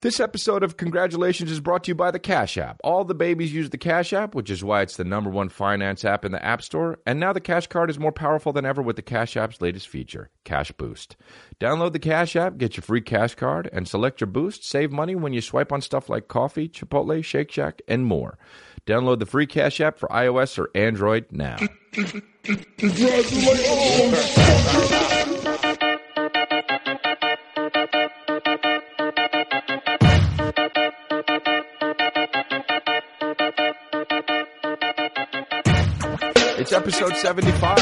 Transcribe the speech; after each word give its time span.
This 0.00 0.20
episode 0.20 0.62
of 0.62 0.76
Congratulations 0.76 1.50
is 1.50 1.58
brought 1.58 1.82
to 1.82 1.88
you 1.90 1.94
by 1.96 2.12
the 2.12 2.20
Cash 2.20 2.56
App. 2.56 2.80
All 2.84 3.02
the 3.02 3.16
babies 3.16 3.52
use 3.52 3.70
the 3.70 3.78
Cash 3.78 4.12
App, 4.12 4.32
which 4.32 4.48
is 4.48 4.62
why 4.62 4.82
it's 4.82 4.96
the 4.96 5.02
number 5.02 5.28
one 5.28 5.48
finance 5.48 6.04
app 6.04 6.24
in 6.24 6.30
the 6.30 6.44
App 6.44 6.62
Store. 6.62 7.00
And 7.04 7.18
now 7.18 7.32
the 7.32 7.40
Cash 7.40 7.66
Card 7.66 7.90
is 7.90 7.98
more 7.98 8.12
powerful 8.12 8.52
than 8.52 8.64
ever 8.64 8.80
with 8.80 8.94
the 8.94 9.02
Cash 9.02 9.36
App's 9.36 9.60
latest 9.60 9.88
feature, 9.88 10.30
Cash 10.44 10.70
Boost. 10.70 11.16
Download 11.58 11.90
the 11.90 11.98
Cash 11.98 12.36
App, 12.36 12.58
get 12.58 12.76
your 12.76 12.82
free 12.82 13.00
Cash 13.00 13.34
Card, 13.34 13.68
and 13.72 13.88
select 13.88 14.20
your 14.20 14.28
boost. 14.28 14.62
Save 14.62 14.92
money 14.92 15.16
when 15.16 15.32
you 15.32 15.40
swipe 15.40 15.72
on 15.72 15.80
stuff 15.80 16.08
like 16.08 16.28
coffee, 16.28 16.68
Chipotle, 16.68 17.24
Shake 17.24 17.50
Shack, 17.50 17.82
and 17.88 18.06
more. 18.06 18.38
Download 18.86 19.18
the 19.18 19.26
free 19.26 19.48
Cash 19.48 19.80
App 19.80 19.98
for 19.98 20.08
iOS 20.10 20.60
or 20.60 20.70
Android 20.76 21.26
now. 21.32 21.56
It's 36.58 36.72
episode 36.72 37.14
75. 37.14 37.78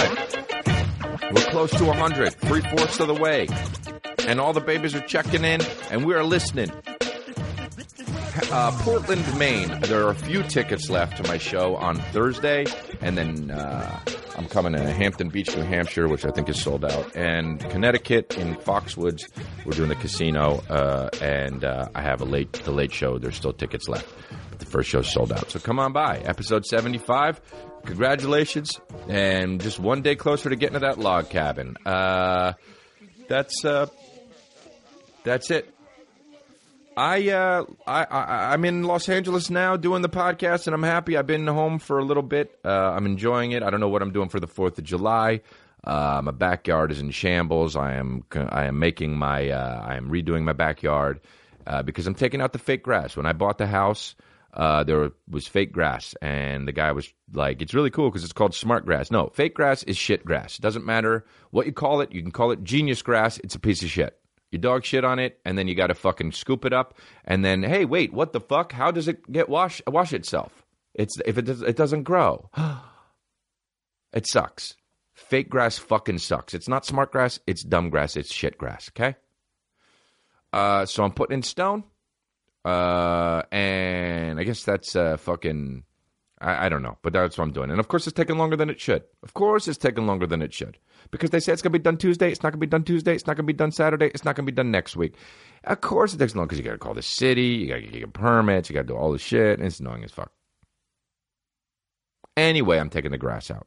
We're 1.33 1.51
close 1.51 1.71
to 1.71 1.84
100, 1.87 2.34
three 2.34 2.61
fourths 2.61 3.01
of 3.01 3.09
the 3.09 3.15
way. 3.15 3.48
And 4.27 4.39
all 4.39 4.53
the 4.53 4.61
babies 4.61 4.95
are 4.95 5.01
checking 5.01 5.45
in, 5.45 5.62
and 5.91 6.05
we 6.05 6.12
are 6.12 6.23
listening. 6.23 6.71
Uh, 8.53 8.70
Portland, 8.83 9.39
Maine. 9.39 9.81
There 9.81 10.07
are 10.07 10.11
a 10.11 10.15
few 10.15 10.43
tickets 10.43 10.91
left 10.91 11.17
to 11.17 11.23
my 11.27 11.39
show 11.39 11.77
on 11.77 11.97
Thursday, 11.97 12.67
and 13.01 13.17
then 13.17 13.51
uh, 13.51 13.98
I'm 14.37 14.47
coming 14.47 14.75
to 14.75 14.93
Hampton 14.93 15.31
Beach, 15.31 15.56
New 15.56 15.62
Hampshire, 15.62 16.06
which 16.06 16.27
I 16.27 16.31
think 16.31 16.51
is 16.51 16.61
sold 16.61 16.84
out, 16.84 17.17
and 17.17 17.59
Connecticut 17.70 18.37
in 18.37 18.56
Foxwoods. 18.56 19.23
We're 19.65 19.73
doing 19.73 19.89
the 19.89 19.95
casino, 19.95 20.62
uh, 20.69 21.09
and 21.23 21.65
uh, 21.65 21.89
I 21.95 22.03
have 22.03 22.20
a 22.20 22.27
late 22.27 22.53
the 22.53 22.73
late 22.73 22.93
show. 22.93 23.19
There's 23.19 23.37
still 23.37 23.55
tickets 23.55 23.89
left, 23.89 24.06
but 24.51 24.59
the 24.59 24.67
first 24.67 24.91
show's 24.91 25.11
sold 25.11 25.33
out. 25.33 25.51
So 25.51 25.61
come 25.61 25.79
on 25.79 25.95
by, 25.95 26.19
episode 26.19 26.67
75. 26.67 27.41
Congratulations, 27.87 28.81
and 29.09 29.61
just 29.61 29.79
one 29.79 30.03
day 30.03 30.17
closer 30.17 30.51
to 30.51 30.56
getting 30.56 30.75
to 30.75 30.81
that 30.81 30.98
log 30.98 31.31
cabin. 31.31 31.77
Uh, 31.87 32.53
that's 33.28 33.65
uh, 33.65 33.87
that's 35.25 35.51
it. 35.51 35.73
I, 36.97 37.28
uh, 37.28 37.65
I, 37.87 38.05
I, 38.05 38.53
I'm 38.55 38.65
in 38.65 38.83
Los 38.84 39.09
Angeles 39.11 39.51
now 39.51 39.77
doing 39.77 40.01
the 40.01 40.09
podcast, 40.09 40.67
and 40.67 40.75
I'm 40.75 40.83
happy. 40.83 41.17
I've 41.17 41.27
been 41.27 41.47
home 41.47 41.78
for 41.78 41.98
a 41.98 42.05
little 42.05 42.23
bit. 42.23 42.59
Uh, 42.65 42.70
I'm 42.70 43.05
enjoying 43.05 43.53
it. 43.53 43.62
I 43.62 43.69
don't 43.69 43.81
know 43.81 43.89
what 43.89 44.00
I'm 44.00 44.12
doing 44.12 44.31
for 44.31 44.41
the 44.41 44.47
Fourth 44.47 44.78
of 44.78 44.84
July. 44.84 45.43
Uh, 45.84 46.23
my 46.25 46.33
backyard 46.33 46.91
is 46.91 47.00
in 47.00 47.11
shambles. 47.11 47.77
I 47.77 47.97
am, 47.97 48.25
I 48.34 48.65
am 48.65 48.78
making 48.78 49.17
my, 49.17 49.50
uh, 49.50 49.83
I 49.87 49.97
am 49.97 50.09
redoing 50.09 50.45
my 50.45 50.55
backyard 50.55 51.21
uh, 51.67 51.83
because 51.83 52.06
I'm 52.06 52.15
taking 52.15 52.41
out 52.41 52.55
the 52.55 52.59
fake 52.59 52.83
grass. 52.83 53.15
When 53.15 53.27
I 53.27 53.34
bought 53.34 53.59
the 53.59 53.67
house, 53.67 54.15
uh, 54.57 54.83
there 54.85 55.11
was 55.29 55.47
fake 55.47 55.71
grass, 55.71 56.15
and 56.23 56.67
the 56.67 56.73
guy 56.73 56.91
was 56.93 57.12
like, 57.35 57.61
"It's 57.61 57.75
really 57.75 57.91
cool 57.91 58.09
because 58.09 58.25
it's 58.25 58.33
called 58.33 58.55
smart 58.55 58.87
grass." 58.87 59.11
No, 59.11 59.29
fake 59.35 59.55
grass 59.55 59.83
is 59.83 59.99
shit 59.99 60.25
grass. 60.25 60.59
It 60.59 60.62
doesn't 60.62 60.87
matter 60.87 61.27
what 61.51 61.67
you 61.67 61.73
call 61.73 62.01
it. 62.01 62.12
You 62.12 62.23
can 62.23 62.31
call 62.31 62.51
it 62.51 62.65
genius 62.65 63.03
grass. 63.03 63.39
It's 63.39 63.55
a 63.55 63.61
piece 63.61 63.83
of 63.83 63.91
shit. 63.91 64.19
You 64.51 64.59
dog 64.59 64.84
shit 64.84 65.05
on 65.05 65.19
it, 65.19 65.39
and 65.45 65.59
then 65.59 65.69
you 65.69 65.75
got 65.75 65.89
to 65.89 65.95
fucking 65.95 66.33
scoop 66.33 66.65
it 66.65 66.73
up, 66.73 66.95
and 67.25 67.45
then 67.45 67.62
hey, 67.62 67.84
wait, 67.84 68.15
what 68.15 68.33
the 68.33 68.41
fuck? 68.41 68.73
How 68.73 68.91
does 68.91 69.09
it 69.09 69.31
get 69.31 69.51
wash 69.51 69.83
wash 69.87 70.15
itself? 70.15 70.65
It's 70.95 71.19
if 71.27 71.37
it 71.37 71.43
does, 71.43 71.61
it 71.61 71.77
doesn't 71.77 72.05
grow. 72.05 72.49
it 74.15 74.27
sucks. 74.27 74.75
Fake 75.12 75.51
grass 75.51 75.77
fucking 75.77 76.19
sucks. 76.19 76.55
It's 76.55 76.69
not 76.69 76.87
smart 76.87 77.12
grass. 77.12 77.39
It's 77.47 77.62
dumb 77.62 77.91
grass. 77.91 78.17
It's 78.17 78.33
shit 78.33 78.57
grass. 78.57 78.91
Okay. 78.97 79.17
Uh, 80.53 80.87
so 80.87 81.05
I'm 81.05 81.12
putting 81.12 81.34
in 81.34 81.43
stone, 81.43 81.84
uh, 82.67 83.42
and 83.53 84.41
I 84.41 84.45
guess 84.45 84.64
that's 84.64 84.97
uh, 84.97 85.17
fucking. 85.19 85.84
I, 86.41 86.67
I 86.67 86.69
don't 86.69 86.83
know, 86.83 86.98
but 87.03 87.12
that's 87.12 87.39
what 87.39 87.45
I'm 87.45 87.53
doing. 87.53 87.70
And 87.70 87.78
of 87.78 87.89
course, 87.89 88.06
it's 88.06 88.14
taking 88.14 88.39
longer 88.39 88.56
than 88.56 88.69
it 88.69 88.81
should. 88.81 89.05
Of 89.22 89.34
course, 89.34 89.69
it's 89.69 89.78
taking 89.78 90.06
longer 90.06 90.27
than 90.27 90.43
it 90.43 90.53
should 90.53 90.77
because 91.10 91.31
they 91.31 91.38
say 91.41 91.53
it's 91.53 91.62
going 91.62 91.72
to 91.72 91.78
be 91.78 91.82
done 91.82 91.97
Tuesday. 91.97 92.31
It's 92.31 92.43
not 92.43 92.50
going 92.50 92.60
to 92.60 92.66
be 92.66 92.71
done 92.71 92.82
Tuesday. 92.82 93.15
It's 93.15 93.27
not 93.27 93.37
going 93.37 93.47
to 93.47 93.53
be 93.53 93.56
done 93.56 93.71
Saturday. 93.71 94.06
It's 94.06 94.25
not 94.25 94.34
going 94.34 94.44
to 94.44 94.53
be 94.53 94.56
done 94.56 94.72
next 94.72 94.97
week. 94.97 95.15
Of 95.65 95.81
course, 95.81 96.12
it 96.12 96.19
takes 96.19 96.34
long 96.34 96.47
because 96.47 96.59
you 96.59 96.65
got 96.65 96.72
to 96.72 96.78
call 96.78 96.93
the 96.93 97.03
city. 97.03 97.43
You 97.43 97.69
got 97.69 97.77
to 97.77 97.82
get 97.82 97.94
your 97.94 98.09
permits. 98.09 98.69
You 98.69 98.75
got 98.75 98.83
to 98.83 98.88
do 98.88 98.97
all 98.97 99.12
this 99.12 99.22
shit. 99.22 99.59
And 99.59 99.66
it's 99.66 99.78
annoying 99.81 100.04
as 100.04 100.10
fuck. 100.10 100.33
Anyway, 102.37 102.78
I'm 102.78 102.91
taking 102.91 103.12
the 103.12 103.19
grass 103.19 103.50
out. 103.50 103.66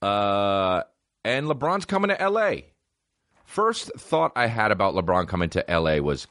Uh, 0.00 0.82
and 1.24 1.46
LeBron's 1.46 1.84
coming 1.84 2.08
to 2.08 2.20
L.A. 2.20 2.72
First 3.44 3.92
thought 3.98 4.32
I 4.34 4.46
had 4.46 4.72
about 4.72 4.94
LeBron 4.94 5.28
coming 5.28 5.50
to 5.50 5.70
L.A. 5.70 6.00
was 6.00 6.26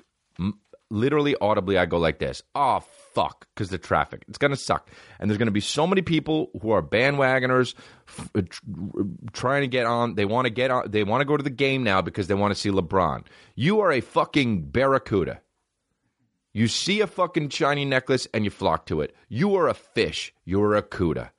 literally 0.92 1.36
audibly, 1.42 1.78
I 1.78 1.86
go 1.86 1.98
like 1.98 2.20
this. 2.20 2.44
Oh, 2.54 2.82
fuck, 3.14 3.48
because 3.54 3.70
the 3.70 3.78
traffic. 3.78 4.24
It's 4.28 4.38
going 4.38 4.52
to 4.52 4.58
suck. 4.58 4.90
And 5.20 5.30
there's 5.30 5.38
going 5.38 5.48
to 5.48 5.52
be 5.52 5.62
so 5.62 5.88
many 5.88 6.02
people 6.02 6.52
who 6.62 6.72
are 6.72 6.84
bandwagoners 6.84 7.74
f- 8.08 8.30
uh, 8.36 8.42
tr- 8.48 8.62
trying 9.34 9.62
to 9.62 9.68
get 9.68 9.86
on. 9.86 10.16
They 10.16 10.26
want 10.26 10.46
to 10.46 10.50
get 10.52 10.70
on. 10.70 10.92
They 10.92 11.04
want 11.04 11.22
to 11.22 11.26
go 11.26 11.38
to 11.38 11.44
the 11.44 11.50
game 11.50 11.84
now 11.84 12.02
because 12.02 12.28
they 12.28 12.34
want 12.34 12.54
to 12.54 12.60
see 12.60 12.70
LeBron. 12.70 13.24
You 13.56 13.80
are 13.80 13.92
a 13.92 14.02
fucking 14.02 14.70
barracuda. 14.70 15.42
You 16.54 16.68
see 16.68 17.00
a 17.00 17.08
fucking 17.08 17.50
shiny 17.50 17.86
necklace 17.86 18.28
and 18.34 18.44
you 18.44 18.52
flock 18.52 18.86
to 18.88 19.02
it. 19.02 19.16
You 19.30 19.56
are 19.56 19.70
a 19.70 19.74
fish. 19.74 20.34
You're 20.44 20.76
a 20.76 20.84
cuda. 20.84 21.30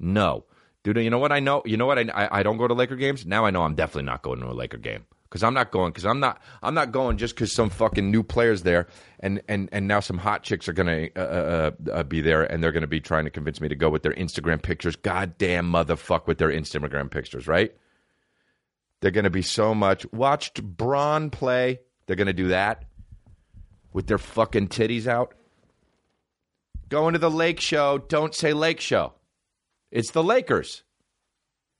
No. 0.00 0.44
Dude, 0.82 0.96
you 0.98 1.10
know 1.10 1.18
what 1.18 1.32
I 1.32 1.38
know? 1.38 1.62
You 1.64 1.76
know 1.76 1.86
what 1.86 1.98
I, 1.98 2.06
I, 2.12 2.40
I 2.40 2.42
don't 2.42 2.56
go 2.56 2.66
to 2.66 2.74
Laker 2.74 2.96
games? 2.96 3.24
Now 3.24 3.44
I 3.44 3.50
know 3.50 3.62
I'm 3.62 3.76
definitely 3.76 4.04
not 4.04 4.22
going 4.22 4.40
to 4.40 4.46
a 4.48 4.52
Laker 4.52 4.78
game 4.78 5.06
because 5.28 5.42
I'm 5.42 5.54
not 5.54 5.70
going 5.70 5.92
because 5.92 6.06
I'm 6.06 6.20
not 6.20 6.40
I'm 6.62 6.74
not 6.74 6.92
going 6.92 7.18
just 7.18 7.34
because 7.34 7.52
some 7.52 7.70
fucking 7.70 8.10
new 8.10 8.22
players 8.22 8.62
there 8.62 8.86
and 9.20 9.42
and 9.48 9.68
and 9.72 9.86
now 9.86 10.00
some 10.00 10.18
hot 10.18 10.42
chicks 10.42 10.68
are 10.68 10.72
gonna 10.72 11.08
uh, 11.16 11.20
uh, 11.20 11.70
uh, 11.92 12.02
be 12.02 12.20
there 12.20 12.44
and 12.44 12.62
they're 12.62 12.72
gonna 12.72 12.86
be 12.86 13.00
trying 13.00 13.24
to 13.24 13.30
convince 13.30 13.60
me 13.60 13.68
to 13.68 13.74
go 13.74 13.90
with 13.90 14.02
their 14.02 14.14
Instagram 14.14 14.62
pictures. 14.62 14.96
Goddamn 14.96 15.70
motherfuck 15.70 16.26
with 16.26 16.38
their 16.38 16.50
Instagram 16.50 17.10
pictures, 17.10 17.46
right? 17.46 17.74
They're 19.00 19.10
gonna 19.10 19.30
be 19.30 19.42
so 19.42 19.74
much. 19.74 20.10
Watched 20.12 20.62
Bron 20.62 21.30
play. 21.30 21.80
They're 22.06 22.16
gonna 22.16 22.32
do 22.32 22.48
that 22.48 22.84
with 23.92 24.06
their 24.06 24.18
fucking 24.18 24.68
titties 24.68 25.06
out. 25.06 25.34
Going 26.88 27.12
to 27.12 27.18
the 27.18 27.30
Lake 27.30 27.60
Show. 27.60 27.98
Don't 27.98 28.34
say 28.34 28.54
Lake 28.54 28.80
Show. 28.80 29.12
It's 29.90 30.10
the 30.10 30.22
Lakers. 30.22 30.84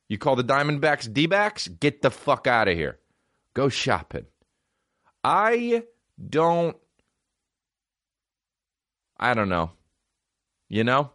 You 0.09 0.19
call 0.19 0.37
the 0.37 0.45
Diamondbacks 0.45 1.11
D 1.13 1.27
backs? 1.27 1.69
Get 1.69 2.03
the 2.03 2.11
fuck 2.11 2.47
out 2.47 2.69
of 2.69 2.77
here. 2.77 2.99
Go 3.55 3.69
shopping. 3.69 4.27
I 5.25 5.83
don't. 6.29 6.77
I 9.19 9.35
don't 9.35 9.49
know. 9.49 9.73
You 10.69 10.85
know? 10.85 11.11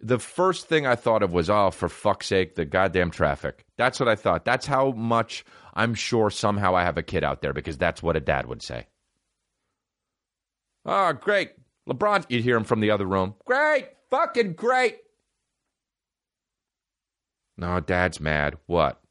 The 0.00 0.18
first 0.18 0.66
thing 0.66 0.86
I 0.86 0.96
thought 0.96 1.22
of 1.22 1.32
was, 1.32 1.48
oh, 1.48 1.70
for 1.70 1.88
fuck's 1.88 2.26
sake, 2.26 2.56
the 2.56 2.64
goddamn 2.64 3.10
traffic. 3.10 3.64
That's 3.76 4.00
what 4.00 4.08
I 4.08 4.16
thought. 4.16 4.44
That's 4.44 4.66
how 4.66 4.90
much 4.92 5.44
I'm 5.74 5.94
sure 5.94 6.28
somehow 6.30 6.74
I 6.74 6.82
have 6.84 6.98
a 6.98 7.02
kid 7.02 7.22
out 7.24 7.40
there 7.40 7.52
because 7.52 7.78
that's 7.78 8.02
what 8.02 8.16
a 8.16 8.20
dad 8.20 8.46
would 8.46 8.62
say. 8.62 8.86
Oh, 10.84 11.12
great. 11.12 11.52
LeBron, 11.88 12.26
you'd 12.28 12.44
hear 12.44 12.56
him 12.56 12.64
from 12.64 12.80
the 12.80 12.90
other 12.90 13.06
room. 13.06 13.34
Great. 13.44 13.88
Fucking 14.10 14.54
great. 14.54 14.98
No, 17.56 17.80
dad's 17.80 18.20
mad. 18.20 18.56
What? 18.66 19.01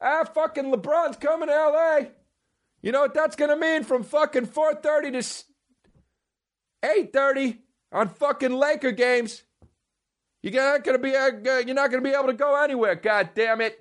Ah, 0.00 0.24
fucking 0.24 0.72
LeBron's 0.72 1.16
coming 1.16 1.48
to 1.48 1.54
LA. 1.54 2.00
You 2.82 2.92
know 2.92 3.02
what 3.02 3.14
that's 3.14 3.36
going 3.36 3.50
to 3.50 3.56
mean 3.56 3.84
from 3.84 4.02
fucking 4.02 4.46
4:30 4.46 5.12
to 5.12 5.44
8:30 6.82 7.58
on 7.92 8.08
fucking 8.08 8.52
Laker 8.52 8.92
games. 8.92 9.42
You're 10.42 10.54
not 10.54 10.84
to 10.84 10.98
be 10.98 11.14
uh, 11.14 11.30
you're 11.66 11.74
not 11.74 11.90
to 11.90 12.00
be 12.00 12.10
able 12.10 12.28
to 12.28 12.32
go 12.32 12.56
anywhere, 12.62 12.94
god 12.94 13.30
damn 13.34 13.60
it. 13.60 13.78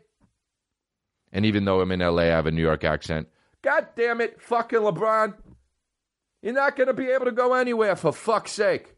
And 1.31 1.45
even 1.45 1.63
though 1.63 1.79
I'm 1.79 1.91
in 1.91 1.99
LA, 1.99 2.23
I 2.23 2.25
have 2.25 2.47
a 2.47 2.51
New 2.51 2.61
York 2.61 2.83
accent. 2.83 3.29
God 3.61 3.87
damn 3.95 4.19
it, 4.19 4.41
fucking 4.41 4.79
LeBron. 4.79 5.35
You're 6.41 6.53
not 6.53 6.75
going 6.75 6.87
to 6.87 6.93
be 6.93 7.07
able 7.07 7.25
to 7.25 7.31
go 7.31 7.53
anywhere 7.53 7.95
for 7.95 8.11
fuck's 8.11 8.51
sake. 8.51 8.95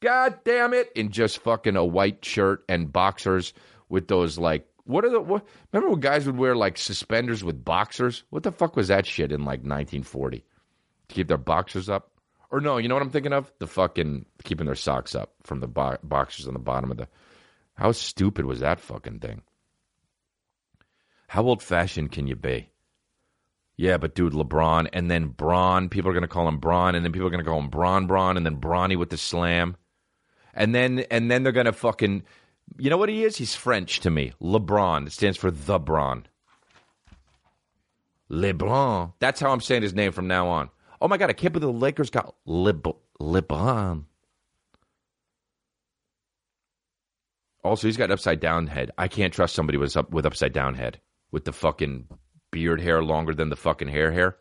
God 0.00 0.40
damn 0.44 0.74
it. 0.74 0.90
In 0.96 1.10
just 1.10 1.38
fucking 1.38 1.76
a 1.76 1.84
white 1.84 2.24
shirt 2.24 2.64
and 2.68 2.92
boxers 2.92 3.52
with 3.88 4.08
those 4.08 4.38
like 4.38 4.66
what 4.84 5.04
are 5.04 5.10
the 5.10 5.20
what 5.20 5.46
remember 5.72 5.90
when 5.90 6.00
guys 6.00 6.26
would 6.26 6.36
wear 6.36 6.56
like 6.56 6.76
suspenders 6.78 7.44
with 7.44 7.64
boxers? 7.64 8.24
What 8.30 8.42
the 8.42 8.52
fuck 8.52 8.76
was 8.76 8.88
that 8.88 9.06
shit 9.06 9.32
in 9.32 9.40
like 9.40 9.60
1940? 9.60 10.38
To 11.08 11.14
keep 11.14 11.28
their 11.28 11.38
boxers 11.38 11.88
up? 11.88 12.10
Or 12.50 12.60
no, 12.60 12.76
you 12.76 12.88
know 12.88 12.94
what 12.94 13.02
I'm 13.02 13.10
thinking 13.10 13.32
of? 13.32 13.50
The 13.58 13.66
fucking 13.66 14.26
keeping 14.44 14.66
their 14.66 14.74
socks 14.74 15.14
up 15.14 15.32
from 15.42 15.60
the 15.60 15.68
bo- 15.68 15.98
boxers 16.02 16.46
on 16.46 16.52
the 16.52 16.58
bottom 16.58 16.90
of 16.90 16.96
the 16.96 17.08
How 17.74 17.92
stupid 17.92 18.44
was 18.44 18.60
that 18.60 18.80
fucking 18.80 19.20
thing? 19.20 19.42
How 21.28 21.44
old 21.44 21.62
fashioned 21.62 22.12
can 22.12 22.26
you 22.26 22.36
be? 22.36 22.68
Yeah, 23.76 23.96
but 23.96 24.14
dude, 24.14 24.34
LeBron 24.34 24.88
and 24.92 25.10
then 25.10 25.28
Bron. 25.28 25.88
People 25.88 26.10
are 26.10 26.14
gonna 26.14 26.28
call 26.28 26.46
him 26.46 26.58
Bron, 26.58 26.94
and 26.94 27.04
then 27.04 27.12
people 27.12 27.26
are 27.26 27.30
gonna 27.30 27.44
call 27.44 27.58
him 27.58 27.70
Bron 27.70 28.06
Bron, 28.06 28.36
and 28.36 28.44
then 28.44 28.60
Bronny 28.60 28.98
with 28.98 29.08
the 29.10 29.16
slam, 29.16 29.76
and 30.52 30.74
then 30.74 31.00
and 31.10 31.30
then 31.30 31.42
they're 31.42 31.52
gonna 31.52 31.72
fucking. 31.72 32.24
You 32.78 32.90
know 32.90 32.96
what 32.96 33.08
he 33.08 33.24
is? 33.24 33.36
He's 33.36 33.54
French 33.54 34.00
to 34.00 34.10
me. 34.10 34.32
LeBron. 34.40 35.06
It 35.06 35.12
stands 35.12 35.36
for 35.38 35.50
the 35.50 35.78
Bron. 35.78 36.26
LeBron. 38.30 39.12
That's 39.18 39.40
how 39.40 39.52
I'm 39.52 39.60
saying 39.60 39.82
his 39.82 39.94
name 39.94 40.12
from 40.12 40.26
now 40.26 40.48
on. 40.48 40.70
Oh 41.00 41.08
my 41.08 41.18
God, 41.18 41.30
I 41.30 41.34
can't 41.34 41.52
the 41.52 41.72
Lakers 41.72 42.10
got 42.10 42.34
Leb- 42.46 42.96
LeBron. 43.20 44.04
Also, 47.64 47.86
he's 47.86 47.96
got 47.96 48.06
an 48.06 48.12
upside 48.12 48.40
down 48.40 48.66
head. 48.66 48.90
I 48.98 49.06
can't 49.08 49.32
trust 49.32 49.54
somebody 49.54 49.78
with, 49.78 49.96
up, 49.96 50.10
with 50.10 50.26
upside 50.26 50.52
down 50.52 50.74
head 50.74 51.00
with 51.30 51.44
the 51.44 51.52
fucking 51.52 52.08
beard 52.50 52.80
hair 52.80 53.02
longer 53.02 53.34
than 53.34 53.50
the 53.50 53.56
fucking 53.56 53.88
hair 53.88 54.10
hair. 54.10 54.36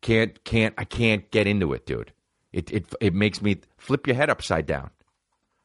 Can't, 0.00 0.42
can't, 0.44 0.74
I 0.78 0.84
can't 0.84 1.30
get 1.30 1.46
into 1.46 1.72
it, 1.72 1.86
dude. 1.86 2.12
It, 2.52 2.70
it, 2.70 2.94
it 3.00 3.14
makes 3.14 3.42
me 3.42 3.60
flip 3.78 4.06
your 4.06 4.14
head 4.14 4.30
upside 4.30 4.66
down. 4.66 4.90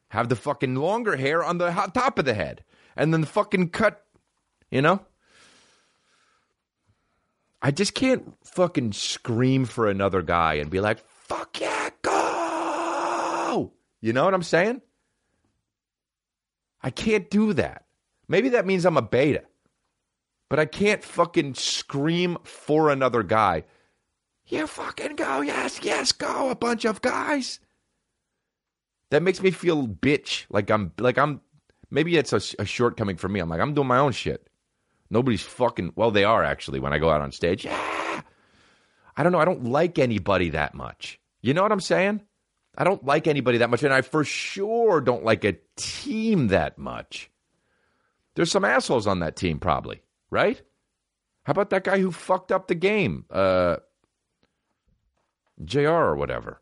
Have 0.09 0.29
the 0.29 0.35
fucking 0.35 0.75
longer 0.75 1.15
hair 1.17 1.43
on 1.43 1.57
the 1.57 1.71
top 1.93 2.19
of 2.19 2.25
the 2.25 2.33
head 2.33 2.63
and 2.95 3.13
then 3.13 3.21
the 3.21 3.27
fucking 3.27 3.69
cut, 3.69 4.03
you 4.69 4.81
know? 4.81 5.01
I 7.61 7.71
just 7.71 7.93
can't 7.93 8.35
fucking 8.45 8.93
scream 8.93 9.65
for 9.65 9.87
another 9.87 10.21
guy 10.21 10.55
and 10.55 10.69
be 10.69 10.79
like, 10.79 10.99
fuck 11.07 11.59
yeah, 11.59 11.89
go! 12.01 13.73
You 14.01 14.13
know 14.13 14.25
what 14.25 14.33
I'm 14.33 14.43
saying? 14.43 14.81
I 16.81 16.89
can't 16.89 17.29
do 17.29 17.53
that. 17.53 17.85
Maybe 18.27 18.49
that 18.49 18.65
means 18.65 18.85
I'm 18.85 18.97
a 18.97 19.01
beta, 19.01 19.43
but 20.49 20.59
I 20.59 20.65
can't 20.65 21.03
fucking 21.03 21.55
scream 21.55 22.37
for 22.43 22.89
another 22.89 23.23
guy. 23.23 23.65
You 24.45 24.65
fucking 24.65 25.15
go, 25.15 25.41
yes, 25.41 25.79
yes, 25.83 26.11
go, 26.11 26.49
a 26.49 26.55
bunch 26.55 26.85
of 26.85 27.01
guys. 27.01 27.59
That 29.11 29.23
makes 29.23 29.41
me 29.41 29.51
feel 29.51 29.87
bitch, 29.87 30.45
like 30.49 30.69
I'm, 30.69 30.91
like 30.99 31.17
I'm. 31.17 31.41
Maybe 31.91 32.17
it's 32.17 32.33
a, 32.33 32.41
a 32.59 32.65
shortcoming 32.65 33.17
for 33.17 33.27
me. 33.27 33.39
I'm 33.39 33.49
like 33.49 33.59
I'm 33.61 33.73
doing 33.73 33.87
my 33.87 33.97
own 33.97 34.11
shit. 34.11 34.47
Nobody's 35.09 35.41
fucking. 35.41 35.93
Well, 35.95 36.11
they 36.11 36.23
are 36.23 36.43
actually 36.43 36.79
when 36.79 36.93
I 36.93 36.99
go 36.99 37.09
out 37.09 37.21
on 37.21 37.31
stage. 37.31 37.65
I 37.67 39.23
don't 39.23 39.31
know. 39.31 39.39
I 39.39 39.45
don't 39.45 39.65
like 39.65 39.97
anybody 39.97 40.51
that 40.51 40.75
much. 40.75 41.19
You 41.41 41.53
know 41.53 41.63
what 41.63 41.71
I'm 41.71 41.79
saying? 41.79 42.21
I 42.77 42.83
don't 42.83 43.03
like 43.03 43.27
anybody 43.27 43.57
that 43.57 43.69
much, 43.69 43.83
and 43.83 43.93
I 43.93 44.01
for 44.01 44.23
sure 44.23 45.01
don't 45.01 45.25
like 45.25 45.43
a 45.43 45.57
team 45.75 46.47
that 46.47 46.77
much. 46.77 47.29
There's 48.35 48.51
some 48.51 48.63
assholes 48.63 49.07
on 49.07 49.19
that 49.19 49.35
team, 49.35 49.59
probably, 49.59 50.01
right? 50.29 50.61
How 51.43 51.51
about 51.51 51.71
that 51.71 51.83
guy 51.83 51.99
who 51.99 52.11
fucked 52.11 52.51
up 52.51 52.67
the 52.67 52.75
game? 52.75 53.25
Uh, 53.29 53.77
JR 55.65 55.89
or 55.89 56.15
whatever. 56.15 56.61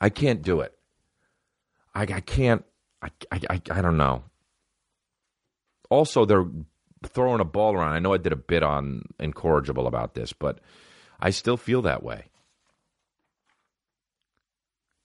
I 0.00 0.08
can't 0.08 0.42
do 0.42 0.60
it. 0.60 0.73
I, 1.94 2.02
I 2.02 2.20
can't. 2.20 2.64
I, 3.02 3.10
I, 3.30 3.62
I 3.70 3.82
don't 3.82 3.96
know. 3.96 4.24
Also, 5.90 6.24
they're 6.24 6.46
throwing 7.06 7.40
a 7.40 7.44
ball 7.44 7.74
around. 7.74 7.92
I 7.92 7.98
know 7.98 8.14
I 8.14 8.18
did 8.18 8.32
a 8.32 8.36
bit 8.36 8.62
on 8.62 9.02
Incorrigible 9.20 9.86
about 9.86 10.14
this, 10.14 10.32
but 10.32 10.60
I 11.20 11.30
still 11.30 11.56
feel 11.56 11.82
that 11.82 12.02
way. 12.02 12.26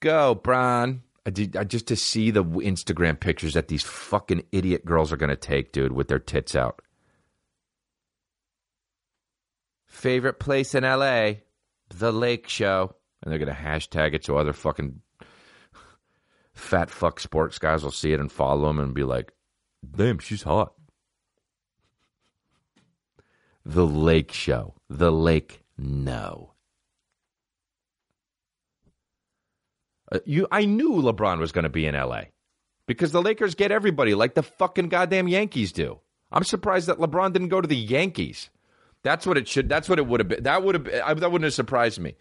Go, 0.00 0.34
Bron. 0.34 1.02
I 1.26 1.30
did, 1.30 1.56
I, 1.56 1.64
just 1.64 1.86
to 1.88 1.96
see 1.96 2.30
the 2.30 2.42
Instagram 2.42 3.20
pictures 3.20 3.52
that 3.54 3.68
these 3.68 3.82
fucking 3.82 4.44
idiot 4.52 4.86
girls 4.86 5.12
are 5.12 5.18
going 5.18 5.30
to 5.30 5.36
take, 5.36 5.72
dude, 5.72 5.92
with 5.92 6.08
their 6.08 6.18
tits 6.18 6.56
out. 6.56 6.80
Favorite 9.86 10.40
place 10.40 10.74
in 10.74 10.84
LA? 10.84 11.32
The 11.90 12.12
Lake 12.12 12.48
Show. 12.48 12.94
And 13.22 13.30
they're 13.30 13.38
going 13.38 13.54
to 13.54 13.62
hashtag 13.62 14.14
it 14.14 14.24
so 14.24 14.38
other 14.38 14.54
fucking 14.54 15.02
fat 16.60 16.90
fuck 16.90 17.20
sports 17.20 17.58
guys 17.58 17.82
will 17.82 17.90
see 17.90 18.12
it 18.12 18.20
and 18.20 18.30
follow 18.30 18.68
him 18.70 18.78
and 18.78 18.94
be 18.94 19.04
like, 19.04 19.32
damn, 19.96 20.18
she's 20.18 20.42
hot. 20.42 20.72
The 23.64 23.86
Lake 23.86 24.32
Show. 24.32 24.74
The 24.88 25.12
Lake 25.12 25.62
No. 25.76 26.54
Uh, 30.12 30.18
you, 30.24 30.46
I 30.50 30.64
knew 30.64 30.92
LeBron 30.94 31.38
was 31.38 31.52
going 31.52 31.62
to 31.64 31.68
be 31.68 31.86
in 31.86 31.94
LA 31.94 32.22
because 32.86 33.12
the 33.12 33.22
Lakers 33.22 33.54
get 33.54 33.70
everybody 33.70 34.14
like 34.14 34.34
the 34.34 34.42
fucking 34.42 34.88
goddamn 34.88 35.28
Yankees 35.28 35.72
do. 35.72 36.00
I'm 36.32 36.44
surprised 36.44 36.88
that 36.88 36.98
LeBron 36.98 37.32
didn't 37.32 37.48
go 37.48 37.60
to 37.60 37.68
the 37.68 37.76
Yankees. 37.76 38.50
That's 39.02 39.26
what 39.26 39.38
it 39.38 39.48
should. 39.48 39.68
That's 39.68 39.88
what 39.88 39.98
it 39.98 40.06
would 40.06 40.20
have 40.20 40.28
been. 40.28 40.42
That 40.42 40.62
would 40.62 40.74
have. 40.74 40.84
That 41.20 41.32
wouldn't 41.32 41.44
have 41.44 41.54
surprised 41.54 41.98
me 42.00 42.16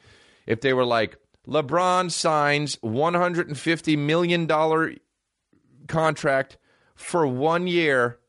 if 0.45 0.61
they 0.61 0.73
were 0.73 0.85
like 0.85 1.17
LeBron 1.47 2.11
signs 2.11 2.77
150 2.81 3.95
million 3.95 4.45
dollar 4.45 4.93
contract 5.87 6.57
for 6.95 7.25
one 7.25 7.67
year. 7.67 8.19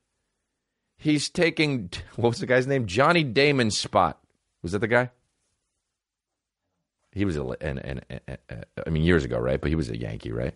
He's 0.97 1.29
taking 1.29 1.91
what 2.17 2.31
was 2.31 2.39
the 2.39 2.47
guy's 2.47 2.67
name? 2.67 2.87
Johnny 2.87 3.25
Damon's 3.25 3.79
spot. 3.79 4.19
Was 4.63 4.73
that 4.73 4.81
the 4.81 4.89
guy? 4.89 5.11
He 7.13 7.25
was 7.25 7.37
a, 7.37 7.43
and, 7.61 7.79
and, 7.85 8.05
and, 8.09 8.39
I 8.87 8.91
mean 8.91 9.03
years 9.03 9.25
ago, 9.25 9.39
right? 9.39 9.61
But 9.61 9.71
he 9.71 9.75
was 9.75 9.91
a 9.91 9.99
Yankee, 9.99 10.31
right? 10.31 10.55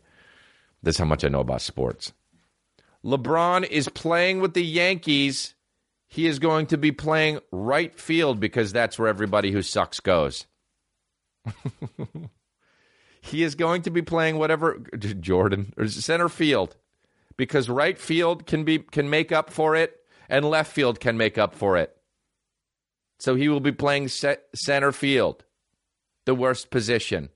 That's 0.82 0.98
how 0.98 1.04
much 1.04 1.24
I 1.24 1.28
know 1.28 1.40
about 1.40 1.62
sports. 1.62 2.12
LeBron 3.04 3.68
is 3.68 3.88
playing 3.88 4.40
with 4.40 4.54
the 4.54 4.64
Yankees. 4.64 5.54
He 6.06 6.26
is 6.26 6.38
going 6.38 6.66
to 6.66 6.78
be 6.78 6.92
playing 6.92 7.40
right 7.50 7.98
field 7.98 8.38
because 8.38 8.72
that's 8.72 8.98
where 8.98 9.08
everybody 9.08 9.50
who 9.50 9.62
sucks 9.62 10.00
goes. 10.00 10.46
he 13.24 13.42
is 13.42 13.54
going 13.54 13.80
to 13.82 13.90
be 13.90 14.02
playing 14.02 14.36
whatever 14.36 14.78
Jordan 14.98 15.72
or 15.78 15.88
center 15.88 16.28
field 16.28 16.76
because 17.38 17.70
right 17.70 17.98
field 17.98 18.46
can 18.46 18.64
be 18.64 18.78
can 18.78 19.08
make 19.08 19.32
up 19.32 19.48
for 19.48 19.74
it 19.74 19.98
and 20.28 20.44
left 20.44 20.70
field 20.70 21.00
can 21.00 21.16
make 21.16 21.38
up 21.38 21.54
for 21.54 21.78
it. 21.78 21.96
So 23.18 23.34
he 23.34 23.48
will 23.48 23.60
be 23.60 23.72
playing 23.72 24.08
center 24.08 24.92
field 24.92 25.44
the 26.26 26.34
worst 26.34 26.70
position. 26.70 27.30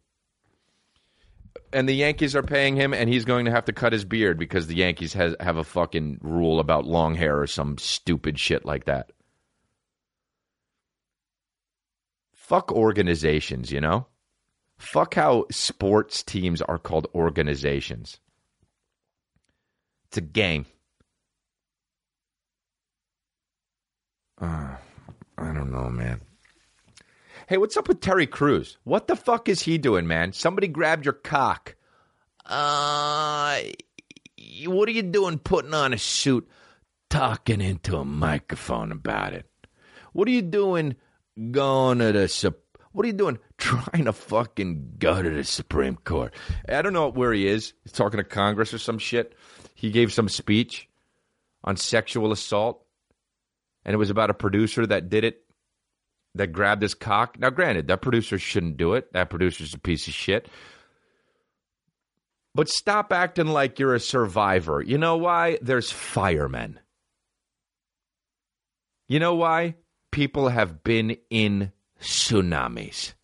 And 1.73 1.89
the 1.89 1.95
Yankees 1.95 2.37
are 2.37 2.43
paying 2.43 2.77
him, 2.77 2.93
and 2.93 3.09
he's 3.09 3.25
going 3.25 3.47
to 3.47 3.51
have 3.51 3.67
to 3.67 3.73
cut 3.73 3.93
his 3.93 4.05
beard 4.05 4.39
because 4.39 4.67
the 4.67 4.77
Yankees 4.77 5.13
has, 5.15 5.37
have 5.41 5.57
a 5.57 5.65
fucking 5.65 6.19
rule 6.23 6.61
about 6.61 6.87
long 6.87 7.15
hair 7.15 7.41
or 7.41 7.47
some 7.47 7.79
stupid 7.79 8.39
shit 8.39 8.65
like 8.65 8.85
that. 8.85 9.13
Fuck 12.35 12.73
organizations, 12.73 13.71
you 13.71 13.81
know? 13.81 14.07
Fuck 14.79 15.15
how 15.15 15.47
sports 15.51 16.23
teams 16.23 16.63
are 16.63 16.79
called 16.79 17.09
organizations. 17.15 18.21
It's 20.07 20.17
a 20.19 20.23
game. 20.23 20.67
Uh, 24.41 24.77
I 25.37 25.53
don't 25.53 25.73
know, 25.73 25.91
man. 25.91 26.21
Hey, 27.49 27.59
what's 27.59 27.77
up 27.77 27.89
with 27.89 28.01
Terry 28.01 28.27
Crews? 28.27 28.79
What 28.85 29.09
the 29.09 29.17
fuck 29.17 29.49
is 29.49 29.63
he 29.63 29.79
doing, 29.79 30.07
man? 30.07 30.33
Somebody 30.33 30.69
grabbed 30.69 31.05
your 31.05 31.15
cock. 31.15 31.75
Uh, 32.47 33.59
what 34.67 34.89
are 34.89 34.93
you 34.93 35.03
doing 35.03 35.39
putting 35.39 35.75
on 35.75 35.93
a 35.93 35.99
suit, 35.99 36.49
talking 37.11 37.61
into 37.61 37.97
a 37.97 38.05
microphone 38.05 38.93
about 38.93 39.35
it? 39.35 39.47
What 40.13 40.29
are 40.29 40.33
you 40.33 40.43
doing 40.43 40.97
going 41.51 41.99
to 41.99 42.13
the 42.13 42.29
what 42.93 43.05
are 43.05 43.09
you 43.09 43.13
doing 43.13 43.39
trying 43.59 44.05
to 44.05 44.13
fucking 44.13 44.95
go 44.99 45.23
to 45.23 45.31
the 45.31 45.45
Supreme 45.45 45.97
Court? 45.97 46.35
I 46.69 46.83
don't 46.83 46.93
know 46.93 47.11
where 47.11 47.33
he 47.33 47.47
is. 47.47 47.73
He's 47.85 47.93
talking 47.93 48.19
to 48.19 48.25
Congress 48.25 48.73
or 48.75 48.79
some 48.79 48.99
shit. 48.99 49.35
He 49.75 49.91
gave 49.91 50.13
some 50.13 50.29
speech 50.29 50.89
on 51.65 51.77
sexual 51.77 52.33
assault, 52.33 52.85
and 53.85 53.95
it 53.95 53.99
was 53.99 54.11
about 54.11 54.31
a 54.31 54.35
producer 54.35 54.87
that 54.87 55.09
did 55.09 55.25
it 55.25 55.45
that 56.35 56.49
grabbed 56.49 56.83
his 56.83 56.95
cock. 56.95 57.39
Now, 57.39 57.51
granted, 57.51 57.89
that 57.89 58.03
producer 58.03 58.39
shouldn't 58.39 58.77
do 58.77 58.95
it. 58.95 59.13
That 59.13 59.31
producer's 59.31 59.75
a 59.75 59.79
piece 59.79 60.09
of 60.09 60.15
shit. 60.15 60.49
But 62.55 62.69
stop 62.69 63.13
acting 63.13 63.47
like 63.47 63.79
you're 63.79 63.95
a 63.95 64.01
survivor. 64.01 64.83
You 64.83 64.99
know 64.99 65.17
why? 65.17 65.59
There's 65.63 65.91
firemen. 65.91 66.81
You 69.07 69.21
know 69.21 69.35
why? 69.35 69.77
People 70.11 70.49
have 70.49 70.83
been 70.83 71.17
in 71.31 71.73
tsunamis. 72.01 73.15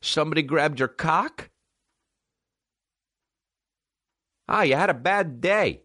Somebody 0.00 0.42
grabbed 0.42 0.78
your 0.78 0.88
cock? 0.88 1.50
Ah, 4.48 4.62
you 4.62 4.76
had 4.76 4.90
a 4.90 4.94
bad 4.94 5.40
day. 5.40 5.82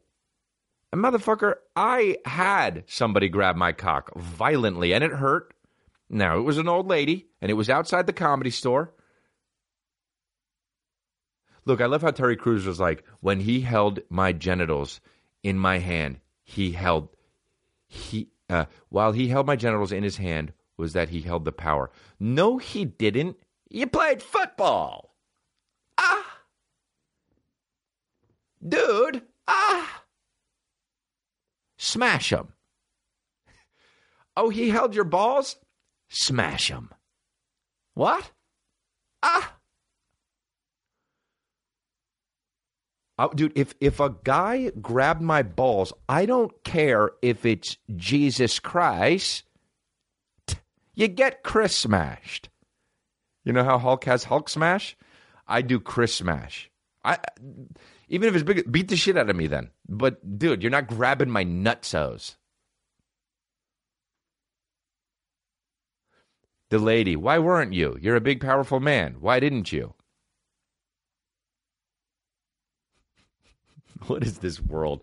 And 0.92 1.04
motherfucker, 1.04 1.56
I 1.76 2.18
had 2.26 2.84
somebody 2.88 3.30
grab 3.30 3.56
my 3.56 3.72
cock 3.72 4.12
violently 4.16 4.94
and 4.94 5.04
it 5.04 5.12
hurt. 5.12 5.54
Now, 6.10 6.38
it 6.40 6.42
was 6.42 6.58
an 6.58 6.68
old 6.68 6.88
lady, 6.88 7.28
and 7.40 7.52
it 7.52 7.54
was 7.54 7.70
outside 7.70 8.08
the 8.08 8.14
comedy 8.14 8.50
store. 8.50 8.92
Look, 11.66 11.82
I 11.82 11.86
love 11.86 12.02
how 12.02 12.10
Terry 12.10 12.36
Crews 12.36 12.66
was 12.66 12.80
like, 12.80 13.04
when 13.20 13.42
he 13.42 13.62
held 13.62 14.00
my 14.10 14.34
genitals 14.34 15.02
in 15.44 15.60
my 15.60 15.78
hand, 15.78 16.20
he 16.44 16.72
held, 16.72 17.10
he, 17.88 18.30
uh, 18.50 18.66
while 18.90 19.12
he 19.12 19.28
held 19.28 19.46
my 19.46 19.56
genitals 19.56 19.92
in 19.92 20.02
his 20.02 20.18
hand, 20.18 20.52
was 20.80 20.94
that 20.94 21.10
he 21.10 21.22
held 21.22 21.46
the 21.46 21.52
power. 21.52 21.92
No, 22.20 22.58
he 22.58 22.86
didn't. 22.86 23.38
You 23.70 23.86
played 23.86 24.24
football. 24.24 25.16
Ah. 25.98 26.40
Dude, 28.68 29.22
ah. 29.48 30.04
Smash 31.78 32.32
him. 32.34 32.54
Oh, 34.36 34.50
he 34.50 34.70
held 34.70 34.96
your 34.96 35.04
balls? 35.04 35.58
smash 36.10 36.70
him. 36.70 36.90
What? 37.94 38.32
Ah. 39.24 39.56
Oh, 43.18 43.30
dude, 43.30 43.54
if 43.56 43.76
if 43.82 44.00
a 44.00 44.16
guy 44.24 44.72
grabbed 44.82 45.22
my 45.22 45.44
balls, 45.44 45.92
I 46.08 46.26
don't 46.26 46.64
care 46.64 47.12
if 47.22 47.46
it's 47.46 47.78
Jesus 47.96 48.60
Christ. 48.60 49.44
You 51.00 51.08
get 51.08 51.44
Chris 51.44 51.74
smashed. 51.74 52.50
You 53.46 53.54
know 53.54 53.64
how 53.64 53.78
Hulk 53.78 54.04
has 54.04 54.26
Hulk 54.26 54.50
smash? 54.50 54.98
I 55.48 55.62
do 55.62 55.80
Chris 55.80 56.14
smash. 56.14 56.70
I 57.06 57.20
even 58.10 58.28
if 58.28 58.36
it's 58.36 58.44
big, 58.44 58.70
beat 58.70 58.90
the 58.90 58.98
shit 58.98 59.16
out 59.16 59.30
of 59.30 59.36
me 59.38 59.48
then. 59.48 59.70
But 59.88 60.38
dude, 60.38 60.62
you're 60.62 60.70
not 60.70 60.88
grabbing 60.88 61.30
my 61.30 61.46
nutsos. 61.46 62.36
The 66.70 66.80
lady, 66.80 67.16
why 67.16 67.40
weren't 67.40 67.72
you? 67.72 67.98
You're 68.02 68.18
a 68.18 68.22
big, 68.22 68.42
powerful 68.42 68.82
man. 68.82 69.16
Why 69.22 69.40
didn't 69.40 69.72
you? 69.72 69.94
what 74.08 74.22
is 74.26 74.40
this 74.40 74.62
world? 74.62 75.02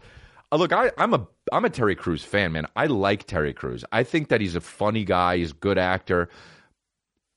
Uh, 0.53 0.57
look, 0.57 0.73
I, 0.73 0.93
I'm 0.97 1.15
a 1.15 1.27
I'm 1.53 1.65
a 1.65 1.71
Terry 1.71 1.97
Crews 1.97 2.25
fan, 2.25 2.53
man. 2.53 2.67
I 2.77 2.87
like 2.87 3.25
Terry 3.27 3.53
Crews. 3.53 3.85
I 3.93 4.05
think 4.05 4.29
that 4.29 4.41
he's 4.41 4.57
a 4.57 4.61
funny 4.61 5.05
guy. 5.05 5.39
He's 5.39 5.51
a 5.51 5.55
good 5.55 5.79
actor. 5.79 6.29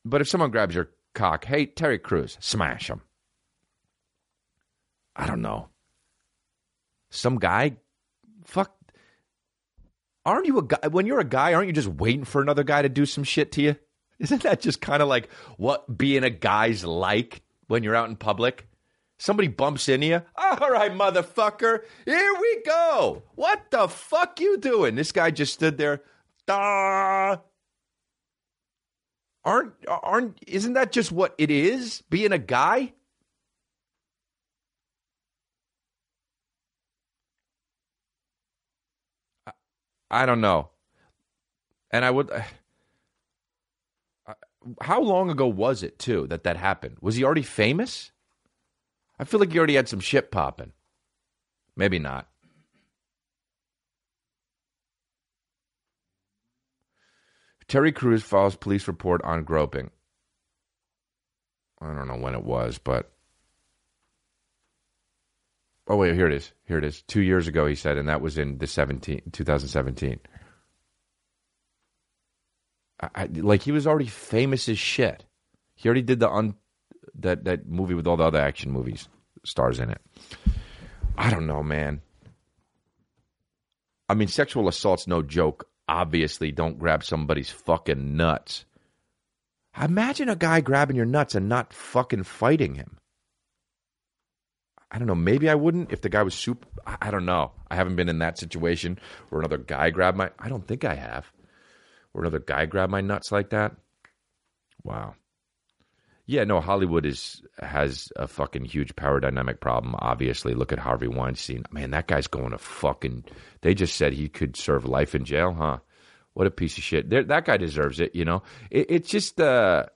But 0.05 0.21
if 0.21 0.29
someone 0.29 0.51
grabs 0.51 0.75
your 0.75 0.89
cock, 1.13 1.45
hey 1.45 1.65
Terry 1.65 1.99
Crews, 1.99 2.37
smash 2.39 2.89
him. 2.89 3.01
I 5.15 5.27
don't 5.27 5.41
know. 5.41 5.69
Some 7.09 7.39
guy, 7.39 7.77
fuck. 8.45 8.73
Aren't 10.25 10.45
you 10.45 10.59
a 10.59 10.63
guy? 10.63 10.87
When 10.87 11.05
you're 11.05 11.19
a 11.19 11.25
guy, 11.25 11.53
aren't 11.53 11.67
you 11.67 11.73
just 11.73 11.87
waiting 11.87 12.23
for 12.23 12.41
another 12.41 12.63
guy 12.63 12.83
to 12.83 12.89
do 12.89 13.05
some 13.05 13.23
shit 13.23 13.51
to 13.53 13.61
you? 13.61 13.75
Isn't 14.19 14.43
that 14.43 14.61
just 14.61 14.81
kind 14.81 15.01
of 15.01 15.07
like 15.07 15.29
what 15.57 15.97
being 15.97 16.23
a 16.23 16.29
guy's 16.29 16.85
like 16.85 17.41
when 17.67 17.83
you're 17.83 17.95
out 17.95 18.09
in 18.09 18.15
public? 18.15 18.68
Somebody 19.19 19.49
bumps 19.49 19.89
into 19.89 20.07
you. 20.07 20.21
All 20.37 20.71
right, 20.71 20.93
motherfucker. 20.93 21.81
Here 22.05 22.33
we 22.39 22.61
go. 22.65 23.23
What 23.35 23.69
the 23.69 23.89
fuck 23.89 24.39
you 24.39 24.57
doing? 24.57 24.95
This 24.95 25.11
guy 25.11 25.29
just 25.29 25.53
stood 25.53 25.77
there. 25.77 26.01
Da. 26.47 27.35
Aren't 29.43 29.73
aren't 29.87 30.39
isn't 30.47 30.73
that 30.73 30.93
just 30.93 31.11
what 31.11 31.35
it 31.37 31.51
is? 31.51 32.01
Being 32.09 32.31
a 32.31 32.37
guy? 32.37 32.93
I, 39.45 39.51
I 40.09 40.25
don't 40.25 40.41
know. 40.41 40.69
And 41.91 42.05
I 42.05 42.11
would 42.11 42.31
how 44.81 45.01
long 45.01 45.29
ago 45.29 45.47
was 45.47 45.83
it 45.83 45.99
too 45.99 46.25
that 46.27 46.43
that 46.43 46.55
happened? 46.55 46.97
Was 47.01 47.17
he 47.17 47.25
already 47.25 47.43
famous? 47.43 48.13
I 49.19 49.25
feel 49.25 49.39
like 49.39 49.53
you 49.53 49.59
already 49.59 49.75
had 49.75 49.89
some 49.89 49.99
shit 49.99 50.31
popping. 50.31 50.71
Maybe 51.75 51.99
not. 51.99 52.27
Terry 57.67 57.91
Crews 57.91 58.23
files 58.23 58.55
police 58.55 58.87
report 58.87 59.21
on 59.23 59.43
groping. 59.43 59.91
I 61.81 61.93
don't 61.93 62.07
know 62.07 62.17
when 62.17 62.33
it 62.33 62.43
was, 62.43 62.79
but 62.79 63.11
oh 65.87 65.95
wait, 65.97 66.15
here 66.15 66.27
it 66.27 66.33
is. 66.33 66.51
Here 66.65 66.79
it 66.79 66.83
is. 66.83 67.03
Two 67.03 67.21
years 67.21 67.47
ago, 67.47 67.67
he 67.67 67.75
said, 67.75 67.97
and 67.97 68.09
that 68.09 68.21
was 68.21 68.37
in 68.37 68.57
the 68.57 68.67
17, 68.67 69.21
2017. 69.31 70.19
I, 73.01 73.25
like 73.25 73.61
he 73.61 73.71
was 73.71 73.87
already 73.87 74.07
famous 74.07 74.67
as 74.67 74.77
shit. 74.79 75.23
He 75.75 75.87
already 75.87 76.01
did 76.01 76.19
the 76.19 76.29
un, 76.29 76.55
that 77.15 77.45
that 77.45 77.67
movie 77.67 77.93
with 77.93 78.07
all 78.07 78.17
the 78.17 78.23
other 78.23 78.39
action 78.39 78.71
movies 78.71 79.07
stars 79.43 79.79
in 79.79 79.89
it. 79.89 80.01
I 81.17 81.29
don't 81.29 81.47
know, 81.47 81.63
man. 81.63 82.01
I 84.07 84.13
mean, 84.13 84.27
sexual 84.27 84.67
assault's 84.67 85.07
no 85.07 85.21
joke. 85.21 85.67
Obviously, 85.87 86.51
don't 86.51 86.79
grab 86.79 87.03
somebody's 87.03 87.49
fucking 87.49 88.15
nuts. 88.15 88.65
Imagine 89.79 90.29
a 90.29 90.35
guy 90.35 90.61
grabbing 90.61 90.95
your 90.95 91.05
nuts 91.05 91.35
and 91.35 91.47
not 91.47 91.73
fucking 91.73 92.23
fighting 92.23 92.75
him. 92.75 92.97
I 94.91 94.97
don't 94.97 95.07
know. 95.07 95.15
Maybe 95.15 95.49
I 95.49 95.55
wouldn't 95.55 95.91
if 95.91 96.01
the 96.01 96.09
guy 96.09 96.23
was 96.23 96.33
super. 96.33 96.67
I 96.85 97.11
don't 97.11 97.25
know. 97.25 97.51
I 97.69 97.75
haven't 97.75 97.95
been 97.95 98.09
in 98.09 98.19
that 98.19 98.39
situation 98.39 98.99
where 99.29 99.39
another 99.39 99.59
guy 99.59 99.91
grabbed 99.91 100.17
my. 100.17 100.31
I 100.39 100.49
don't 100.49 100.67
think 100.67 100.83
I 100.83 100.95
have 100.95 101.31
Where 102.11 102.23
another 102.23 102.39
guy 102.39 102.65
grabbed 102.65 102.91
my 102.91 103.01
nuts 103.01 103.31
like 103.31 103.51
that. 103.51 103.75
Wow. 104.83 105.15
Yeah, 106.29 106.43
no, 106.43 106.61
Hollywood 106.61 107.07
is 107.07 107.41
has 107.59 108.13
a 108.15 108.27
fucking 108.27 108.65
huge 108.65 108.95
power 108.95 109.19
dynamic 109.19 109.61
problem. 109.61 109.95
Obviously, 109.97 110.53
look 110.53 110.71
at 110.71 110.77
Harvey 110.77 111.07
Weinstein. 111.07 111.63
Man, 111.71 111.89
that 111.89 112.05
guy's 112.05 112.27
going 112.27 112.51
to 112.51 112.59
fucking. 112.59 113.23
They 113.61 113.73
just 113.73 113.95
said 113.95 114.13
he 114.13 114.29
could 114.29 114.55
serve 114.55 114.85
life 114.85 115.15
in 115.15 115.25
jail, 115.25 115.53
huh? 115.53 115.79
What 116.33 116.45
a 116.45 116.51
piece 116.51 116.77
of 116.77 116.83
shit. 116.83 117.09
There, 117.09 117.23
that 117.23 117.45
guy 117.45 117.57
deserves 117.57 117.99
it. 117.99 118.13
You 118.13 118.25
know, 118.25 118.43
it, 118.69 118.85
it's 118.89 119.09
just 119.09 119.41
uh, 119.41 119.87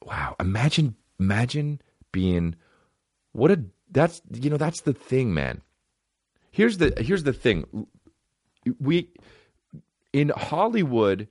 wow. 0.00 0.36
Imagine, 0.38 0.94
imagine 1.18 1.80
being 2.12 2.54
what 3.32 3.50
a 3.50 3.64
that's 3.90 4.22
you 4.32 4.48
know 4.48 4.58
that's 4.58 4.82
the 4.82 4.92
thing, 4.92 5.34
man. 5.34 5.60
Here's 6.52 6.78
the 6.78 6.94
here's 6.96 7.24
the 7.24 7.32
thing. 7.32 7.88
We 8.78 9.10
in 10.12 10.28
Hollywood, 10.28 11.26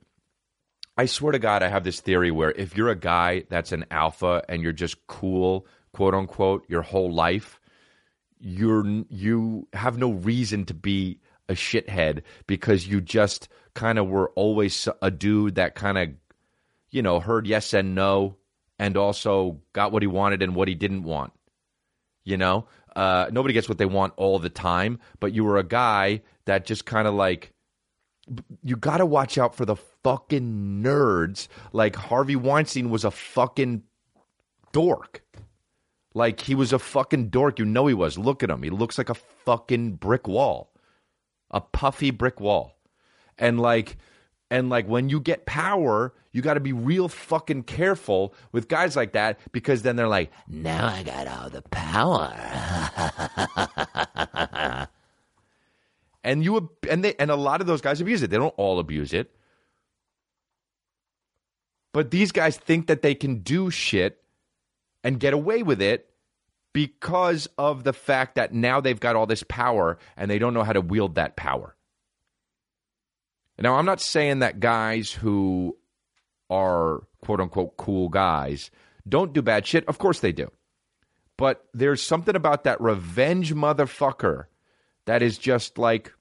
I 0.96 1.06
swear 1.06 1.32
to 1.32 1.38
God, 1.38 1.62
I 1.62 1.68
have 1.68 1.84
this 1.84 2.00
theory 2.00 2.30
where 2.30 2.52
if 2.52 2.76
you're 2.76 2.88
a 2.88 2.96
guy 2.96 3.44
that's 3.48 3.72
an 3.72 3.84
alpha 3.90 4.44
and 4.48 4.62
you're 4.62 4.72
just 4.72 5.06
cool, 5.06 5.66
quote 5.92 6.14
unquote, 6.14 6.64
your 6.68 6.82
whole 6.82 7.12
life, 7.12 7.60
you're 8.38 8.86
you 9.08 9.66
have 9.72 9.98
no 9.98 10.10
reason 10.12 10.66
to 10.66 10.74
be 10.74 11.18
a 11.48 11.54
shithead 11.54 12.22
because 12.46 12.86
you 12.86 13.00
just 13.00 13.48
kind 13.74 13.98
of 13.98 14.08
were 14.08 14.30
always 14.30 14.88
a 15.02 15.10
dude 15.10 15.56
that 15.56 15.74
kind 15.74 15.98
of, 15.98 16.10
you 16.90 17.02
know, 17.02 17.18
heard 17.18 17.46
yes 17.46 17.72
and 17.74 17.94
no, 17.94 18.36
and 18.78 18.96
also 18.96 19.60
got 19.72 19.90
what 19.90 20.02
he 20.02 20.06
wanted 20.06 20.42
and 20.42 20.54
what 20.54 20.68
he 20.68 20.74
didn't 20.74 21.02
want. 21.02 21.32
You 22.24 22.36
know, 22.36 22.66
uh, 22.94 23.26
nobody 23.32 23.52
gets 23.52 23.68
what 23.68 23.78
they 23.78 23.84
want 23.84 24.14
all 24.16 24.38
the 24.38 24.48
time, 24.48 25.00
but 25.18 25.32
you 25.32 25.44
were 25.44 25.58
a 25.58 25.64
guy 25.64 26.22
that 26.44 26.66
just 26.66 26.84
kind 26.84 27.08
of 27.08 27.14
like 27.14 27.52
you 28.62 28.76
got 28.76 28.98
to 28.98 29.06
watch 29.06 29.38
out 29.38 29.54
for 29.54 29.64
the 29.64 29.76
fucking 30.02 30.82
nerds. 30.82 31.48
Like 31.72 31.96
Harvey 31.96 32.36
Weinstein 32.36 32.90
was 32.90 33.04
a 33.04 33.10
fucking 33.10 33.82
dork. 34.72 35.22
Like 36.14 36.40
he 36.40 36.54
was 36.54 36.72
a 36.72 36.78
fucking 36.78 37.28
dork. 37.28 37.58
You 37.58 37.64
know 37.64 37.86
he 37.86 37.94
was. 37.94 38.18
Look 38.18 38.42
at 38.42 38.50
him. 38.50 38.62
He 38.62 38.70
looks 38.70 38.98
like 38.98 39.10
a 39.10 39.14
fucking 39.14 39.96
brick 39.96 40.28
wall. 40.28 40.72
A 41.50 41.60
puffy 41.60 42.10
brick 42.10 42.40
wall. 42.40 42.78
And 43.38 43.60
like 43.60 43.96
and 44.50 44.70
like 44.70 44.86
when 44.86 45.08
you 45.08 45.20
get 45.20 45.46
power, 45.46 46.14
you 46.32 46.42
got 46.42 46.54
to 46.54 46.60
be 46.60 46.72
real 46.72 47.08
fucking 47.08 47.64
careful 47.64 48.34
with 48.52 48.68
guys 48.68 48.94
like 48.94 49.12
that 49.12 49.40
because 49.52 49.82
then 49.82 49.96
they're 49.96 50.08
like, 50.08 50.30
"Now 50.46 50.86
I 50.86 51.02
got 51.02 51.26
all 51.26 51.50
the 51.50 51.62
power." 51.62 52.32
and 56.24 56.42
you 56.42 56.70
and 56.88 57.04
they 57.04 57.14
and 57.18 57.30
a 57.30 57.36
lot 57.36 57.60
of 57.60 57.66
those 57.66 57.80
guys 57.80 58.00
abuse 58.00 58.22
it. 58.22 58.30
They 58.30 58.38
don't 58.38 58.54
all 58.56 58.78
abuse 58.78 59.12
it, 59.12 59.30
but 61.92 62.10
these 62.10 62.32
guys 62.32 62.56
think 62.56 62.88
that 62.88 63.02
they 63.02 63.14
can 63.14 63.40
do 63.40 63.70
shit 63.70 64.20
and 65.04 65.20
get 65.20 65.34
away 65.34 65.62
with 65.62 65.80
it 65.80 66.10
because 66.72 67.48
of 67.56 67.84
the 67.84 67.92
fact 67.92 68.34
that 68.34 68.52
now 68.52 68.80
they've 68.80 68.98
got 68.98 69.14
all 69.14 69.26
this 69.26 69.44
power 69.44 69.98
and 70.16 70.30
they 70.30 70.38
don't 70.38 70.54
know 70.54 70.64
how 70.64 70.72
to 70.72 70.80
wield 70.80 71.14
that 71.14 71.36
power. 71.36 71.76
Now, 73.58 73.74
I'm 73.76 73.86
not 73.86 74.00
saying 74.00 74.40
that 74.40 74.58
guys 74.58 75.12
who 75.12 75.76
are 76.50 77.04
quote 77.22 77.40
unquote 77.40 77.76
cool 77.76 78.08
guys 78.08 78.70
don't 79.08 79.32
do 79.32 79.42
bad 79.42 79.66
shit. 79.66 79.86
Of 79.86 79.98
course 79.98 80.20
they 80.20 80.32
do. 80.32 80.50
But 81.36 81.64
there's 81.74 82.02
something 82.02 82.34
about 82.34 82.64
that 82.64 82.80
revenge 82.80 83.54
motherfucker 83.54 84.46
that 85.06 85.22
is 85.22 85.38
just 85.38 85.78
like. 85.78 86.12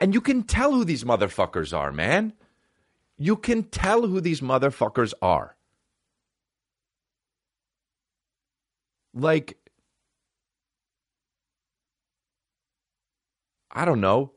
And 0.00 0.12
you 0.12 0.20
can 0.20 0.42
tell 0.42 0.72
who 0.72 0.84
these 0.84 1.04
motherfuckers 1.04 1.76
are, 1.76 1.92
man. 1.92 2.32
You 3.16 3.36
can 3.36 3.62
tell 3.64 4.06
who 4.06 4.20
these 4.20 4.40
motherfuckers 4.40 5.14
are. 5.22 5.56
Like, 9.14 9.56
I 13.70 13.84
don't 13.84 14.00
know. 14.00 14.32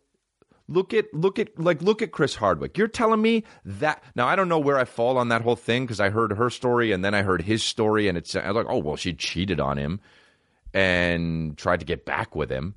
Look 0.70 0.94
at 0.94 1.14
look 1.14 1.40
at 1.40 1.58
like 1.58 1.82
look 1.82 2.02
at 2.02 2.12
Chris 2.12 2.36
Hardwick. 2.36 2.78
You're 2.78 2.90
telling 2.90 3.22
me 3.22 3.46
that 3.64 4.04
now 4.16 4.28
I 4.28 4.36
don't 4.36 4.50
know 4.50 4.60
where 4.60 4.78
I 4.78 4.84
fall 4.84 5.18
on 5.18 5.30
that 5.30 5.42
whole 5.42 5.56
thing 5.56 5.86
because 5.86 6.02
I 6.02 6.10
heard 6.10 6.34
her 6.34 6.50
story 6.50 6.92
and 6.92 7.06
then 7.06 7.14
I 7.14 7.22
heard 7.22 7.44
his 7.44 7.64
story 7.64 8.10
and 8.10 8.18
it's 8.18 8.36
like 8.36 8.66
oh 8.68 8.80
well 8.80 8.98
she 8.98 9.14
cheated 9.14 9.62
on 9.62 9.78
him 9.78 10.02
and 10.78 11.58
tried 11.58 11.80
to 11.80 11.88
get 11.88 12.06
back 12.06 12.36
with 12.36 12.52
him 12.52 12.76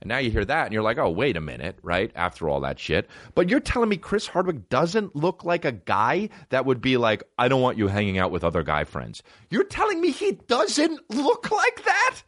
And 0.00 0.08
now 0.08 0.18
you 0.18 0.30
hear 0.30 0.44
that 0.44 0.66
and 0.66 0.72
you're 0.72 0.82
like, 0.82 0.98
oh, 0.98 1.10
wait 1.10 1.36
a 1.36 1.40
minute, 1.40 1.76
right? 1.82 2.12
After 2.14 2.48
all 2.48 2.60
that 2.60 2.78
shit. 2.78 3.08
But 3.34 3.48
you're 3.50 3.60
telling 3.60 3.88
me 3.88 3.96
Chris 3.96 4.28
Hardwick 4.28 4.68
doesn't 4.68 5.16
look 5.16 5.44
like 5.44 5.64
a 5.64 5.72
guy 5.72 6.28
that 6.50 6.66
would 6.66 6.80
be 6.80 6.96
like, 6.96 7.24
I 7.38 7.48
don't 7.48 7.62
want 7.62 7.78
you 7.78 7.88
hanging 7.88 8.18
out 8.18 8.30
with 8.30 8.44
other 8.44 8.62
guy 8.62 8.84
friends. 8.84 9.22
You're 9.50 9.64
telling 9.64 10.00
me 10.00 10.12
he 10.12 10.32
doesn't 10.32 11.00
look 11.10 11.50
like 11.50 11.84
that? 11.84 12.22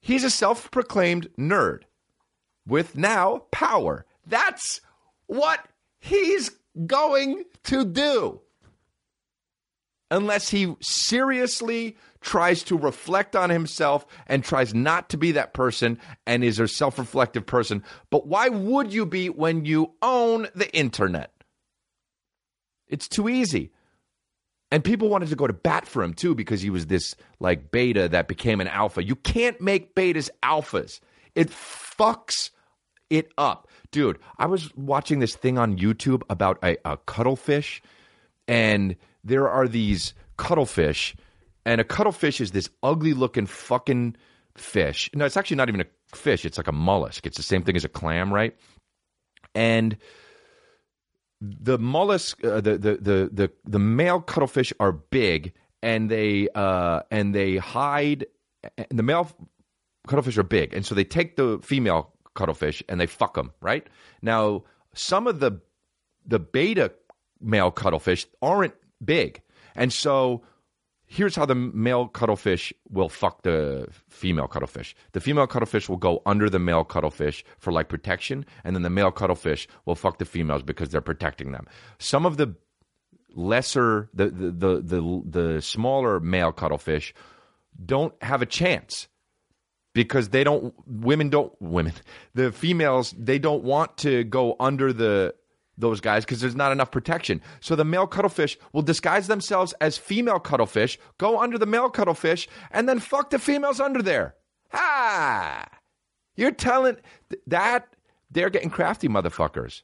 He's 0.00 0.24
a 0.24 0.30
self 0.30 0.70
proclaimed 0.70 1.28
nerd 1.38 1.82
with 2.66 2.96
now 2.96 3.42
power. 3.50 4.06
That's 4.26 4.80
what 5.26 5.60
he's 5.98 6.50
going 6.86 7.44
to 7.64 7.84
do. 7.84 8.40
Unless 10.10 10.50
he 10.50 10.74
seriously 10.80 11.96
tries 12.20 12.62
to 12.64 12.76
reflect 12.76 13.36
on 13.36 13.50
himself 13.50 14.06
and 14.26 14.42
tries 14.42 14.74
not 14.74 15.08
to 15.10 15.16
be 15.16 15.32
that 15.32 15.54
person 15.54 15.98
and 16.26 16.42
is 16.42 16.58
a 16.58 16.68
self 16.68 16.98
reflective 16.98 17.46
person. 17.46 17.82
But 18.10 18.26
why 18.26 18.48
would 18.48 18.92
you 18.92 19.06
be 19.06 19.28
when 19.28 19.64
you 19.64 19.92
own 20.02 20.48
the 20.54 20.74
internet? 20.74 21.32
It's 22.88 23.08
too 23.08 23.28
easy. 23.28 23.70
And 24.70 24.84
people 24.84 25.08
wanted 25.08 25.30
to 25.30 25.36
go 25.36 25.46
to 25.46 25.52
bat 25.52 25.86
for 25.86 26.02
him 26.02 26.12
too 26.12 26.34
because 26.34 26.60
he 26.60 26.70
was 26.70 26.86
this 26.86 27.14
like 27.40 27.70
beta 27.70 28.08
that 28.08 28.28
became 28.28 28.60
an 28.60 28.68
alpha. 28.68 29.02
You 29.02 29.16
can't 29.16 29.60
make 29.60 29.94
betas 29.94 30.28
alphas. 30.42 31.00
It 31.34 31.48
fucks 31.48 32.50
it 33.08 33.32
up. 33.38 33.68
Dude, 33.90 34.18
I 34.36 34.46
was 34.46 34.74
watching 34.76 35.20
this 35.20 35.34
thing 35.34 35.56
on 35.56 35.78
YouTube 35.78 36.22
about 36.28 36.58
a, 36.62 36.76
a 36.84 36.98
cuttlefish, 36.98 37.80
and 38.46 38.96
there 39.24 39.48
are 39.48 39.66
these 39.66 40.12
cuttlefish 40.36 41.16
and 41.68 41.82
a 41.82 41.84
cuttlefish 41.84 42.40
is 42.40 42.52
this 42.52 42.70
ugly 42.82 43.12
looking 43.12 43.44
fucking 43.44 44.16
fish. 44.56 45.10
No, 45.14 45.26
it's 45.26 45.36
actually 45.36 45.58
not 45.58 45.68
even 45.68 45.82
a 45.82 46.16
fish. 46.16 46.46
It's 46.46 46.56
like 46.56 46.66
a 46.66 46.72
mollusk. 46.72 47.26
It's 47.26 47.36
the 47.36 47.42
same 47.42 47.62
thing 47.62 47.76
as 47.76 47.84
a 47.84 47.90
clam, 47.90 48.32
right? 48.32 48.56
And 49.54 49.98
the 51.42 51.78
mollusk, 51.78 52.42
uh, 52.42 52.62
the, 52.62 52.78
the 52.78 52.96
the 52.96 53.30
the 53.30 53.52
the 53.66 53.78
male 53.78 54.22
cuttlefish 54.22 54.72
are 54.80 54.92
big, 54.92 55.52
and 55.82 56.10
they 56.10 56.48
uh, 56.54 57.00
and 57.10 57.34
they 57.34 57.58
hide. 57.58 58.24
And 58.78 58.98
the 58.98 59.02
male 59.02 59.30
cuttlefish 60.06 60.38
are 60.38 60.42
big, 60.42 60.72
and 60.72 60.86
so 60.86 60.94
they 60.94 61.04
take 61.04 61.36
the 61.36 61.58
female 61.62 62.14
cuttlefish 62.34 62.82
and 62.88 62.98
they 62.98 63.06
fuck 63.06 63.34
them. 63.34 63.52
Right 63.60 63.86
now, 64.22 64.64
some 64.94 65.26
of 65.26 65.40
the 65.40 65.60
the 66.24 66.38
beta 66.38 66.92
male 67.42 67.70
cuttlefish 67.70 68.26
aren't 68.40 68.74
big, 69.04 69.42
and 69.76 69.92
so 69.92 70.44
here's 71.08 71.34
how 71.34 71.46
the 71.46 71.54
male 71.54 72.06
cuttlefish 72.06 72.72
will 72.90 73.08
fuck 73.08 73.42
the 73.42 73.88
female 74.08 74.46
cuttlefish. 74.46 74.94
The 75.12 75.20
female 75.20 75.46
cuttlefish 75.46 75.88
will 75.88 75.96
go 75.96 76.22
under 76.26 76.48
the 76.48 76.58
male 76.58 76.84
cuttlefish 76.84 77.44
for 77.58 77.72
like 77.72 77.88
protection, 77.88 78.44
and 78.62 78.76
then 78.76 78.82
the 78.82 78.90
male 78.90 79.10
cuttlefish 79.10 79.66
will 79.86 79.94
fuck 79.94 80.18
the 80.18 80.24
females 80.24 80.62
because 80.62 80.90
they're 80.90 81.00
protecting 81.00 81.52
them. 81.52 81.66
Some 81.98 82.26
of 82.26 82.36
the 82.36 82.54
lesser, 83.34 84.10
the 84.14 84.28
the 84.28 84.50
the 84.50 84.80
the, 84.80 85.22
the 85.24 85.62
smaller 85.62 86.20
male 86.20 86.52
cuttlefish 86.52 87.14
don't 87.84 88.14
have 88.22 88.42
a 88.42 88.46
chance 88.46 89.08
because 89.94 90.28
they 90.28 90.44
don't 90.44 90.74
women 90.86 91.30
don't 91.30 91.52
women 91.60 91.92
the 92.34 92.52
females 92.52 93.14
they 93.18 93.38
don't 93.38 93.64
want 93.64 93.96
to 93.96 94.24
go 94.24 94.56
under 94.60 94.92
the 94.92 95.34
those 95.78 96.00
guys 96.00 96.24
because 96.24 96.40
there's 96.40 96.56
not 96.56 96.72
enough 96.72 96.90
protection. 96.90 97.40
So 97.60 97.76
the 97.76 97.84
male 97.84 98.06
cuttlefish 98.06 98.58
will 98.72 98.82
disguise 98.82 99.26
themselves 99.28 99.72
as 99.80 99.96
female 99.96 100.40
cuttlefish, 100.40 100.98
go 101.18 101.40
under 101.40 101.56
the 101.56 101.66
male 101.66 101.88
cuttlefish, 101.88 102.48
and 102.70 102.88
then 102.88 102.98
fuck 102.98 103.30
the 103.30 103.38
females 103.38 103.80
under 103.80 104.02
there. 104.02 104.34
Ha! 104.72 105.66
You're 106.36 106.52
telling 106.52 106.96
that 107.46 107.88
they're 108.30 108.50
getting 108.50 108.70
crafty, 108.70 109.08
motherfuckers. 109.08 109.82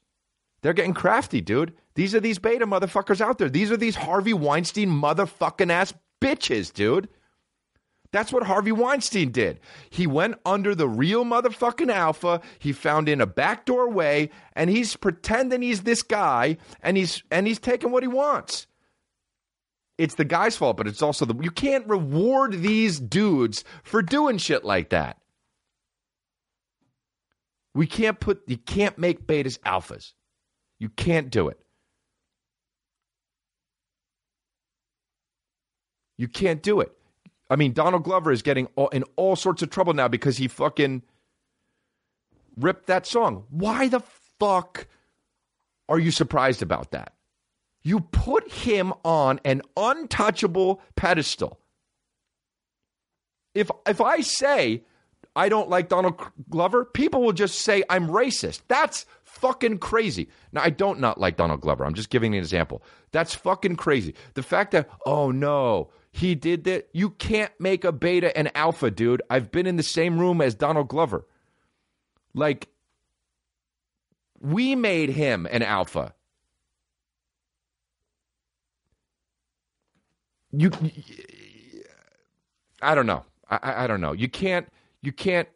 They're 0.62 0.72
getting 0.72 0.94
crafty, 0.94 1.40
dude. 1.40 1.74
These 1.94 2.14
are 2.14 2.20
these 2.20 2.38
beta 2.38 2.66
motherfuckers 2.66 3.20
out 3.20 3.38
there. 3.38 3.50
These 3.50 3.70
are 3.70 3.76
these 3.76 3.96
Harvey 3.96 4.34
Weinstein 4.34 4.88
motherfucking 4.88 5.70
ass 5.70 5.94
bitches, 6.20 6.72
dude. 6.72 7.08
That's 8.14 8.32
what 8.32 8.44
Harvey 8.44 8.70
Weinstein 8.70 9.32
did. 9.32 9.58
He 9.90 10.06
went 10.06 10.36
under 10.46 10.76
the 10.76 10.86
real 10.86 11.24
motherfucking 11.24 11.92
alpha. 11.92 12.40
He 12.60 12.72
found 12.72 13.08
in 13.08 13.20
a 13.20 13.26
backdoor 13.26 13.90
way, 13.90 14.30
and 14.52 14.70
he's 14.70 14.94
pretending 14.94 15.62
he's 15.62 15.82
this 15.82 16.04
guy, 16.04 16.58
and 16.80 16.96
he's 16.96 17.24
and 17.32 17.44
he's 17.44 17.58
taking 17.58 17.90
what 17.90 18.04
he 18.04 18.08
wants. 18.08 18.68
It's 19.98 20.14
the 20.14 20.24
guy's 20.24 20.56
fault, 20.56 20.76
but 20.76 20.86
it's 20.86 21.02
also 21.02 21.24
the 21.24 21.34
you 21.42 21.50
can't 21.50 21.88
reward 21.88 22.52
these 22.52 23.00
dudes 23.00 23.64
for 23.82 24.00
doing 24.00 24.38
shit 24.38 24.64
like 24.64 24.90
that. 24.90 25.18
We 27.74 27.88
can't 27.88 28.20
put 28.20 28.42
you 28.46 28.58
can't 28.58 28.96
make 28.96 29.26
betas 29.26 29.58
alphas. 29.62 30.12
You 30.78 30.88
can't 30.88 31.30
do 31.30 31.48
it. 31.48 31.58
You 36.16 36.28
can't 36.28 36.62
do 36.62 36.78
it. 36.78 36.96
I 37.50 37.56
mean, 37.56 37.72
Donald 37.72 38.04
Glover 38.04 38.32
is 38.32 38.42
getting 38.42 38.68
all, 38.76 38.88
in 38.88 39.04
all 39.16 39.36
sorts 39.36 39.62
of 39.62 39.70
trouble 39.70 39.92
now 39.92 40.08
because 40.08 40.36
he 40.36 40.48
fucking 40.48 41.02
ripped 42.56 42.86
that 42.86 43.06
song. 43.06 43.44
Why 43.50 43.88
the 43.88 44.00
fuck 44.38 44.86
are 45.88 45.98
you 45.98 46.10
surprised 46.10 46.62
about 46.62 46.92
that? 46.92 47.12
You 47.82 48.00
put 48.00 48.50
him 48.50 48.94
on 49.04 49.40
an 49.44 49.60
untouchable 49.76 50.80
pedestal. 50.96 51.60
If 53.54 53.70
if 53.86 54.00
I 54.00 54.20
say 54.20 54.82
I 55.36 55.48
don't 55.48 55.68
like 55.68 55.88
Donald 55.88 56.20
Glover, 56.48 56.84
people 56.86 57.22
will 57.22 57.32
just 57.32 57.60
say 57.60 57.84
I'm 57.90 58.08
racist. 58.08 58.62
That's 58.68 59.04
fucking 59.22 59.78
crazy. 59.78 60.28
Now 60.52 60.62
I 60.62 60.70
don't 60.70 60.98
not 60.98 61.20
like 61.20 61.36
Donald 61.36 61.60
Glover. 61.60 61.84
I'm 61.84 61.94
just 61.94 62.10
giving 62.10 62.34
an 62.34 62.38
example. 62.38 62.82
That's 63.12 63.34
fucking 63.34 63.76
crazy. 63.76 64.14
The 64.32 64.42
fact 64.42 64.72
that 64.72 64.88
oh 65.04 65.30
no, 65.30 65.90
he 66.14 66.36
did 66.36 66.62
that. 66.64 66.88
You 66.92 67.10
can't 67.10 67.50
make 67.58 67.82
a 67.82 67.90
beta 67.90 68.34
and 68.38 68.56
alpha, 68.56 68.88
dude. 68.88 69.20
I've 69.28 69.50
been 69.50 69.66
in 69.66 69.74
the 69.74 69.82
same 69.82 70.16
room 70.16 70.40
as 70.40 70.54
Donald 70.54 70.86
Glover. 70.86 71.26
Like, 72.34 72.68
we 74.38 74.76
made 74.76 75.08
him 75.08 75.48
an 75.50 75.64
alpha. 75.64 76.14
You, 80.52 80.70
I 82.80 82.94
don't 82.94 83.06
know. 83.06 83.24
I, 83.50 83.82
I 83.82 83.86
don't 83.88 84.00
know. 84.00 84.12
You 84.12 84.28
can't. 84.28 84.68
You 85.02 85.10
can't. 85.10 85.48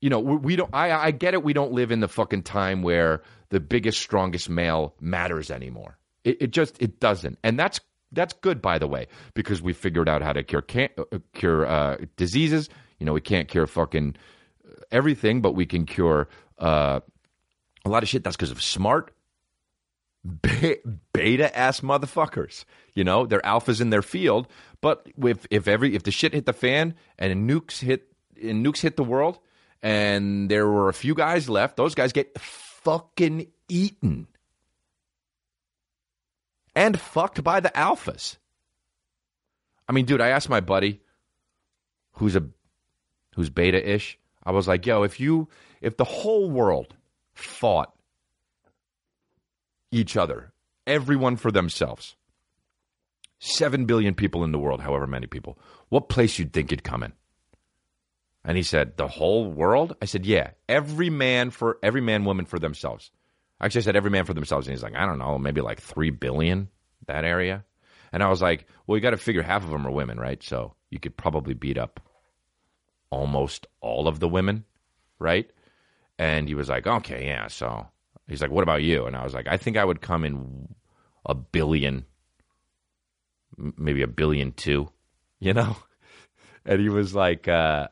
You 0.00 0.10
know, 0.10 0.18
we 0.18 0.56
don't. 0.56 0.74
I, 0.74 0.90
I 0.90 1.10
get 1.12 1.34
it. 1.34 1.44
We 1.44 1.52
don't 1.52 1.70
live 1.70 1.92
in 1.92 2.00
the 2.00 2.08
fucking 2.08 2.42
time 2.42 2.82
where 2.82 3.22
the 3.50 3.60
biggest, 3.60 4.00
strongest 4.00 4.50
male 4.50 4.96
matters 5.00 5.48
anymore. 5.48 5.96
It, 6.24 6.42
it 6.42 6.50
just 6.50 6.82
it 6.82 6.98
doesn't, 6.98 7.38
and 7.44 7.56
that's 7.56 7.78
that's 8.12 8.32
good, 8.34 8.60
by 8.60 8.78
the 8.78 8.86
way, 8.86 9.06
because 9.34 9.62
we 9.62 9.72
figured 9.72 10.08
out 10.08 10.22
how 10.22 10.32
to 10.32 10.42
cure 10.42 10.62
can- 10.62 10.90
uh, 10.98 11.18
cure 11.34 11.66
uh, 11.66 11.96
diseases. 12.16 12.68
You 12.98 13.06
know, 13.06 13.12
we 13.12 13.20
can't 13.20 13.48
cure 13.48 13.66
fucking 13.66 14.16
everything, 14.90 15.40
but 15.40 15.52
we 15.52 15.66
can 15.66 15.86
cure 15.86 16.28
uh, 16.58 17.00
a 17.84 17.88
lot 17.88 18.02
of 18.02 18.08
shit. 18.08 18.24
That's 18.24 18.36
because 18.36 18.50
of 18.50 18.62
smart 18.62 19.12
be- 20.42 20.78
beta 21.12 21.56
ass 21.56 21.80
motherfuckers. 21.80 22.64
You 22.94 23.04
know, 23.04 23.26
they're 23.26 23.40
alphas 23.40 23.80
in 23.80 23.90
their 23.90 24.02
field. 24.02 24.48
But 24.80 25.06
if 25.22 25.46
if 25.50 25.68
every 25.68 25.94
if 25.94 26.02
the 26.02 26.10
shit 26.10 26.34
hit 26.34 26.46
the 26.46 26.52
fan 26.52 26.94
and 27.18 27.48
nukes 27.48 27.80
hit 27.80 28.08
and 28.42 28.64
nukes 28.64 28.80
hit 28.80 28.96
the 28.96 29.04
world, 29.04 29.38
and 29.82 30.50
there 30.50 30.66
were 30.68 30.88
a 30.88 30.94
few 30.94 31.14
guys 31.14 31.48
left, 31.48 31.76
those 31.76 31.94
guys 31.94 32.12
get 32.12 32.38
fucking 32.38 33.46
eaten 33.68 34.26
and 36.74 36.98
fucked 37.00 37.42
by 37.42 37.60
the 37.60 37.70
alphas. 37.70 38.36
I 39.88 39.92
mean, 39.92 40.04
dude, 40.04 40.20
I 40.20 40.28
asked 40.28 40.48
my 40.48 40.60
buddy 40.60 41.00
who's 42.12 42.36
a 42.36 42.46
who's 43.34 43.50
beta-ish. 43.50 44.18
I 44.44 44.52
was 44.52 44.68
like, 44.68 44.86
"Yo, 44.86 45.02
if 45.02 45.18
you 45.20 45.48
if 45.80 45.96
the 45.96 46.04
whole 46.04 46.50
world 46.50 46.94
fought 47.32 47.94
each 49.90 50.16
other, 50.16 50.52
everyone 50.86 51.36
for 51.36 51.50
themselves, 51.50 52.16
7 53.38 53.86
billion 53.86 54.14
people 54.14 54.44
in 54.44 54.52
the 54.52 54.58
world, 54.58 54.80
however 54.80 55.06
many 55.06 55.26
people, 55.26 55.58
what 55.88 56.08
place 56.08 56.38
you'd 56.38 56.52
think 56.52 56.70
you'd 56.70 56.84
come 56.84 57.02
in?" 57.02 57.12
And 58.44 58.56
he 58.56 58.62
said, 58.62 58.96
"The 58.96 59.08
whole 59.08 59.50
world?" 59.50 59.96
I 60.00 60.04
said, 60.04 60.24
"Yeah, 60.24 60.52
every 60.68 61.10
man 61.10 61.50
for 61.50 61.78
every 61.82 62.00
man 62.00 62.24
woman 62.24 62.46
for 62.46 62.58
themselves." 62.58 63.10
Actually, 63.60 63.80
I 63.80 63.82
said 63.82 63.96
every 63.96 64.10
man 64.10 64.24
for 64.24 64.34
themselves. 64.34 64.66
And 64.66 64.74
he's 64.74 64.82
like, 64.82 64.96
I 64.96 65.06
don't 65.06 65.18
know, 65.18 65.38
maybe 65.38 65.60
like 65.60 65.80
3 65.80 66.10
billion, 66.10 66.68
that 67.06 67.24
area. 67.24 67.64
And 68.12 68.22
I 68.22 68.28
was 68.28 68.42
like, 68.42 68.66
well, 68.86 68.96
you 68.96 69.02
got 69.02 69.10
to 69.10 69.16
figure 69.16 69.42
half 69.42 69.64
of 69.64 69.70
them 69.70 69.86
are 69.86 69.90
women, 69.90 70.18
right? 70.18 70.42
So 70.42 70.74
you 70.90 70.98
could 70.98 71.16
probably 71.16 71.54
beat 71.54 71.78
up 71.78 72.00
almost 73.10 73.66
all 73.80 74.08
of 74.08 74.18
the 74.18 74.28
women, 74.28 74.64
right? 75.18 75.50
And 76.18 76.48
he 76.48 76.54
was 76.54 76.68
like, 76.68 76.86
okay, 76.86 77.26
yeah. 77.26 77.48
So 77.48 77.86
he's 78.28 78.42
like, 78.42 78.50
what 78.50 78.62
about 78.62 78.82
you? 78.82 79.06
And 79.06 79.16
I 79.16 79.24
was 79.24 79.34
like, 79.34 79.46
I 79.48 79.56
think 79.56 79.76
I 79.76 79.84
would 79.84 80.00
come 80.00 80.24
in 80.24 80.74
a 81.26 81.34
billion, 81.34 82.04
maybe 83.56 84.02
a 84.02 84.08
billion 84.08 84.52
two, 84.52 84.90
you 85.40 85.54
know? 85.54 85.76
And 86.64 86.80
he 86.80 86.88
was 86.88 87.14
like, 87.14 87.48
uh, 87.48 87.88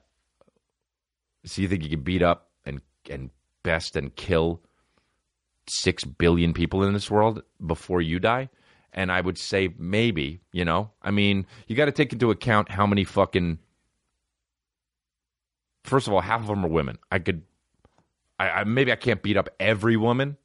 So 1.44 1.62
you 1.62 1.68
think 1.68 1.82
you 1.82 1.90
could 1.90 2.04
beat 2.04 2.22
up 2.22 2.50
and 2.66 2.82
and 3.08 3.30
best 3.62 3.96
and 3.96 4.14
kill 4.14 4.62
six 5.70 6.04
billion 6.04 6.52
people 6.52 6.82
in 6.82 6.92
this 6.92 7.10
world 7.10 7.42
before 7.64 8.00
you 8.00 8.18
die? 8.18 8.48
And 8.92 9.12
I 9.12 9.20
would 9.20 9.38
say 9.38 9.74
maybe, 9.78 10.40
you 10.52 10.64
know. 10.64 10.90
I 11.02 11.10
mean, 11.10 11.46
you 11.66 11.76
got 11.76 11.86
to 11.86 11.92
take 11.92 12.12
into 12.12 12.30
account 12.30 12.70
how 12.70 12.86
many 12.86 13.04
fucking. 13.04 13.58
First 15.84 16.06
of 16.06 16.12
all, 16.12 16.20
half 16.20 16.40
of 16.40 16.46
them 16.46 16.64
are 16.64 16.68
women. 16.68 16.98
I 17.10 17.18
could, 17.18 17.42
I, 18.38 18.50
I 18.50 18.64
maybe 18.64 18.92
I 18.92 18.96
can't 18.96 19.22
beat 19.22 19.36
up 19.36 19.48
every 19.60 19.96
woman, 19.96 20.36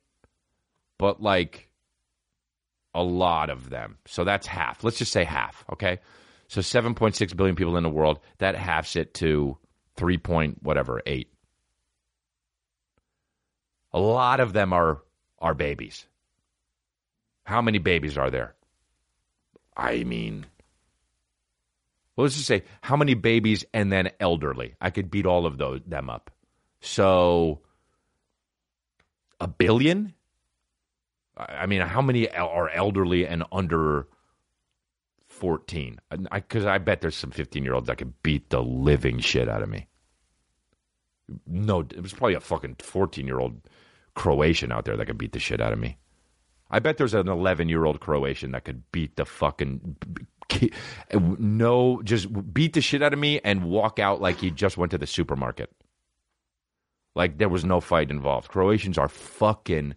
but 0.97 1.21
like 1.21 1.69
a 2.93 3.03
lot 3.03 3.49
of 3.49 3.69
them. 3.69 3.97
So 4.05 4.23
that's 4.23 4.47
half. 4.47 4.83
Let's 4.83 4.97
just 4.97 5.11
say 5.11 5.23
half. 5.23 5.65
Okay, 5.71 5.99
so 6.47 6.61
7.6 6.61 7.35
billion 7.35 7.55
people 7.55 7.77
in 7.77 7.83
the 7.83 7.89
world. 7.89 8.19
That 8.37 8.55
halves 8.55 8.95
it 8.95 9.13
to 9.15 9.57
3 9.95 10.17
point 10.17 10.63
whatever 10.63 11.01
eight. 11.05 11.29
A 13.91 13.99
lot 13.99 14.39
of 14.39 14.53
them 14.53 14.73
are 14.73 15.02
are 15.43 15.53
babies. 15.53 16.07
How 17.43 17.61
many 17.61 17.77
babies 17.77 18.17
are 18.17 18.31
there? 18.31 18.55
I 19.75 20.03
mean, 20.05 20.45
well, 22.15 22.23
let's 22.23 22.35
just 22.35 22.47
say 22.47 22.63
how 22.81 22.95
many 22.95 23.13
babies 23.13 23.65
and 23.73 23.91
then 23.91 24.11
elderly. 24.19 24.75
I 24.79 24.89
could 24.89 25.11
beat 25.11 25.25
all 25.25 25.45
of 25.45 25.57
those 25.57 25.81
them 25.85 26.09
up. 26.09 26.31
So 26.79 27.59
a 29.39 29.47
billion. 29.47 30.13
I 31.35 31.65
mean, 31.65 31.81
how 31.81 32.01
many 32.01 32.29
are 32.29 32.69
elderly 32.69 33.27
and 33.27 33.43
under 33.51 34.07
fourteen? 35.27 35.99
Because 36.31 36.65
I, 36.65 36.75
I 36.75 36.77
bet 36.77 37.01
there's 37.01 37.17
some 37.17 37.31
fifteen 37.31 37.63
year 37.63 37.73
olds 37.73 37.87
that 37.87 37.97
could 37.97 38.21
beat 38.23 38.49
the 38.49 38.61
living 38.61 39.19
shit 39.19 39.49
out 39.49 39.63
of 39.63 39.69
me. 39.69 39.87
No, 41.47 41.81
it 41.81 42.01
was 42.01 42.13
probably 42.13 42.35
a 42.35 42.39
fucking 42.39 42.75
fourteen 42.79 43.25
year 43.25 43.39
old 43.39 43.59
Croatian 44.15 44.71
out 44.71 44.85
there 44.85 44.97
that 44.97 45.05
could 45.05 45.17
beat 45.17 45.31
the 45.31 45.39
shit 45.39 45.61
out 45.61 45.73
of 45.73 45.79
me. 45.79 45.97
I 46.69 46.79
bet 46.79 46.97
there's 46.97 47.13
an 47.13 47.27
11 47.27 47.69
year 47.69 47.85
old 47.85 47.99
Croatian 47.99 48.51
that 48.51 48.65
could 48.65 48.83
beat 48.91 49.15
the 49.15 49.25
fucking 49.25 49.97
no, 51.11 52.01
just 52.03 52.53
beat 52.53 52.73
the 52.73 52.81
shit 52.81 53.01
out 53.01 53.13
of 53.13 53.19
me 53.19 53.39
and 53.43 53.65
walk 53.65 53.99
out 53.99 54.21
like 54.21 54.37
he 54.37 54.51
just 54.51 54.77
went 54.77 54.91
to 54.91 54.97
the 54.97 55.07
supermarket. 55.07 55.71
Like 57.15 57.37
there 57.37 57.49
was 57.49 57.63
no 57.63 57.79
fight 57.79 58.09
involved. 58.09 58.49
Croatians 58.49 58.97
are 58.97 59.07
fucking 59.07 59.95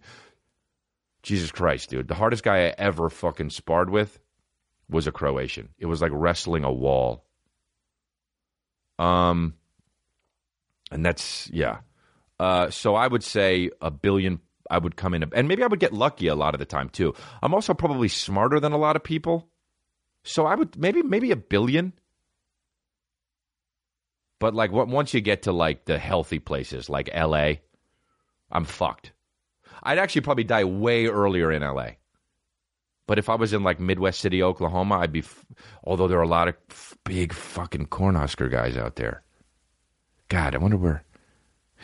Jesus 1.23 1.51
Christ, 1.51 1.89
dude. 1.89 2.07
The 2.07 2.15
hardest 2.15 2.43
guy 2.43 2.67
I 2.67 2.75
ever 2.77 3.09
fucking 3.09 3.49
sparred 3.49 3.89
with 3.89 4.19
was 4.89 5.07
a 5.07 5.11
Croatian. 5.11 5.69
It 5.77 5.87
was 5.87 6.01
like 6.01 6.11
wrestling 6.13 6.63
a 6.63 6.71
wall. 6.71 7.25
Um, 8.99 9.55
and 10.91 11.05
that's 11.05 11.49
yeah. 11.51 11.79
Uh, 12.39 12.69
so 12.69 12.95
I 12.95 13.07
would 13.07 13.23
say 13.23 13.69
a 13.81 13.91
billion. 13.91 14.39
I 14.69 14.77
would 14.77 14.95
come 14.97 15.13
in, 15.13 15.23
and 15.33 15.47
maybe 15.47 15.63
I 15.63 15.67
would 15.67 15.79
get 15.79 15.93
lucky 15.93 16.27
a 16.27 16.35
lot 16.35 16.53
of 16.53 16.59
the 16.59 16.65
time 16.65 16.89
too. 16.89 17.13
I'm 17.41 17.53
also 17.53 17.73
probably 17.73 18.09
smarter 18.09 18.59
than 18.59 18.73
a 18.73 18.77
lot 18.77 18.95
of 18.97 19.03
people, 19.03 19.47
so 20.23 20.45
I 20.45 20.55
would 20.55 20.77
maybe 20.77 21.01
maybe 21.03 21.31
a 21.31 21.37
billion. 21.37 21.93
But 24.39 24.53
like 24.53 24.71
once 24.71 25.13
you 25.13 25.21
get 25.21 25.43
to 25.43 25.51
like 25.51 25.85
the 25.85 25.97
healthy 25.97 26.39
places 26.39 26.89
like 26.89 27.09
L.A., 27.11 27.61
I'm 28.51 28.65
fucked. 28.65 29.13
I'd 29.81 29.97
actually 29.99 30.21
probably 30.21 30.43
die 30.43 30.63
way 30.63 31.07
earlier 31.07 31.51
in 31.51 31.63
L.A. 31.63 31.97
But 33.07 33.19
if 33.19 33.29
I 33.29 33.35
was 33.35 33.53
in 33.53 33.63
like 33.63 33.79
Midwest 33.79 34.19
City, 34.19 34.43
Oklahoma, 34.43 34.97
I'd 34.99 35.13
be. 35.13 35.19
F- 35.19 35.45
although 35.83 36.09
there 36.09 36.19
are 36.19 36.23
a 36.23 36.27
lot 36.27 36.49
of 36.49 36.55
f- 36.69 36.97
big 37.05 37.31
fucking 37.33 37.85
Cornhusker 37.87 38.51
guys 38.51 38.75
out 38.75 38.97
there. 38.97 39.23
God, 40.27 40.53
I 40.55 40.57
wonder 40.57 40.77
where. 40.77 41.03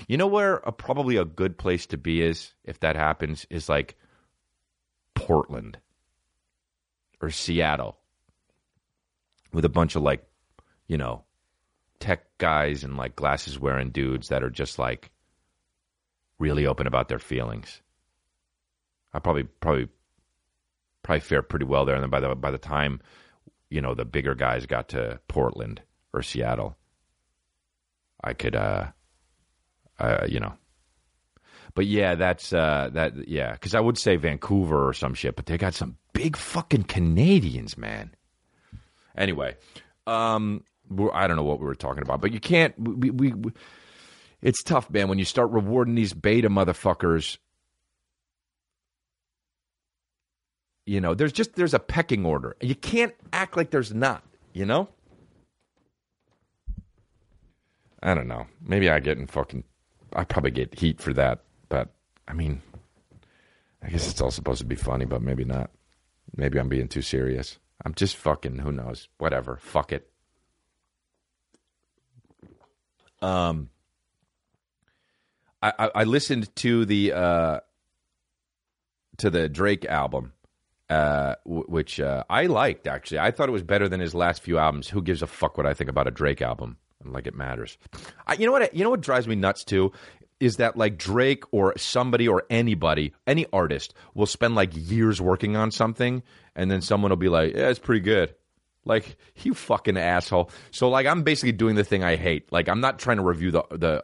You 0.08 0.18
know 0.18 0.28
where 0.28 0.56
a, 0.58 0.72
probably 0.72 1.18
a 1.18 1.26
good 1.26 1.58
place 1.58 1.86
to 1.88 1.98
be 1.98 2.22
is 2.22 2.54
if 2.64 2.80
that 2.82 2.96
happens 2.96 3.46
is 3.50 3.70
like 3.70 3.98
Portland 5.16 5.78
or 7.22 7.30
Seattle 7.30 7.98
with 9.52 9.66
a 9.66 9.70
bunch 9.70 9.96
of 9.96 10.02
like, 10.02 10.26
you 10.88 10.98
know, 10.98 11.24
tech 12.00 12.38
guys 12.38 12.84
and 12.84 12.98
like 12.98 13.16
glasses 13.16 13.58
wearing 13.60 13.92
dudes 13.92 14.30
that 14.30 14.44
are 14.44 14.50
just 14.50 14.78
like 14.78 15.12
really 16.40 16.66
open 16.66 16.88
about 16.88 17.08
their 17.08 17.20
feelings. 17.20 17.82
I 19.14 19.20
probably 19.20 19.44
probably 19.44 19.88
probably 21.04 21.22
fare 21.22 21.42
pretty 21.42 21.66
well 21.66 21.86
there 21.86 21.96
and 21.96 22.04
then 22.04 22.10
by 22.10 22.20
the 22.20 22.34
by 22.36 22.52
the 22.52 22.58
time 22.58 23.02
you 23.70 23.82
know 23.82 23.94
the 23.94 24.06
bigger 24.06 24.36
guys 24.36 24.66
got 24.66 24.90
to 24.90 25.20
Portland 25.28 25.82
or 26.14 26.22
Seattle 26.22 26.78
I 28.24 28.34
could 28.34 28.56
uh 28.56 28.88
uh, 30.04 30.26
you 30.28 30.40
know. 30.40 30.54
But 31.76 31.88
yeah, 31.88 32.16
that's 32.16 32.54
uh, 32.54 32.90
that. 32.94 33.28
Yeah, 33.28 33.54
because 33.54 33.74
I 33.74 33.80
would 33.80 33.98
say 33.98 34.16
Vancouver 34.16 34.88
or 34.88 34.94
some 34.94 35.14
shit, 35.14 35.36
but 35.36 35.46
they 35.46 35.58
got 35.58 35.74
some 35.74 35.98
big 36.14 36.38
fucking 36.38 36.84
Canadians, 36.84 37.78
man. 37.78 38.14
Anyway, 39.18 39.56
um, 40.06 40.64
I 41.14 41.28
don't 41.28 41.38
know 41.38 41.44
what 41.44 41.60
we 41.60 41.66
were 41.66 41.76
talking 41.76 42.04
about, 42.04 42.22
but 42.22 42.32
you 42.32 42.40
can't. 42.40 42.78
We, 42.78 43.10
we, 43.10 43.34
we 43.34 43.52
it's 44.42 44.62
tough, 44.62 44.90
man, 44.90 45.08
when 45.08 45.20
you 45.20 45.26
start 45.26 45.52
rewarding 45.52 45.96
these 45.96 46.14
beta 46.14 46.50
motherfuckers. 46.50 47.38
You 50.86 51.00
know, 51.00 51.14
there's 51.14 51.32
just 51.32 51.56
there's 51.56 51.74
a 51.74 51.80
pecking 51.80 52.26
order. 52.26 52.58
You 52.62 52.76
can't 52.76 53.14
act 53.32 53.56
like 53.56 53.72
there's 53.72 53.94
not. 53.94 54.24
You 54.54 54.66
know. 54.66 54.90
I 58.04 58.14
don't 58.14 58.28
know. 58.28 58.48
Maybe 58.62 58.90
I 58.90 59.00
get 59.00 59.18
in 59.18 59.28
fucking 59.28 59.64
I 60.16 60.24
probably 60.24 60.52
get 60.52 60.78
heat 60.80 61.02
for 61.02 61.14
that, 61.14 61.44
but 61.70 61.90
I 62.28 62.34
mean, 62.34 62.62
I 63.82 63.90
guess 63.90 64.10
it's 64.10 64.22
all 64.22 64.32
supposed 64.32 64.60
to 64.60 64.66
be 64.66 64.76
funny, 64.76 65.06
but 65.06 65.22
maybe 65.22 65.44
not. 65.44 65.72
Maybe 66.36 66.60
I'm 66.60 66.70
being 66.70 66.88
too 66.88 67.02
serious. 67.02 67.58
I'm 67.86 67.94
just 67.94 68.16
fucking. 68.16 68.60
Who 68.60 68.72
knows? 68.72 69.10
Whatever. 69.18 69.58
Fuck 69.62 69.92
it. 69.92 70.10
Um, 73.22 73.70
I, 75.62 75.74
I, 75.80 75.90
I 75.96 76.04
listened 76.04 76.54
to 76.58 76.86
the 76.86 77.14
uh, 77.14 77.60
to 79.18 79.30
the 79.30 79.48
Drake 79.48 79.86
album, 79.86 80.34
uh, 80.90 81.36
w- 81.46 81.66
which 81.68 82.00
uh, 82.00 82.24
I 82.30 82.48
liked. 82.48 82.88
Actually, 82.88 83.20
I 83.20 83.32
thought 83.32 83.50
it 83.50 83.54
was 83.54 83.64
better 83.64 83.88
than 83.88 84.00
his 84.00 84.14
last 84.14 84.42
few 84.44 84.58
albums. 84.58 84.90
Who 84.90 85.02
gives 85.02 85.22
a 85.22 85.28
fuck 85.28 85.58
what 85.58 85.66
I 85.66 85.74
think 85.74 85.90
about 85.90 86.08
a 86.08 86.12
Drake 86.12 86.42
album? 86.42 86.78
Like 87.12 87.28
it 87.28 87.36
matters. 87.36 87.78
I, 88.26 88.36
you 88.36 88.46
know 88.46 88.52
what? 88.52 88.74
You 88.74 88.84
know 88.84 88.90
what 88.90 89.02
drives 89.02 89.28
me 89.28 89.36
nuts 89.36 89.64
too 89.64 89.92
is 90.40 90.58
that 90.58 90.76
like 90.76 90.98
Drake 90.98 91.44
or 91.52 91.74
somebody 91.78 92.28
or 92.28 92.44
anybody, 92.50 93.14
any 93.26 93.46
artist 93.54 93.94
will 94.14 94.26
spend 94.26 94.56
like 94.56 94.72
years 94.74 95.22
working 95.22 95.56
on 95.56 95.72
something, 95.72 96.22
and 96.56 96.70
then 96.70 96.82
someone 96.82 97.10
will 97.10 97.18
be 97.18 97.30
like, 97.30 97.54
"Yeah, 97.56 97.70
it's 97.70 97.80
pretty 97.80 98.02
good." 98.02 98.36
Like 98.86 99.16
you 99.44 99.54
fucking 99.54 99.98
asshole. 99.98 100.52
So 100.72 100.90
like 100.90 101.06
I'm 101.06 101.24
basically 101.24 101.54
doing 101.54 101.76
the 101.76 101.84
thing 101.84 102.04
I 102.04 102.18
hate. 102.18 102.52
Like 102.52 102.68
I'm 102.68 102.82
not 102.82 103.00
trying 103.00 103.18
to 103.18 103.24
review 103.24 103.52
the 103.52 103.64
the. 103.72 104.04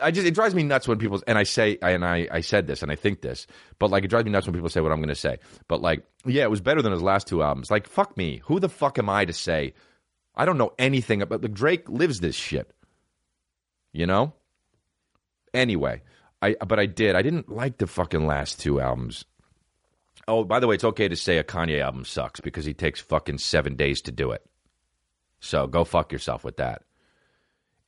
I 0.00 0.10
just 0.10 0.26
it 0.26 0.34
drives 0.34 0.54
me 0.54 0.62
nuts 0.64 0.86
when 0.88 0.98
people 0.98 1.22
and 1.26 1.38
I 1.38 1.44
say 1.44 1.78
and 1.80 2.04
I 2.04 2.26
I 2.30 2.40
said 2.40 2.66
this 2.66 2.82
and 2.82 2.90
I 2.90 2.96
think 2.96 3.20
this, 3.20 3.46
but 3.78 3.90
like 3.90 4.04
it 4.04 4.08
drives 4.08 4.24
me 4.24 4.32
nuts 4.32 4.46
when 4.46 4.54
people 4.54 4.68
say 4.68 4.80
what 4.80 4.90
I'm 4.90 4.98
going 4.98 5.08
to 5.08 5.14
say. 5.14 5.38
But 5.68 5.80
like 5.80 6.02
yeah, 6.26 6.42
it 6.42 6.50
was 6.50 6.60
better 6.60 6.82
than 6.82 6.92
his 6.92 7.02
last 7.02 7.28
two 7.28 7.42
albums. 7.42 7.70
Like 7.70 7.86
fuck 7.86 8.16
me. 8.16 8.42
Who 8.46 8.58
the 8.58 8.68
fuck 8.68 8.98
am 8.98 9.08
I 9.08 9.24
to 9.24 9.32
say 9.32 9.74
I 10.38 10.44
don't 10.44 10.56
know 10.56 10.72
anything 10.78 11.20
about 11.20 11.42
like 11.42 11.52
Drake 11.52 11.88
lives 11.90 12.20
this 12.20 12.36
shit. 12.36 12.70
You 13.92 14.06
know? 14.06 14.34
Anyway, 15.52 16.02
I 16.40 16.54
but 16.66 16.78
I 16.78 16.86
did. 16.86 17.16
I 17.16 17.22
didn't 17.22 17.50
like 17.50 17.78
the 17.78 17.88
fucking 17.88 18.26
last 18.26 18.60
two 18.60 18.80
albums. 18.80 19.24
Oh, 20.28 20.44
by 20.44 20.60
the 20.60 20.66
way, 20.66 20.76
it's 20.76 20.84
okay 20.84 21.08
to 21.08 21.16
say 21.16 21.38
a 21.38 21.44
Kanye 21.44 21.82
album 21.82 22.04
sucks 22.04 22.40
because 22.40 22.66
he 22.66 22.74
takes 22.74 23.00
fucking 23.00 23.38
7 23.38 23.76
days 23.76 24.02
to 24.02 24.12
do 24.12 24.32
it. 24.32 24.44
So, 25.40 25.66
go 25.66 25.84
fuck 25.84 26.12
yourself 26.12 26.44
with 26.44 26.58
that. 26.58 26.82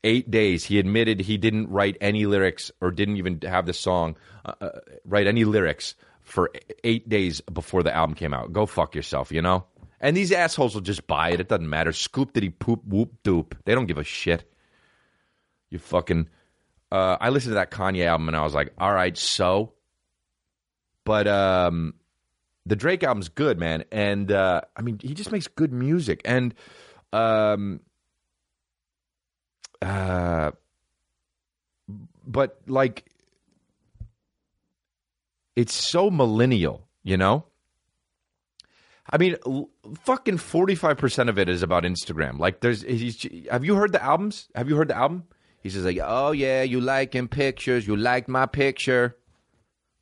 8 0.05 0.31
days 0.31 0.65
he 0.65 0.79
admitted 0.79 1.21
he 1.21 1.37
didn't 1.37 1.69
write 1.69 1.99
any 2.01 2.25
lyrics 2.25 2.73
or 2.81 2.91
didn't 2.93 3.19
even 3.19 3.41
have 3.43 3.67
the 3.67 3.75
song 3.75 4.17
uh, 4.47 4.55
uh, 4.59 4.71
write 5.05 5.27
any 5.27 5.45
lyrics 5.45 5.95
for 6.23 6.51
8 6.83 7.07
days 7.11 7.43
before 7.43 7.83
the 7.83 7.95
album 7.95 8.15
came 8.15 8.33
out. 8.33 8.55
Go 8.55 8.65
fuck 8.65 8.95
yourself, 8.95 9.31
you 9.31 9.43
know? 9.43 9.67
And 10.01 10.17
these 10.17 10.33
assholes 10.33 10.75
will 10.75 10.81
just 10.81 11.07
buy 11.07 11.31
it. 11.31 11.41
It 11.41 11.49
doesn't 11.49 11.69
matter. 11.69 11.93
Scoop 11.93 12.33
did 12.33 12.43
he 12.43 12.51
poop 12.51 12.83
whoop 12.87 13.23
doop. 13.23 13.53
They 13.65 13.75
don't 13.75 13.87
give 13.87 13.99
a 13.99 14.05
shit. 14.05 14.51
You 15.71 15.79
fucking. 15.79 16.29
Uh, 16.91 17.17
I 17.21 17.29
listened 17.29 17.51
to 17.51 17.55
that 17.57 17.71
Kanye 17.71 18.07
album 18.07 18.29
and 18.29 18.37
I 18.37 18.43
was 18.43 18.55
like, 18.55 18.73
all 18.79 18.93
right, 18.93 19.17
so. 19.17 19.75
But 21.05 21.29
um, 21.29 21.95
the 22.67 22.77
Drake 22.77 23.03
album's 23.03 23.29
good, 23.29 23.59
man. 23.59 23.85
And 23.93 24.33
uh, 24.33 24.63
I 24.77 24.83
mean, 24.83 24.99
he 25.03 25.15
just 25.15 25.33
makes 25.33 25.47
good 25.47 25.73
music. 25.73 26.23
And 26.25 26.55
um, 27.13 27.81
uh, 29.83 30.53
but 32.27 32.61
like, 32.67 33.05
it's 35.57 35.75
so 35.75 36.11
millennial, 36.11 36.87
you 37.03 37.17
know? 37.17 37.45
I 39.11 39.19
mean, 39.19 39.37
fucking 40.05 40.39
forty 40.39 40.77
five 40.77 40.97
percent 40.97 41.29
of 41.29 41.39
it 41.39 41.49
is 41.49 41.63
about 41.63 41.83
Instagram. 41.83 42.39
Like, 42.39 42.61
there's. 42.61 42.83
have 43.51 43.65
you 43.65 43.75
heard 43.75 43.93
the 43.93 44.03
albums? 44.03 44.49
Have 44.55 44.69
you 44.69 44.77
heard 44.77 44.89
the 44.89 44.97
album? 44.97 45.25
He 45.63 45.69
says 45.69 45.85
like, 45.85 45.99
"Oh 46.03 46.31
yeah, 46.31 46.63
you 46.63 46.81
liking 46.81 47.29
pictures? 47.29 47.87
You 47.87 47.97
liked 47.97 48.29
my 48.29 48.47
picture." 48.47 49.17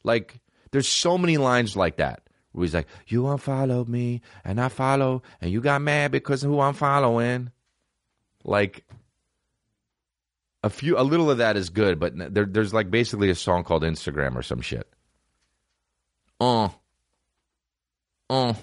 Like, 0.04 0.40
there's 0.70 0.88
so 0.88 1.16
many 1.16 1.38
lines 1.38 1.74
like 1.74 1.96
that 1.96 2.28
where 2.52 2.64
he's 2.64 2.74
like, 2.74 2.86
"You 3.06 3.26
unfollowed 3.28 3.88
me, 3.88 4.20
and 4.44 4.60
I 4.60 4.68
follow, 4.68 5.22
and 5.40 5.50
you 5.50 5.60
got 5.62 5.80
mad 5.80 6.12
because 6.12 6.44
of 6.44 6.50
who 6.50 6.60
I'm 6.60 6.74
following." 6.74 7.50
Like, 8.44 8.84
a 10.62 10.70
few, 10.70 10.98
a 10.98 11.02
little 11.02 11.30
of 11.30 11.38
that 11.38 11.56
is 11.56 11.70
good, 11.70 11.98
but 11.98 12.12
there, 12.34 12.44
there's 12.44 12.74
like 12.74 12.90
basically 12.90 13.30
a 13.30 13.34
song 13.34 13.64
called 13.64 13.82
Instagram 13.82 14.36
or 14.36 14.42
some 14.42 14.60
shit. 14.60 14.86
Uh, 16.40 16.68
uh. 18.28 18.54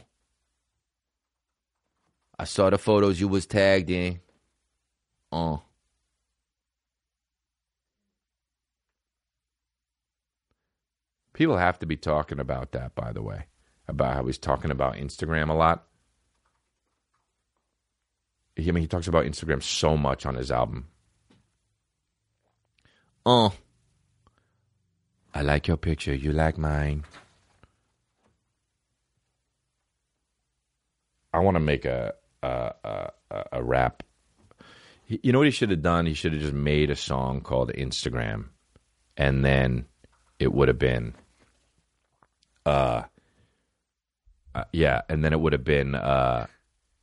I 2.37 2.43
saw 2.43 2.69
the 2.69 2.77
photos 2.77 3.19
you 3.19 3.27
was 3.27 3.45
tagged 3.45 3.89
in. 3.89 4.19
Uh. 5.31 5.57
People 11.33 11.57
have 11.57 11.79
to 11.79 11.85
be 11.85 11.97
talking 11.97 12.39
about 12.39 12.71
that, 12.71 12.95
by 12.95 13.11
the 13.11 13.21
way, 13.21 13.47
about 13.87 14.13
how 14.13 14.25
he's 14.25 14.37
talking 14.37 14.71
about 14.71 14.95
Instagram 14.95 15.49
a 15.49 15.53
lot. 15.53 15.85
I 18.57 18.61
mean, 18.61 18.75
he 18.77 18.87
talks 18.87 19.07
about 19.07 19.25
Instagram 19.25 19.61
so 19.61 19.97
much 19.97 20.25
on 20.25 20.35
his 20.35 20.49
album. 20.49 20.87
Oh, 23.25 23.53
I 25.33 25.41
like 25.41 25.67
your 25.67 25.75
picture. 25.75 26.13
You 26.13 26.31
like 26.31 26.57
mine. 26.57 27.03
I 31.33 31.39
want 31.39 31.55
to 31.55 31.59
make 31.59 31.83
a 31.83 32.13
a, 32.45 33.11
a, 33.31 33.43
a 33.53 33.63
rap. 33.63 34.03
You 35.07 35.31
know 35.31 35.39
what 35.39 35.47
he 35.47 35.51
should 35.51 35.69
have 35.69 35.81
done? 35.81 36.05
He 36.05 36.13
should 36.13 36.33
have 36.33 36.41
just 36.41 36.53
made 36.53 36.89
a 36.89 36.95
song 36.95 37.41
called 37.41 37.71
Instagram, 37.73 38.45
and 39.15 39.45
then 39.45 39.85
it 40.39 40.51
would 40.51 40.67
have 40.67 40.79
been 40.79 41.13
uh, 42.65 43.03
uh, 44.55 44.63
yeah, 44.71 45.01
and 45.09 45.23
then 45.23 45.33
it 45.33 45.39
would 45.39 45.53
have 45.53 45.63
been 45.63 45.95
uh, 45.95 46.47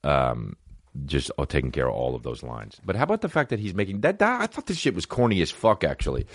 um, 0.02 0.56
just 1.04 1.30
oh, 1.38 1.44
taking 1.44 1.70
care 1.70 1.88
of 1.88 1.94
all 1.94 2.14
of 2.14 2.22
those 2.22 2.42
lines. 2.42 2.80
But 2.84 2.96
how 2.96 3.04
about 3.04 3.20
the 3.20 3.28
fact 3.28 3.50
that 3.50 3.58
he's 3.58 3.74
making 3.74 4.00
that, 4.00 4.18
that? 4.18 4.40
I 4.40 4.46
thought 4.46 4.66
this 4.66 4.78
shit 4.78 4.94
was 4.94 5.06
corny 5.06 5.42
as 5.42 5.50
fuck. 5.50 5.84
Actually, 5.84 6.26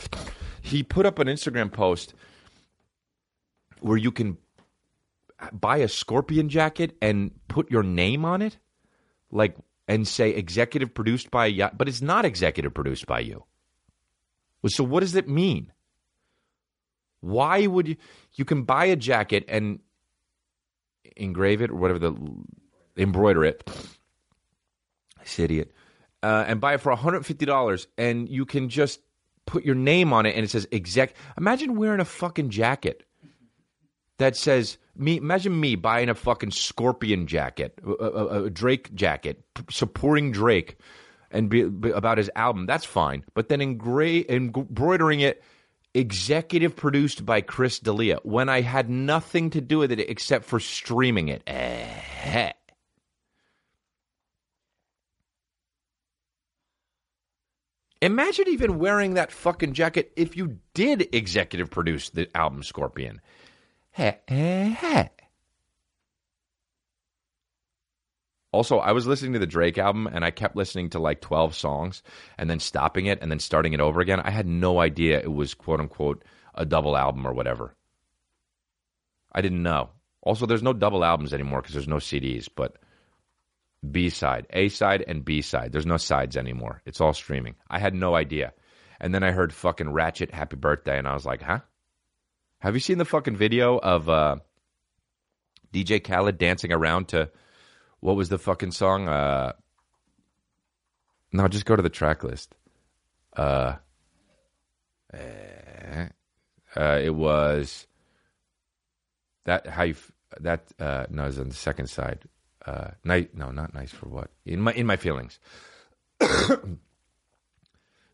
he 0.62 0.84
put 0.84 1.06
up 1.06 1.20
an 1.20 1.28
Instagram 1.28 1.72
post 1.72 2.14
where 3.82 3.98
you 3.98 4.12
can 4.12 4.38
buy 5.52 5.78
a 5.78 5.88
scorpion 5.88 6.50
jacket 6.50 6.96
and 7.02 7.32
put 7.48 7.70
your 7.72 7.84
name 7.84 8.24
on 8.24 8.42
it, 8.42 8.58
like 9.32 9.56
and 9.88 10.08
say 10.08 10.32
executive 10.32 10.94
produced 10.94 11.32
by 11.32 11.46
you, 11.46 11.70
but 11.78 11.88
it's 11.88 12.02
not 12.02 12.26
executive 12.26 12.74
produced 12.74 13.06
by 13.06 13.20
you. 13.20 13.44
So 14.68 14.84
what 14.84 15.00
does 15.00 15.16
it 15.16 15.30
mean? 15.30 15.72
Why 17.22 17.68
would 17.68 17.88
you? 17.88 17.96
You 18.34 18.46
can 18.46 18.64
buy 18.64 18.86
a 18.86 18.96
jacket 18.96 19.46
and 19.48 19.80
engrave 21.16 21.62
it 21.62 21.72
or 21.72 21.76
whatever 21.76 22.00
the 22.00 22.16
embroider 22.98 23.46
it. 23.46 23.70
This 25.20 25.40
idiot, 25.40 25.74
uh, 26.22 26.46
and 26.48 26.62
buy 26.62 26.74
it 26.74 26.82
for 26.82 26.92
one 26.92 26.98
hundred 26.98 27.26
fifty 27.26 27.46
dollars, 27.46 27.88
and 27.98 28.30
you 28.30 28.46
can 28.46 28.70
just 28.70 29.00
put 29.46 29.64
your 29.64 29.76
name 29.76 30.14
on 30.14 30.26
it, 30.26 30.36
and 30.36 30.44
it 30.44 30.50
says 30.50 30.68
exec. 30.72 31.14
Imagine 31.38 31.76
wearing 31.76 32.00
a 32.00 32.06
fucking 32.06 32.50
jacket 32.50 33.04
that 34.18 34.36
says 34.36 34.78
me. 34.98 35.18
Imagine 35.18 35.60
me 35.60 35.76
buying 35.76 36.10
a 36.10 36.16
fucking 36.16 36.52
scorpion 36.52 37.28
jacket, 37.28 37.80
a, 37.86 38.04
a, 38.04 38.44
a 38.46 38.50
Drake 38.50 38.94
jacket, 38.94 39.44
supporting 39.70 40.32
Drake, 40.32 40.78
and 41.32 41.50
be, 41.50 41.64
be 41.64 41.92
about 41.92 42.18
his 42.18 42.30
album. 42.36 42.66
That's 42.66 42.86
fine, 42.86 43.24
but 43.34 43.50
then 43.50 43.60
engra- 43.60 44.28
embroidering 44.30 45.22
it 45.22 45.44
executive 45.94 46.76
produced 46.76 47.26
by 47.26 47.42
Chris 47.42 47.80
D'Elia 47.80 48.20
when 48.24 48.50
I 48.50 48.62
had 48.62 48.90
nothing 48.90 49.50
to 49.52 49.62
do 49.62 49.80
with 49.80 49.92
it 49.92 50.00
except 50.00 50.46
for 50.46 50.60
streaming 50.60 51.30
it. 51.30 51.42
Eh. 51.48 52.52
Imagine 58.02 58.46
even 58.50 58.78
wearing 58.78 59.16
that 59.16 59.32
fucking 59.32 59.74
jacket 59.74 60.12
if 60.16 60.38
you 60.38 60.60
did 60.76 61.10
executive 61.16 61.72
produce 61.72 62.10
the 62.10 62.30
album 62.38 62.62
Scorpion. 62.62 63.22
Heh, 63.98 64.14
heh, 64.28 64.70
heh. 64.70 65.08
Also, 68.52 68.78
I 68.78 68.92
was 68.92 69.08
listening 69.08 69.34
to 69.34 69.40
the 69.40 69.48
Drake 69.48 69.80
album 69.80 70.06
and 70.06 70.24
I 70.24 70.30
kept 70.30 70.56
listening 70.56 70.92
to 70.92 71.00
like 71.00 71.20
12 71.20 71.56
songs 71.56 72.04
and 72.38 72.48
then 72.48 72.60
stopping 72.60 73.08
it 73.08 73.18
and 73.24 73.32
then 73.32 73.40
starting 73.40 73.74
it 73.74 73.80
over 73.80 74.00
again. 74.00 74.20
I 74.20 74.30
had 74.30 74.46
no 74.46 74.80
idea 74.80 75.20
it 75.20 75.34
was 75.34 75.56
quote 75.56 75.80
unquote 75.80 76.24
a 76.54 76.64
double 76.64 76.96
album 76.96 77.26
or 77.26 77.34
whatever. 77.34 77.76
I 79.32 79.42
didn't 79.42 79.64
know. 79.64 79.90
Also, 80.22 80.46
there's 80.46 80.62
no 80.62 80.74
double 80.74 81.04
albums 81.04 81.34
anymore 81.34 81.62
because 81.62 81.74
there's 81.74 81.88
no 81.88 81.96
CDs, 81.96 82.48
but 82.56 82.78
B 83.90 84.12
side, 84.12 84.46
A 84.52 84.70
side, 84.70 85.04
and 85.08 85.26
B 85.26 85.42
side. 85.42 85.72
There's 85.72 85.88
no 85.88 85.98
sides 85.98 86.38
anymore. 86.38 86.84
It's 86.86 87.02
all 87.02 87.14
streaming. 87.14 87.56
I 87.68 87.80
had 87.80 87.96
no 87.96 88.14
idea. 88.16 88.54
And 89.00 89.12
then 89.12 89.24
I 89.24 89.32
heard 89.32 89.52
fucking 89.54 89.90
Ratchet 89.90 90.36
Happy 90.36 90.56
Birthday 90.56 91.00
and 91.00 91.08
I 91.08 91.16
was 91.16 91.26
like, 91.26 91.42
huh? 91.42 91.62
Have 92.60 92.74
you 92.74 92.80
seen 92.80 92.98
the 92.98 93.06
fucking 93.06 93.36
video 93.36 93.78
of 93.78 94.10
uh, 94.10 94.38
DJ 95.72 96.04
Khaled 96.04 96.40
dancing 96.40 96.72
around 96.72 97.10
to 97.10 97.30
what 98.00 98.16
was 98.16 98.30
the 98.30 98.40
fucking 98.40 98.72
song? 98.72 99.08
Uh, 99.08 99.54
no, 101.32 101.48
just 101.48 101.66
go 101.66 101.76
to 101.76 101.84
the 101.84 101.90
track 101.90 102.24
list. 102.24 102.56
Uh, 103.36 103.76
eh, 105.14 106.08
uh, 106.76 107.00
it 107.04 107.14
was 107.14 107.86
that 109.46 109.68
how 109.68 109.84
you 109.84 109.96
that 110.40 110.66
uh, 110.80 111.06
no, 111.12 111.24
it 111.24 111.28
was 111.28 111.40
on 111.40 111.50
the 111.50 111.56
second 111.56 111.88
side. 111.88 112.24
Uh, 112.66 112.90
night, 113.04 113.36
no, 113.36 113.52
not 113.52 113.74
nice 113.76 113.92
for 113.92 114.10
what? 114.10 114.32
In 114.46 114.62
my 114.62 114.74
in 114.74 114.88
my 114.88 114.96
feelings. 114.96 115.40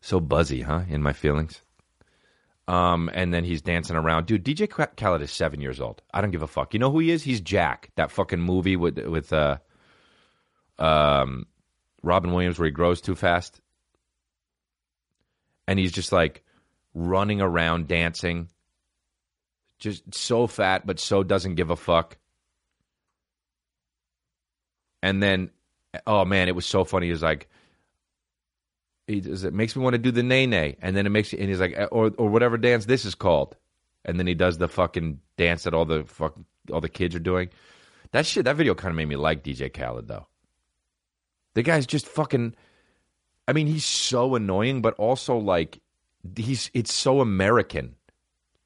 so 0.02 0.20
buzzy, 0.20 0.60
huh? 0.60 0.82
In 0.88 1.02
my 1.02 1.14
feelings. 1.14 1.62
Um, 2.66 3.10
and 3.12 3.32
then 3.32 3.44
he's 3.44 3.60
dancing 3.60 3.96
around, 3.96 4.26
dude. 4.26 4.44
DJ 4.44 4.68
Khaled 4.96 5.20
is 5.20 5.30
seven 5.30 5.60
years 5.60 5.80
old. 5.80 6.00
I 6.14 6.20
don't 6.22 6.30
give 6.30 6.42
a 6.42 6.46
fuck. 6.46 6.72
You 6.72 6.80
know 6.80 6.90
who 6.90 6.98
he 7.00 7.10
is? 7.10 7.22
He's 7.22 7.40
Jack. 7.42 7.90
That 7.96 8.10
fucking 8.10 8.40
movie 8.40 8.76
with 8.76 8.98
with 8.98 9.32
uh 9.32 9.58
um, 10.78 11.46
Robin 12.02 12.32
Williams 12.32 12.58
where 12.58 12.66
he 12.66 12.72
grows 12.72 13.00
too 13.00 13.14
fast. 13.14 13.60
And 15.66 15.78
he's 15.78 15.92
just 15.92 16.12
like 16.12 16.42
running 16.94 17.40
around 17.40 17.88
dancing. 17.88 18.48
Just 19.78 20.14
so 20.14 20.46
fat, 20.46 20.86
but 20.86 21.00
so 21.00 21.22
doesn't 21.22 21.56
give 21.56 21.70
a 21.70 21.76
fuck. 21.76 22.16
And 25.02 25.22
then, 25.22 25.50
oh 26.06 26.24
man, 26.24 26.48
it 26.48 26.54
was 26.54 26.64
so 26.64 26.84
funny. 26.84 27.06
He 27.06 27.12
was 27.12 27.22
like, 27.22 27.48
he 29.06 29.20
does, 29.20 29.44
it 29.44 29.52
makes 29.52 29.76
me 29.76 29.82
want 29.82 29.94
to 29.94 29.98
do 29.98 30.10
the 30.10 30.22
nay 30.22 30.46
nay. 30.46 30.76
And 30.80 30.96
then 30.96 31.06
it 31.06 31.10
makes, 31.10 31.32
you, 31.32 31.38
and 31.38 31.48
he's 31.48 31.60
like, 31.60 31.76
or, 31.92 32.10
or 32.16 32.28
whatever 32.28 32.56
dance 32.56 32.86
this 32.86 33.04
is 33.04 33.14
called. 33.14 33.56
And 34.04 34.18
then 34.18 34.26
he 34.26 34.34
does 34.34 34.58
the 34.58 34.68
fucking 34.68 35.20
dance 35.36 35.64
that 35.64 35.74
all 35.74 35.84
the 35.84 36.04
fuck, 36.04 36.34
all 36.72 36.80
the 36.80 36.88
kids 36.88 37.14
are 37.14 37.20
doing. 37.20 37.50
That 38.12 38.26
shit, 38.26 38.44
that 38.44 38.56
video 38.56 38.74
kind 38.74 38.90
of 38.90 38.96
made 38.96 39.08
me 39.08 39.16
like 39.16 39.42
DJ 39.42 39.72
Khaled 39.72 40.06
though. 40.06 40.26
The 41.54 41.62
guy's 41.62 41.86
just 41.86 42.06
fucking. 42.06 42.54
I 43.46 43.52
mean, 43.52 43.66
he's 43.66 43.84
so 43.84 44.34
annoying, 44.34 44.82
but 44.82 44.94
also 44.94 45.36
like 45.36 45.80
he's. 46.36 46.70
It's 46.74 46.92
so 46.92 47.20
American. 47.20 47.96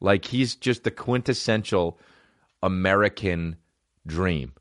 Like 0.00 0.24
he's 0.24 0.54
just 0.54 0.84
the 0.84 0.90
quintessential 0.90 1.98
American 2.62 3.56
dream. 4.06 4.52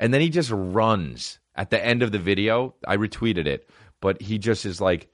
And 0.00 0.14
then 0.14 0.20
he 0.20 0.30
just 0.30 0.50
runs 0.52 1.38
at 1.54 1.70
the 1.70 1.84
end 1.84 2.02
of 2.02 2.12
the 2.12 2.18
video. 2.18 2.74
I 2.86 2.96
retweeted 2.96 3.46
it, 3.46 3.68
but 4.00 4.20
he 4.22 4.38
just 4.38 4.66
is 4.66 4.80
like. 4.80 5.08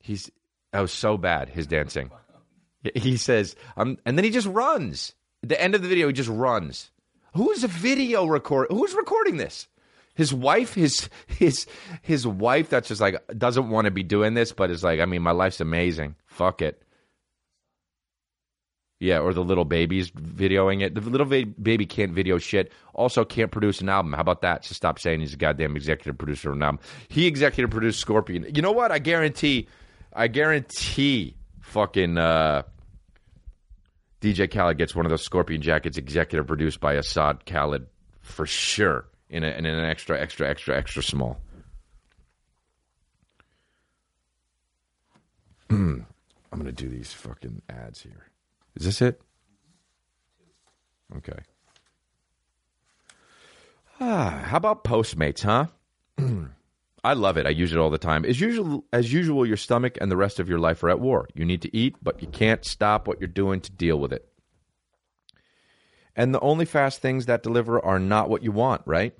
He's. 0.00 0.30
Oh, 0.72 0.86
so 0.86 1.18
bad 1.18 1.50
his 1.50 1.66
dancing. 1.66 2.10
He 2.94 3.16
says, 3.16 3.54
um, 3.76 3.98
and 4.04 4.18
then 4.18 4.24
he 4.24 4.30
just 4.30 4.48
runs. 4.48 5.14
At 5.42 5.50
the 5.50 5.62
end 5.62 5.74
of 5.74 5.82
the 5.82 5.88
video, 5.88 6.08
he 6.08 6.12
just 6.12 6.28
runs. 6.28 6.90
Who's 7.34 7.62
a 7.62 7.68
video 7.68 8.26
record? 8.26 8.68
Who's 8.70 8.94
recording 8.94 9.36
this? 9.36 9.68
His 10.14 10.34
wife, 10.34 10.74
his 10.74 11.08
his 11.26 11.66
his 12.02 12.26
wife. 12.26 12.68
That's 12.68 12.88
just 12.88 13.00
like 13.00 13.16
doesn't 13.36 13.70
want 13.70 13.86
to 13.86 13.90
be 13.90 14.02
doing 14.02 14.34
this, 14.34 14.52
but 14.52 14.70
is 14.70 14.84
like, 14.84 15.00
I 15.00 15.06
mean, 15.06 15.22
my 15.22 15.30
life's 15.30 15.60
amazing. 15.60 16.16
Fuck 16.26 16.60
it. 16.60 16.82
Yeah, 19.02 19.18
or 19.18 19.34
the 19.34 19.42
little 19.42 19.64
babies 19.64 20.12
videoing 20.12 20.80
it. 20.80 20.94
The 20.94 21.00
little 21.00 21.26
baby 21.26 21.86
can't 21.86 22.12
video 22.12 22.38
shit. 22.38 22.70
Also, 22.94 23.24
can't 23.24 23.50
produce 23.50 23.80
an 23.80 23.88
album. 23.88 24.12
How 24.12 24.20
about 24.20 24.42
that? 24.42 24.64
So 24.64 24.74
stop 24.74 25.00
saying 25.00 25.18
he's 25.18 25.34
a 25.34 25.36
goddamn 25.36 25.74
executive 25.74 26.16
producer 26.16 26.50
of 26.50 26.56
an 26.56 26.62
album. 26.62 26.78
He 27.08 27.26
executive 27.26 27.68
produced 27.68 27.98
Scorpion. 27.98 28.46
You 28.54 28.62
know 28.62 28.70
what? 28.70 28.92
I 28.92 29.00
guarantee, 29.00 29.66
I 30.12 30.28
guarantee, 30.28 31.34
fucking. 31.62 32.16
Uh, 32.16 32.62
DJ 34.20 34.48
Khaled 34.48 34.78
gets 34.78 34.94
one 34.94 35.04
of 35.04 35.10
those 35.10 35.24
Scorpion 35.24 35.62
jackets, 35.62 35.98
executive 35.98 36.46
produced 36.46 36.78
by 36.78 36.94
Asahd 36.94 37.44
Khaled 37.44 37.88
for 38.20 38.46
sure, 38.46 39.06
in, 39.28 39.42
a, 39.42 39.48
in 39.48 39.66
an 39.66 39.84
extra, 39.84 40.16
extra, 40.16 40.48
extra, 40.48 40.78
extra 40.78 41.02
small. 41.02 41.40
I'm 45.70 46.06
to 46.64 46.70
do 46.70 46.88
these 46.88 47.12
fucking 47.12 47.62
ads 47.68 48.00
here. 48.00 48.28
Is 48.76 48.86
this 48.86 49.02
it? 49.02 49.20
Okay. 51.16 51.38
Ah, 54.00 54.42
how 54.46 54.56
about 54.56 54.84
Postmates, 54.84 55.42
huh? 55.42 55.66
I 57.04 57.14
love 57.14 57.36
it. 57.36 57.46
I 57.46 57.50
use 57.50 57.72
it 57.72 57.78
all 57.78 57.90
the 57.90 57.98
time. 57.98 58.24
As 58.24 58.40
usual, 58.40 58.84
as 58.92 59.12
usual, 59.12 59.44
your 59.44 59.56
stomach 59.56 59.98
and 60.00 60.10
the 60.10 60.16
rest 60.16 60.38
of 60.38 60.48
your 60.48 60.60
life 60.60 60.82
are 60.84 60.90
at 60.90 61.00
war. 61.00 61.28
You 61.34 61.44
need 61.44 61.62
to 61.62 61.76
eat, 61.76 61.96
but 62.02 62.22
you 62.22 62.28
can't 62.28 62.64
stop 62.64 63.08
what 63.08 63.20
you're 63.20 63.28
doing 63.28 63.60
to 63.60 63.72
deal 63.72 63.98
with 63.98 64.12
it. 64.12 64.28
And 66.14 66.34
the 66.34 66.40
only 66.40 66.64
fast 66.64 67.00
things 67.00 67.26
that 67.26 67.42
deliver 67.42 67.84
are 67.84 67.98
not 67.98 68.30
what 68.30 68.42
you 68.42 68.52
want, 68.52 68.82
right? 68.86 69.14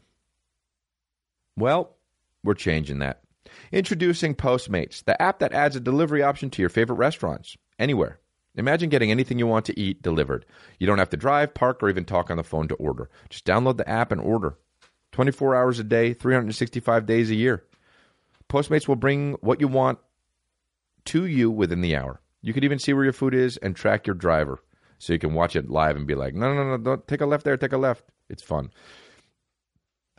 Well, 1.56 1.96
we're 2.44 2.54
changing 2.54 3.00
that. 3.00 3.22
Introducing 3.72 4.34
Postmates, 4.34 5.04
the 5.04 5.20
app 5.20 5.40
that 5.40 5.52
adds 5.52 5.74
a 5.74 5.80
delivery 5.80 6.22
option 6.22 6.50
to 6.50 6.62
your 6.62 6.68
favorite 6.68 6.96
restaurants, 6.96 7.56
anywhere. 7.78 8.18
Imagine 8.54 8.90
getting 8.90 9.10
anything 9.10 9.38
you 9.38 9.46
want 9.46 9.64
to 9.66 9.78
eat 9.78 10.02
delivered. 10.02 10.44
You 10.78 10.86
don't 10.86 10.98
have 10.98 11.10
to 11.10 11.16
drive, 11.16 11.54
park, 11.54 11.82
or 11.82 11.88
even 11.88 12.04
talk 12.04 12.30
on 12.30 12.36
the 12.36 12.44
phone 12.44 12.68
to 12.68 12.74
order. 12.74 13.08
Just 13.30 13.46
download 13.46 13.78
the 13.78 13.88
app 13.88 14.12
and 14.12 14.20
order. 14.20 14.58
24 15.12 15.54
hours 15.54 15.78
a 15.78 15.84
day, 15.84 16.12
365 16.14 17.06
days 17.06 17.30
a 17.30 17.34
year. 17.34 17.64
Postmates 18.48 18.86
will 18.86 18.96
bring 18.96 19.34
what 19.40 19.60
you 19.60 19.68
want 19.68 19.98
to 21.06 21.24
you 21.24 21.50
within 21.50 21.80
the 21.80 21.96
hour. 21.96 22.20
You 22.42 22.52
could 22.52 22.64
even 22.64 22.78
see 22.78 22.92
where 22.92 23.04
your 23.04 23.12
food 23.12 23.34
is 23.34 23.56
and 23.58 23.74
track 23.74 24.06
your 24.06 24.14
driver 24.14 24.60
so 24.98 25.12
you 25.12 25.18
can 25.18 25.34
watch 25.34 25.56
it 25.56 25.70
live 25.70 25.96
and 25.96 26.06
be 26.06 26.14
like, 26.14 26.34
no, 26.34 26.52
no, 26.54 26.64
no, 26.64 26.76
don't 26.76 27.06
take 27.08 27.20
a 27.20 27.26
left 27.26 27.44
there, 27.44 27.56
take 27.56 27.72
a 27.72 27.78
left. 27.78 28.04
It's 28.28 28.42
fun. 28.42 28.70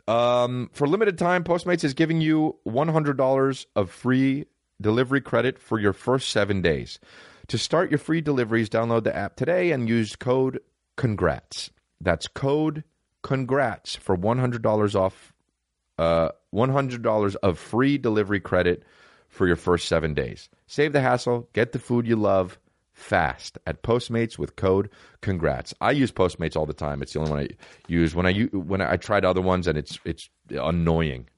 Um, 0.06 0.70
for 0.72 0.86
limited 0.86 1.16
time, 1.16 1.44
Postmates 1.44 1.84
is 1.84 1.94
giving 1.94 2.20
you 2.20 2.56
$100 2.66 3.66
of 3.76 3.90
free 3.90 4.46
delivery 4.80 5.20
credit 5.20 5.58
for 5.58 5.78
your 5.78 5.92
first 5.92 6.30
seven 6.30 6.60
days. 6.60 6.98
To 7.48 7.58
start 7.58 7.90
your 7.90 7.98
free 7.98 8.20
deliveries, 8.20 8.70
download 8.70 9.04
the 9.04 9.14
app 9.14 9.36
today 9.36 9.72
and 9.72 9.88
use 9.88 10.16
code 10.16 10.60
CONGRATS. 10.96 11.70
That's 12.00 12.26
code 12.26 12.84
CONGRATS 13.22 13.96
for 13.96 14.16
$100 14.16 14.94
off, 14.94 15.32
uh, 15.98 16.30
$100 16.54 17.36
of 17.42 17.58
free 17.58 17.98
delivery 17.98 18.40
credit 18.40 18.84
for 19.28 19.46
your 19.46 19.56
first 19.56 19.88
seven 19.88 20.14
days. 20.14 20.48
Save 20.66 20.92
the 20.92 21.00
hassle, 21.00 21.48
get 21.52 21.72
the 21.72 21.78
food 21.78 22.06
you 22.06 22.16
love 22.16 22.58
fast 22.94 23.58
at 23.66 23.82
Postmates 23.82 24.38
with 24.38 24.56
code 24.56 24.88
Congrats. 25.20 25.74
I 25.80 25.90
use 25.90 26.12
Postmates 26.12 26.56
all 26.56 26.66
the 26.66 26.72
time. 26.72 27.02
It's 27.02 27.12
the 27.12 27.18
only 27.18 27.30
one 27.30 27.40
I 27.40 27.48
use. 27.88 28.14
When 28.14 28.26
I 28.26 28.32
when 28.52 28.80
I 28.80 28.96
tried 28.96 29.24
other 29.24 29.42
ones 29.42 29.66
and 29.66 29.76
it's 29.76 29.98
it's 30.04 30.30
annoying. 30.50 31.28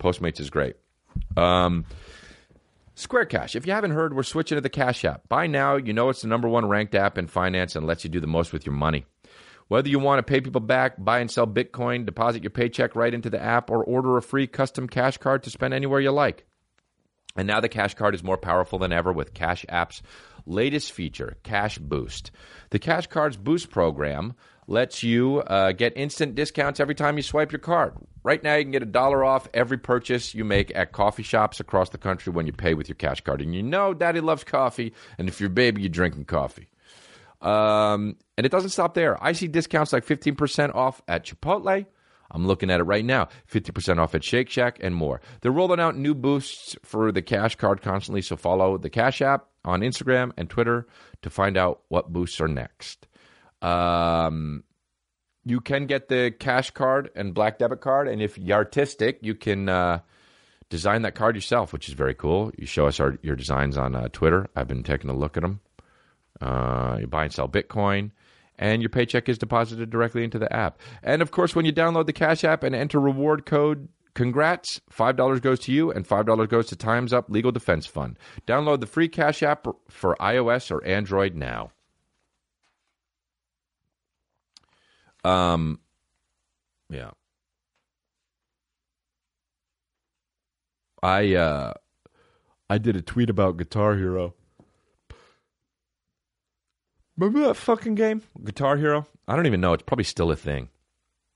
Postmates 0.00 0.40
is 0.40 0.50
great. 0.50 0.76
Um, 1.36 1.84
Square 2.96 3.26
Cash. 3.26 3.56
If 3.56 3.66
you 3.66 3.72
haven't 3.72 3.90
heard, 3.90 4.14
we're 4.14 4.22
switching 4.22 4.56
to 4.56 4.62
the 4.62 4.68
Cash 4.68 5.04
app. 5.04 5.28
By 5.28 5.46
now, 5.46 5.76
you 5.76 5.92
know 5.92 6.10
it's 6.10 6.22
the 6.22 6.28
number 6.28 6.48
one 6.48 6.68
ranked 6.68 6.94
app 6.94 7.18
in 7.18 7.26
finance 7.26 7.74
and 7.74 7.86
lets 7.86 8.04
you 8.04 8.10
do 8.10 8.20
the 8.20 8.26
most 8.26 8.52
with 8.52 8.64
your 8.64 8.74
money. 8.74 9.04
Whether 9.68 9.88
you 9.88 9.98
want 9.98 10.18
to 10.18 10.30
pay 10.30 10.40
people 10.40 10.60
back, 10.60 11.02
buy 11.02 11.20
and 11.20 11.30
sell 11.30 11.46
Bitcoin, 11.46 12.06
deposit 12.06 12.42
your 12.42 12.50
paycheck 12.50 12.94
right 12.94 13.12
into 13.12 13.30
the 13.30 13.42
app, 13.42 13.70
or 13.70 13.82
order 13.82 14.16
a 14.16 14.22
free 14.22 14.46
custom 14.46 14.88
cash 14.88 15.16
card 15.16 15.42
to 15.44 15.50
spend 15.50 15.74
anywhere 15.74 16.00
you 16.00 16.12
like. 16.12 16.46
And 17.36 17.48
now 17.48 17.60
the 17.60 17.68
Cash 17.68 17.94
Card 17.94 18.14
is 18.14 18.22
more 18.22 18.36
powerful 18.36 18.78
than 18.78 18.92
ever 18.92 19.12
with 19.12 19.34
Cash 19.34 19.66
App's 19.68 20.02
latest 20.46 20.92
feature, 20.92 21.36
Cash 21.42 21.78
Boost. 21.78 22.30
The 22.70 22.78
Cash 22.78 23.08
Card's 23.08 23.36
Boost 23.36 23.70
program 23.70 24.34
lets 24.66 25.02
you 25.02 25.40
uh, 25.40 25.72
get 25.72 25.96
instant 25.96 26.34
discounts 26.34 26.80
every 26.80 26.94
time 26.94 27.16
you 27.16 27.22
swipe 27.22 27.52
your 27.52 27.58
card. 27.58 27.94
Right 28.22 28.42
now, 28.42 28.54
you 28.54 28.64
can 28.64 28.72
get 28.72 28.82
a 28.82 28.86
dollar 28.86 29.24
off 29.24 29.48
every 29.52 29.78
purchase 29.78 30.34
you 30.34 30.44
make 30.44 30.74
at 30.74 30.92
coffee 30.92 31.22
shops 31.22 31.60
across 31.60 31.90
the 31.90 31.98
country 31.98 32.32
when 32.32 32.46
you 32.46 32.52
pay 32.52 32.74
with 32.74 32.88
your 32.88 32.96
Cash 32.96 33.20
Card. 33.20 33.42
And 33.42 33.54
you 33.54 33.62
know 33.62 33.92
Daddy 33.92 34.20
loves 34.20 34.44
coffee, 34.44 34.94
and 35.18 35.28
if 35.28 35.40
you're 35.40 35.50
baby, 35.50 35.82
you're 35.82 35.90
drinking 35.90 36.24
coffee. 36.24 36.68
Um, 37.42 38.16
and 38.38 38.46
it 38.46 38.50
doesn't 38.50 38.70
stop 38.70 38.94
there. 38.94 39.22
I 39.22 39.32
see 39.32 39.48
discounts 39.48 39.92
like 39.92 40.06
15% 40.06 40.74
off 40.74 41.02
at 41.06 41.26
Chipotle. 41.26 41.84
I'm 42.30 42.46
looking 42.46 42.70
at 42.70 42.80
it 42.80 42.84
right 42.84 43.04
now. 43.04 43.28
50% 43.52 43.98
off 43.98 44.14
at 44.14 44.24
Shake 44.24 44.48
Shack 44.48 44.78
and 44.80 44.94
more. 44.94 45.20
They're 45.40 45.52
rolling 45.52 45.78
out 45.78 45.96
new 45.96 46.14
boosts 46.14 46.74
for 46.82 47.12
the 47.12 47.22
Cash 47.22 47.56
Card 47.56 47.82
constantly, 47.82 48.22
so 48.22 48.36
follow 48.36 48.78
the 48.78 48.90
Cash 48.90 49.20
App 49.20 49.46
on 49.64 49.80
Instagram 49.80 50.32
and 50.36 50.48
Twitter 50.48 50.86
to 51.22 51.30
find 51.30 51.56
out 51.56 51.82
what 51.88 52.12
boosts 52.12 52.40
are 52.40 52.48
next. 52.48 53.06
Um, 53.64 54.64
you 55.44 55.60
can 55.60 55.86
get 55.86 56.08
the 56.08 56.34
Cash 56.38 56.70
Card 56.70 57.10
and 57.14 57.34
Black 57.34 57.58
Debit 57.58 57.80
Card, 57.80 58.08
and 58.08 58.22
if 58.22 58.38
you're 58.38 58.56
artistic, 58.56 59.18
you 59.22 59.34
can 59.34 59.68
uh, 59.68 60.00
design 60.70 61.02
that 61.02 61.14
card 61.14 61.34
yourself, 61.34 61.72
which 61.72 61.88
is 61.88 61.94
very 61.94 62.14
cool. 62.14 62.50
You 62.56 62.66
show 62.66 62.86
us 62.86 63.00
our, 63.00 63.18
your 63.22 63.36
designs 63.36 63.76
on 63.76 63.94
uh, 63.94 64.08
Twitter. 64.12 64.48
I've 64.56 64.68
been 64.68 64.82
taking 64.82 65.10
a 65.10 65.16
look 65.16 65.36
at 65.36 65.42
them. 65.42 65.60
Uh, 66.40 66.98
you 67.00 67.06
buy 67.06 67.24
and 67.24 67.32
sell 67.32 67.48
Bitcoin 67.48 68.10
and 68.58 68.82
your 68.82 68.88
paycheck 68.88 69.28
is 69.28 69.38
deposited 69.38 69.90
directly 69.90 70.24
into 70.24 70.38
the 70.38 70.52
app. 70.52 70.80
And 71.02 71.22
of 71.22 71.30
course, 71.30 71.54
when 71.54 71.64
you 71.64 71.72
download 71.72 72.06
the 72.06 72.12
Cash 72.12 72.44
App 72.44 72.62
and 72.62 72.74
enter 72.74 73.00
reward 73.00 73.46
code 73.46 73.88
Congrats, 74.14 74.80
$5 74.92 75.42
goes 75.42 75.58
to 75.60 75.72
you 75.72 75.90
and 75.90 76.06
$5 76.06 76.48
goes 76.48 76.68
to 76.68 76.76
Time's 76.76 77.12
Up 77.12 77.28
Legal 77.28 77.50
Defense 77.50 77.84
Fund. 77.84 78.16
Download 78.46 78.78
the 78.78 78.86
free 78.86 79.08
Cash 79.08 79.42
App 79.42 79.66
for 79.88 80.16
iOS 80.20 80.70
or 80.70 80.84
Android 80.84 81.34
now. 81.34 81.72
Um, 85.24 85.80
yeah. 86.90 87.10
I 91.02 91.34
uh, 91.34 91.74
I 92.70 92.78
did 92.78 92.96
a 92.96 93.02
tweet 93.02 93.30
about 93.30 93.56
Guitar 93.56 93.94
Hero. 93.96 94.34
Remember 97.16 97.46
that 97.46 97.54
fucking 97.54 97.94
game, 97.94 98.22
Guitar 98.42 98.76
Hero? 98.76 99.06
I 99.28 99.36
don't 99.36 99.46
even 99.46 99.60
know. 99.60 99.72
It's 99.74 99.82
probably 99.82 100.04
still 100.04 100.30
a 100.30 100.36
thing. 100.36 100.68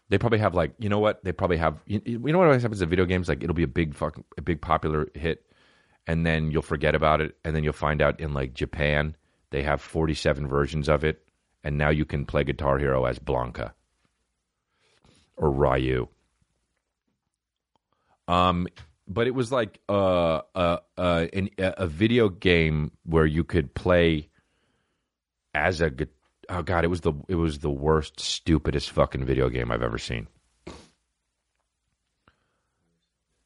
They 0.09 0.19
probably 0.19 0.39
have 0.39 0.55
like 0.55 0.73
you 0.79 0.89
know 0.89 0.99
what? 0.99 1.23
They 1.23 1.33
probably 1.33 1.59
have 1.59 1.83
you, 1.87 2.01
you 2.05 2.19
know 2.19 2.39
what 2.39 2.47
always 2.47 2.63
happens 2.63 2.81
in 2.81 2.89
video 2.89 3.05
games? 3.05 3.29
Like 3.29 3.43
it'll 3.43 3.55
be 3.55 3.63
a 3.63 3.69
big 3.69 3.95
fucking 3.95 4.25
a 4.39 4.43
big 4.43 4.61
popular 4.63 5.09
hit, 5.15 5.45
and 6.07 6.25
then 6.25 6.51
you'll 6.51 6.63
forget 6.63 6.95
about 6.95 7.21
it, 7.21 7.37
and 7.45 7.55
then 7.55 7.63
you'll 7.63 7.75
find 7.75 8.01
out 8.01 8.21
in 8.21 8.33
like 8.33 8.55
Japan 8.55 9.17
they 9.51 9.63
have 9.63 9.83
forty 9.83 10.15
seven 10.15 10.49
versions 10.49 10.89
of 10.89 11.05
it, 11.05 11.29
and 11.63 11.77
now 11.77 11.91
you 11.91 12.07
can 12.07 12.25
play 12.25 12.43
Guitar 12.43 12.79
Hero 12.79 13.05
as 13.05 13.19
Blanka 13.19 13.73
or 15.39 15.51
Ryu. 15.51 16.09
Um, 18.27 18.69
but 19.07 19.27
it 19.27 19.35
was 19.35 19.51
like 19.51 19.81
uh, 19.89 20.43
uh, 20.55 20.79
uh, 20.99 21.27
an, 21.33 21.49
a 21.59 21.87
video 21.87 22.29
game 22.29 22.93
where 23.05 23.25
you 23.25 23.43
could 23.43 23.75
play 23.75 24.29
as 25.55 25.81
a 25.81 25.91
oh 26.51 26.63
god, 26.63 26.85
it 26.85 26.89
was 26.89 27.01
the 27.01 27.15
it 27.27 27.37
was 27.37 27.61
the 27.61 27.71
worst, 27.71 28.21
stupidest 28.21 28.91
fucking 28.91 29.25
video 29.25 29.49
game 29.49 29.73
I've 29.73 29.83
ever 29.83 29.99
seen. 29.99 30.29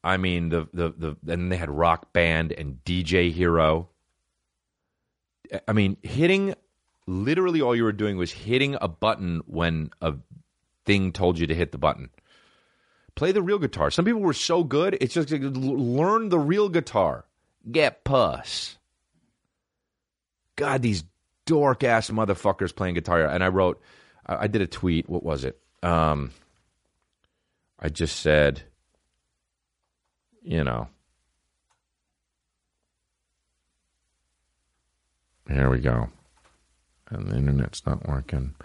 I 0.03 0.17
mean 0.17 0.49
the 0.49 0.67
the 0.73 1.15
the 1.23 1.33
and 1.33 1.49
they 1.51 1.57
had 1.57 1.69
Rock 1.69 2.11
Band 2.11 2.51
and 2.51 2.83
DJ 2.83 3.31
Hero. 3.31 3.89
I 5.67 5.71
mean, 5.71 5.97
hitting 6.01 6.55
literally 7.07 7.61
all 7.61 7.75
you 7.75 7.83
were 7.83 7.93
doing 7.93 8.17
was 8.17 8.31
hitting 8.31 8.75
a 8.81 8.87
button 8.87 9.41
when 9.45 9.91
a 10.01 10.13
thing 10.85 11.11
told 11.11 11.39
you 11.39 11.47
to 11.47 11.55
hit 11.55 11.71
the 11.71 11.77
button. 11.77 12.09
Play 13.15 13.31
the 13.31 13.41
real 13.41 13.59
guitar. 13.59 13.91
Some 13.91 14.05
people 14.05 14.21
were 14.21 14.33
so 14.33 14.63
good, 14.63 14.97
it's 14.99 15.13
just 15.13 15.31
like, 15.31 15.41
learn 15.43 16.29
the 16.29 16.39
real 16.39 16.69
guitar. 16.69 17.25
Get 17.71 18.03
puss. 18.03 18.77
God, 20.55 20.81
these 20.81 21.03
dork 21.45 21.83
ass 21.83 22.09
motherfuckers 22.09 22.75
playing 22.75 22.95
guitar. 22.95 23.25
And 23.25 23.43
I 23.43 23.47
wrote, 23.47 23.81
I 24.25 24.47
did 24.47 24.61
a 24.61 24.67
tweet. 24.67 25.09
What 25.09 25.23
was 25.23 25.43
it? 25.43 25.59
Um, 25.81 26.31
I 27.79 27.89
just 27.89 28.19
said, 28.19 28.63
you 30.41 30.63
know, 30.63 30.87
here 35.47 35.69
we 35.69 35.79
go. 35.79 36.09
And 37.09 37.27
the 37.27 37.35
internet's 37.35 37.85
not 37.85 38.07
working. 38.07 38.55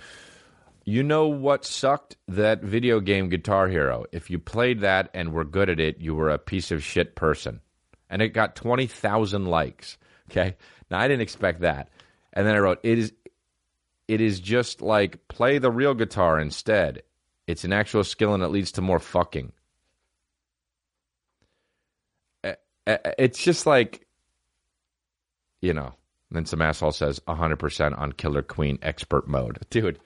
You 0.88 1.02
know 1.02 1.28
what 1.28 1.66
sucked? 1.66 2.16
That 2.28 2.62
video 2.62 2.98
game 3.00 3.28
Guitar 3.28 3.68
Hero. 3.68 4.06
If 4.10 4.30
you 4.30 4.38
played 4.38 4.80
that 4.80 5.10
and 5.12 5.34
were 5.34 5.44
good 5.44 5.68
at 5.68 5.78
it, 5.78 6.00
you 6.00 6.14
were 6.14 6.30
a 6.30 6.38
piece 6.38 6.70
of 6.70 6.82
shit 6.82 7.14
person. 7.14 7.60
And 8.08 8.22
it 8.22 8.30
got 8.30 8.56
20,000 8.56 9.44
likes. 9.44 9.98
Okay. 10.30 10.56
Now, 10.90 10.98
I 10.98 11.06
didn't 11.06 11.20
expect 11.20 11.60
that. 11.60 11.90
And 12.32 12.46
then 12.46 12.54
I 12.56 12.60
wrote, 12.60 12.80
it 12.82 12.98
is, 12.98 13.12
it 14.08 14.22
is 14.22 14.40
just 14.40 14.80
like 14.80 15.28
play 15.28 15.58
the 15.58 15.70
real 15.70 15.92
guitar 15.92 16.40
instead. 16.40 17.02
It's 17.46 17.64
an 17.64 17.74
actual 17.74 18.02
skill 18.02 18.32
and 18.32 18.42
it 18.42 18.48
leads 18.48 18.72
to 18.72 18.80
more 18.80 18.98
fucking. 18.98 19.52
It's 22.86 23.44
just 23.44 23.66
like, 23.66 24.06
you 25.60 25.74
know, 25.74 25.92
then 26.30 26.46
some 26.46 26.62
asshole 26.62 26.92
says 26.92 27.20
100% 27.28 27.98
on 27.98 28.12
Killer 28.12 28.40
Queen 28.40 28.78
expert 28.80 29.28
mode. 29.28 29.58
Dude, 29.68 29.98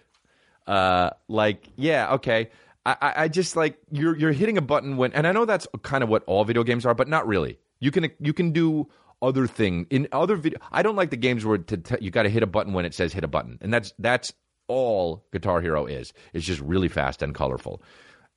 uh, 0.67 1.11
like, 1.29 1.69
yeah, 1.77 2.15
okay. 2.15 2.51
I, 2.85 3.13
I 3.17 3.29
just 3.29 3.55
like 3.55 3.79
you're 3.93 4.17
you're 4.17 4.33
hitting 4.33 4.59
a 4.59 4.61
button 4.61 4.97
when, 4.97 5.13
and 5.13 5.27
I 5.27 5.33
know 5.33 5.45
that's 5.45 5.69
kind 5.83 6.03
of 6.03 6.11
what 6.11 6.25
all 6.27 6.45
video 6.45 6.65
games 6.65 6.85
are, 6.85 6.95
but 6.95 7.07
not 7.09 7.27
really. 7.29 7.59
You 7.79 7.93
can 7.93 8.11
you 8.19 8.33
can 8.33 8.51
do 8.51 8.89
other 9.21 9.47
thing 9.47 9.87
in 9.91 10.09
other 10.11 10.35
video. 10.35 10.59
I 10.73 10.83
don't 10.83 10.97
like 10.97 11.11
the 11.11 11.17
games 11.17 11.45
where 11.45 11.59
to, 11.59 11.77
to, 11.77 11.99
you 12.03 12.11
got 12.11 12.25
to 12.25 12.29
hit 12.29 12.43
a 12.43 12.47
button 12.47 12.73
when 12.73 12.85
it 12.85 12.93
says 12.93 13.13
hit 13.13 13.23
a 13.23 13.29
button, 13.29 13.59
and 13.61 13.73
that's 13.73 13.95
that's 14.01 14.33
all 14.67 15.25
Guitar 15.33 15.61
Hero 15.61 15.87
is. 15.87 16.13
It's 16.33 16.45
just 16.45 16.61
really 16.61 16.89
fast 16.89 17.23
and 17.23 17.35
colorful, 17.35 17.83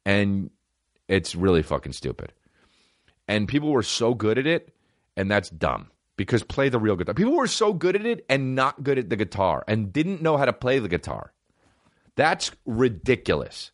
and 0.06 0.52
it's 1.08 1.34
really 1.36 1.64
fucking 1.64 1.94
stupid. 1.94 2.32
And 3.28 3.48
people 3.48 3.72
were 3.72 3.84
so 3.84 4.14
good 4.14 4.38
at 4.38 4.46
it, 4.46 4.76
and 5.18 5.32
that's 5.32 5.50
dumb 5.50 5.90
because 6.18 6.44
play 6.44 6.70
the 6.70 6.80
real 6.80 6.96
guitar. 6.96 7.14
People 7.14 7.36
were 7.36 7.48
so 7.48 7.74
good 7.74 7.96
at 7.96 8.06
it 8.06 8.26
and 8.30 8.56
not 8.56 8.84
good 8.84 9.00
at 9.00 9.10
the 9.10 9.16
guitar 9.16 9.64
and 9.68 9.92
didn't 9.92 10.22
know 10.22 10.38
how 10.38 10.46
to 10.46 10.54
play 10.54 10.80
the 10.80 10.88
guitar. 10.88 11.34
That's 12.16 12.52
ridiculous. 12.66 13.72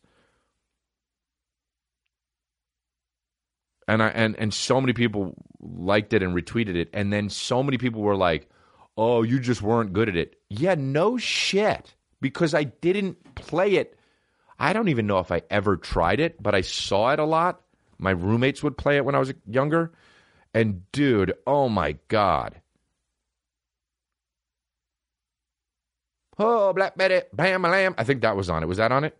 And 3.88 4.02
I 4.02 4.08
and 4.08 4.36
and 4.38 4.54
so 4.54 4.80
many 4.80 4.92
people 4.92 5.34
liked 5.60 6.12
it 6.12 6.22
and 6.22 6.34
retweeted 6.34 6.76
it 6.76 6.88
and 6.92 7.12
then 7.12 7.28
so 7.28 7.62
many 7.62 7.78
people 7.78 8.00
were 8.00 8.16
like, 8.16 8.48
"Oh, 8.96 9.22
you 9.22 9.40
just 9.40 9.62
weren't 9.62 9.92
good 9.92 10.08
at 10.08 10.16
it." 10.16 10.36
Yeah, 10.48 10.76
no 10.76 11.18
shit. 11.18 11.94
Because 12.20 12.54
I 12.54 12.64
didn't 12.64 13.34
play 13.34 13.74
it. 13.74 13.98
I 14.58 14.72
don't 14.72 14.88
even 14.88 15.08
know 15.08 15.18
if 15.18 15.32
I 15.32 15.42
ever 15.50 15.76
tried 15.76 16.20
it, 16.20 16.40
but 16.40 16.54
I 16.54 16.60
saw 16.60 17.10
it 17.10 17.18
a 17.18 17.24
lot. 17.24 17.62
My 17.98 18.12
roommates 18.12 18.62
would 18.62 18.78
play 18.78 18.96
it 18.96 19.04
when 19.04 19.16
I 19.16 19.18
was 19.18 19.34
younger. 19.44 19.92
And 20.54 20.90
dude, 20.92 21.34
oh 21.46 21.68
my 21.68 21.96
god. 22.06 22.61
Oh, 26.38 26.72
Black 26.72 26.96
Betty, 26.96 27.22
bam, 27.32 27.64
a 27.64 27.68
lamb. 27.68 27.94
I 27.98 28.04
think 28.04 28.22
that 28.22 28.36
was 28.36 28.48
on 28.48 28.62
it. 28.62 28.66
Was 28.66 28.78
that 28.78 28.92
on 28.92 29.04
it? 29.04 29.18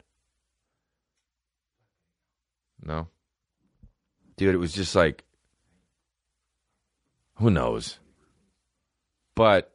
No. 2.83 3.09
Dude, 4.37 4.55
it 4.55 4.59
was 4.59 4.73
just 4.73 4.95
like, 4.95 5.25
who 7.37 7.51
knows? 7.51 7.99
But 9.35 9.73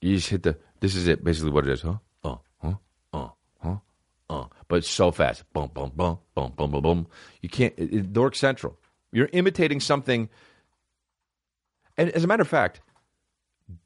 you 0.00 0.16
just 0.16 0.30
hit 0.30 0.42
the, 0.42 0.58
this 0.80 0.94
is 0.94 1.06
it, 1.06 1.22
basically 1.22 1.50
what 1.52 1.66
it 1.66 1.72
is, 1.72 1.82
huh? 1.82 1.96
Uh, 2.24 2.36
huh? 2.58 2.74
Uh, 3.12 3.28
huh? 3.62 3.76
Uh. 4.28 4.46
But 4.68 4.84
so 4.84 5.10
fast. 5.12 5.44
Boom, 5.52 5.70
boom, 5.72 5.92
boom, 5.94 6.18
boom, 6.34 6.52
boom, 6.56 6.70
boom, 6.70 6.82
boom. 6.82 7.06
You 7.40 7.48
can't, 7.48 7.74
it, 7.76 7.92
it, 7.92 8.12
Dork 8.12 8.34
Central. 8.34 8.78
You're 9.12 9.28
imitating 9.32 9.80
something. 9.80 10.28
And 11.96 12.10
as 12.10 12.24
a 12.24 12.26
matter 12.26 12.42
of 12.42 12.48
fact, 12.48 12.80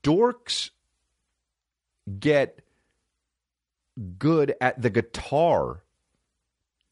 dorks 0.02 0.70
get 2.18 2.60
good 4.18 4.54
at 4.60 4.80
the 4.80 4.90
guitar 4.90 5.82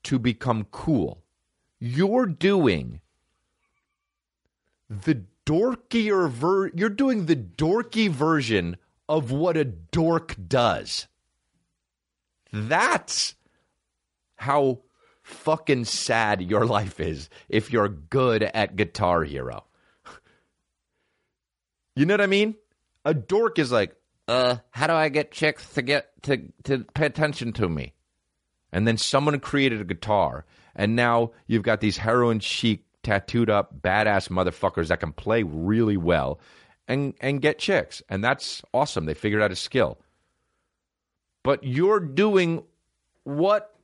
to 0.05 0.19
become 0.19 0.67
cool. 0.71 1.23
You're 1.79 2.27
doing 2.27 3.01
the 4.89 5.23
dorkier 5.47 6.29
ver 6.29 6.69
you're 6.69 6.89
doing 6.89 7.27
the 7.27 7.37
dorky 7.37 8.09
version 8.09 8.77
of 9.09 9.31
what 9.31 9.57
a 9.57 9.65
dork 9.65 10.37
does. 10.49 11.07
That's 12.53 13.35
how 14.37 14.81
fucking 15.23 15.87
sad 15.87 16.43
your 16.43 16.67
life 16.67 17.01
is 17.01 17.29
if 17.49 17.73
you're 17.73 17.89
good 17.89 18.43
at 18.43 18.77
Guitar 18.77 19.25
Hero. 19.25 19.65
you 21.97 22.07
know 22.07 22.15
what 22.15 22.21
I 22.21 22.27
mean? 22.27 22.55
A 23.05 23.15
dork 23.15 23.59
is 23.59 23.71
like, 23.71 23.95
uh, 24.29 24.57
how 24.71 24.87
do 24.87 24.95
I 24.95 25.09
get 25.09 25.31
chicks 25.31 25.75
to 25.75 25.83
get 25.83 26.11
to 26.23 26.53
to 26.65 26.85
pay 26.95 27.07
attention 27.07 27.53
to 27.55 27.69
me? 27.69 27.95
And 28.73 28.87
then 28.89 28.97
someone 28.97 29.39
created 29.41 29.81
a 29.81 29.85
guitar, 29.85 30.47
and 30.75 30.97
now 30.97 31.33
you've 31.47 31.63
got 31.63 31.81
these 31.81 31.97
heroin 31.97 32.41
chic, 32.41 32.85
tattooed 33.03 33.51
up, 33.51 33.81
badass 33.83 34.29
motherfuckers 34.29 34.89
that 34.89 35.01
can 35.01 35.13
play 35.13 35.43
really 35.43 35.97
well 35.97 36.41
and 36.89 37.15
and 37.21 37.41
get 37.41 37.59
chicks. 37.59 38.03
And 38.09 38.25
that's 38.25 38.63
awesome. 38.73 39.07
They 39.07 39.15
figured 39.15 39.43
out 39.43 39.53
a 39.53 39.57
skill. 39.57 39.99
But 41.43 41.65
you're 41.65 42.01
doing 42.01 42.65
what 43.25 43.75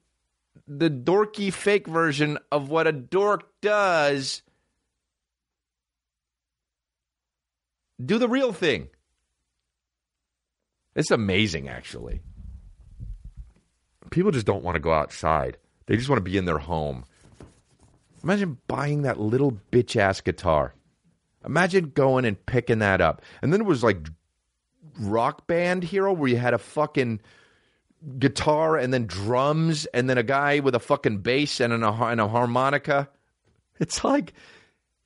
the 0.67 0.91
dorky 0.91 1.53
fake 1.53 1.87
version 1.87 2.39
of 2.51 2.69
what 2.71 2.87
a 2.87 2.93
dork 2.93 3.61
does. 3.61 4.43
Do 8.05 8.19
the 8.19 8.29
real 8.29 8.53
thing. 8.53 8.89
It's 11.01 11.11
amazing, 11.11 11.71
actually. 11.71 12.21
People 14.11 14.33
just 14.33 14.45
don't 14.45 14.63
want 14.63 14.75
to 14.75 14.81
go 14.81 14.93
outside. 14.93 15.57
They 15.87 15.97
just 15.97 16.11
want 16.11 16.19
to 16.19 16.31
be 16.31 16.37
in 16.37 16.45
their 16.45 16.59
home. 16.59 17.07
Imagine 18.23 18.59
buying 18.67 19.03
that 19.03 19.19
little 19.19 19.59
bitch 19.73 19.97
ass 19.97 20.21
guitar. 20.21 20.75
Imagine 21.43 21.93
going 21.95 22.27
and 22.27 22.45
picking 22.45 22.81
that 22.81 23.01
up. 23.01 23.23
And 23.41 23.51
then 23.51 23.63
it 23.63 23.67
was 23.67 23.83
like 23.83 23.97
rock 24.99 25.47
band 25.47 25.85
hero 25.85 26.13
where 26.13 26.29
you 26.29 26.37
had 26.37 26.53
a 26.53 26.59
fucking 26.59 27.23
guitar 28.19 28.77
and 28.77 28.93
then 28.93 29.07
drums 29.07 29.87
and 29.87 30.11
then 30.11 30.19
a 30.19 30.23
guy 30.23 30.61
with 30.61 30.75
a 30.75 30.81
fucking 30.81 31.21
bass 31.21 31.61
and, 31.61 31.73
an, 31.73 31.83
and 31.83 32.21
a 32.21 32.29
harmonica. 32.29 33.09
It's 33.79 34.05
like 34.05 34.35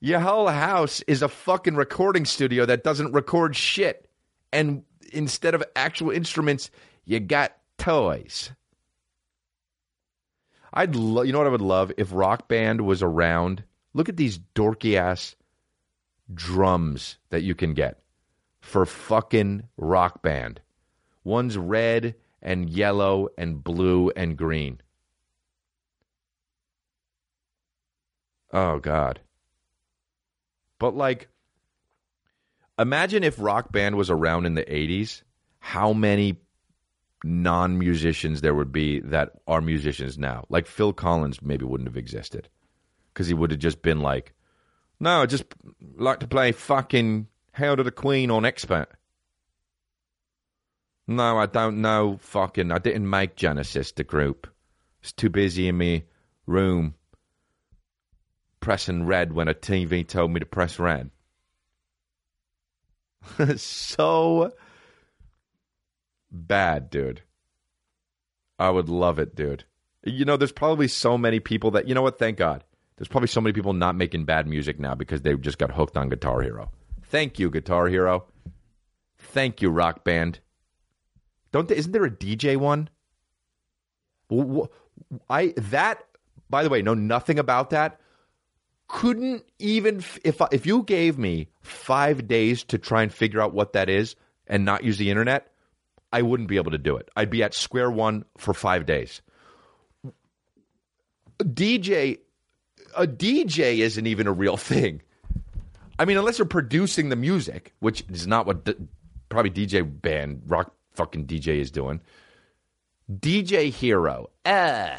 your 0.01 0.18
whole 0.18 0.49
house 0.49 1.03
is 1.07 1.22
a 1.22 1.28
fucking 1.28 1.76
recording 1.76 2.24
studio 2.24 2.66
that 2.66 2.82
doesn't 2.82 3.12
record 3.12 3.55
shit. 3.55 4.11
And 4.53 4.82
instead 5.15 5.55
of 5.55 5.65
actual 5.75 6.11
instruments, 6.11 6.71
you 7.05 7.21
got 7.21 7.57
toys. 7.79 8.51
I'd 10.73 10.97
lo- 10.97 11.23
you 11.23 11.33
know 11.33 11.39
what 11.39 11.47
I 11.47 11.51
would 11.51 11.61
love 11.61 11.93
if 11.97 12.12
Rock 12.12 12.49
Band 12.49 12.81
was 12.81 13.03
around. 13.03 13.62
Look 13.93 14.09
at 14.09 14.17
these 14.17 14.41
dorky 14.55 14.97
ass 14.97 15.37
drums 16.33 17.19
that 17.31 17.43
you 17.43 17.55
can 17.55 17.75
get 17.75 18.01
for 18.61 18.85
fucking 18.85 19.69
Rock 19.77 20.23
Band. 20.23 20.61
One's 21.23 21.57
red 21.57 22.17
and 22.43 22.69
yellow 22.69 23.29
and 23.39 23.62
blue 23.62 24.11
and 24.17 24.37
green. 24.37 24.81
Oh 28.53 28.79
god. 28.79 29.21
But 30.79 30.95
like 30.95 31.29
imagine 32.79 33.25
if 33.25 33.41
Rock 33.41 33.72
Band 33.72 33.97
was 33.97 34.11
around 34.11 34.47
in 34.47 34.55
the 34.55 34.64
80s, 34.64 35.22
how 35.59 35.93
many 35.93 36.39
non 37.25 37.79
musicians 37.79 38.43
there 38.43 38.55
would 38.55 38.70
be 38.70 39.01
that 39.01 39.33
are 39.47 39.61
musicians 39.61 40.18
now. 40.18 40.45
Like 40.49 40.66
Phil 40.66 40.93
Collins 40.93 41.41
maybe 41.43 41.64
wouldn't 41.64 41.89
have 41.89 41.97
existed 41.97 42.49
because 43.12 43.27
he 43.27 43.35
would 43.35 43.51
have 43.51 43.61
just 43.61 43.83
been 43.83 44.01
like, 44.01 44.35
no, 45.01 45.22
I 45.22 45.27
just 45.27 45.45
like 45.97 46.20
to 46.20 46.29
play 46.29 46.53
fucking 46.53 47.29
Hail 47.55 47.77
to 47.77 47.83
the 47.83 47.91
Queen 47.91 48.31
on 48.31 48.45
Expert. 48.45 48.89
No, 51.07 51.39
I 51.39 51.47
don't 51.47 51.81
know 51.81 52.18
fucking. 52.20 52.72
I 52.72 52.79
didn't 52.79 53.09
make 53.09 53.37
Genesis 53.37 53.93
the 53.93 54.05
group. 54.05 54.49
It's 55.03 55.12
too 55.12 55.31
busy 55.31 55.68
in 55.68 55.77
me 55.77 56.05
room 56.47 56.95
pressing 58.61 59.05
red 59.05 59.33
when 59.33 59.49
a 59.49 59.55
TV 59.55 60.07
told 60.07 60.31
me 60.31 60.41
to 60.41 60.47
press 60.47 60.79
red. 60.79 61.11
so 63.57 64.53
bad, 66.31 66.91
dude. 66.91 67.22
I 68.59 68.70
would 68.70 68.89
love 68.89 69.18
it, 69.18 69.35
dude. 69.35 69.64
You 70.05 70.25
know, 70.25 70.37
there's 70.37 70.53
probably 70.53 70.89
so 70.89 71.16
many 71.16 71.41
people 71.41 71.70
that, 71.72 71.89
you 71.89 71.95
know 71.95 72.03
what? 72.03 72.18
Thank 72.18 72.39
God. 72.39 72.62
There's 72.97 73.09
probably 73.09 73.29
so 73.29 73.41
many 73.41 73.53
people 73.53 73.72
not 73.72 73.97
making 73.97 74.25
bad 74.25 74.47
music 74.47 74.79
now 74.79 74.95
because 74.95 75.22
they 75.22 75.35
just 75.35 75.59
got 75.59 75.72
hooked 75.72 75.97
on 75.97 76.09
Guitar 76.09 76.43
Hero. 76.43 76.70
Thank 77.03 77.39
you, 77.39 77.51
Guitar 77.51 77.89
Hero. 77.89 78.27
Thank 79.18 79.61
you, 79.62 79.70
Rock 79.70 80.05
Band. 80.05 80.39
Don't 81.51 81.68
they, 81.68 81.77
isn't 81.77 81.93
there 81.93 82.05
a 82.05 82.11
DJ 82.11 82.57
one? 82.57 82.89
I 85.29 85.55
that 85.57 86.05
by 86.55 86.62
the 86.62 86.70
way, 86.70 86.83
know 86.83 86.95
nothing 86.95 87.39
about 87.39 87.70
that. 87.70 88.01
Couldn't 88.95 89.45
even 89.59 90.05
if 90.22 90.40
if 90.53 90.66
you 90.66 90.84
gave 90.84 91.18
me 91.18 91.49
5 91.62 92.28
days 92.28 92.62
to 92.64 92.78
try 92.78 93.03
and 93.03 93.12
figure 93.12 93.40
out 93.40 93.53
what 93.53 93.72
that 93.72 93.88
is 93.88 94.14
and 94.47 94.64
not 94.64 94.84
use 94.84 94.99
the 94.99 95.11
internet, 95.11 95.51
I 96.12 96.22
wouldn't 96.22 96.49
be 96.49 96.59
able 96.59 96.70
to 96.70 96.78
do 96.78 96.97
it. 96.97 97.09
I'd 97.16 97.28
be 97.28 97.42
at 97.42 97.55
square 97.55 97.90
one 97.90 98.24
for 98.38 98.55
five 98.55 98.86
days. 98.86 99.20
A 101.40 101.45
DJ, 101.45 102.20
a 102.97 103.05
DJ 103.05 103.78
isn't 103.78 104.07
even 104.07 104.28
a 104.28 104.32
real 104.32 104.57
thing. 104.57 105.03
I 105.99 106.05
mean, 106.05 106.16
unless 106.16 106.38
you're 106.38 106.47
producing 106.47 107.09
the 107.09 107.16
music, 107.16 107.72
which 107.80 108.05
is 108.09 108.28
not 108.28 108.47
what 108.47 108.64
probably 109.28 109.51
DJ 109.51 109.82
band 110.03 110.42
rock 110.47 110.72
fucking 110.92 111.26
DJ 111.26 111.59
is 111.59 111.72
doing. 111.72 112.01
DJ 113.11 113.70
Hero. 113.70 114.30
Uh, 114.45 114.95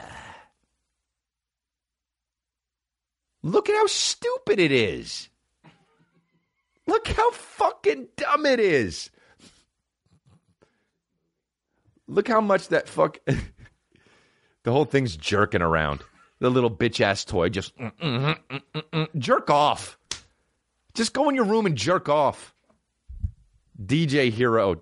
look 3.45 3.69
at 3.69 3.75
how 3.75 3.85
stupid 3.85 4.59
it 4.59 4.71
is. 4.71 5.29
Look 6.87 7.07
how 7.07 7.31
fucking 7.31 8.07
dumb 8.17 8.45
it 8.45 8.59
is. 8.59 9.09
Look 12.07 12.27
how 12.27 12.41
much 12.41 12.67
that 12.69 12.89
fuck. 12.89 13.19
the 13.25 14.71
whole 14.71 14.85
thing's 14.85 15.15
jerking 15.15 15.61
around. 15.61 16.03
the 16.39 16.49
little 16.49 16.69
bitch 16.69 17.01
ass 17.01 17.23
toy. 17.23 17.49
Just 17.49 17.77
mm, 17.77 17.91
mm, 18.01 18.37
mm, 18.49 18.61
mm, 18.73 18.83
mm. 18.91 19.17
jerk 19.17 19.49
off. 19.49 19.97
Just 20.93 21.13
go 21.13 21.29
in 21.29 21.35
your 21.35 21.45
room 21.45 21.65
and 21.65 21.75
jerk 21.75 22.09
off. 22.09 22.53
DJ 23.83 24.31
Hero 24.31 24.81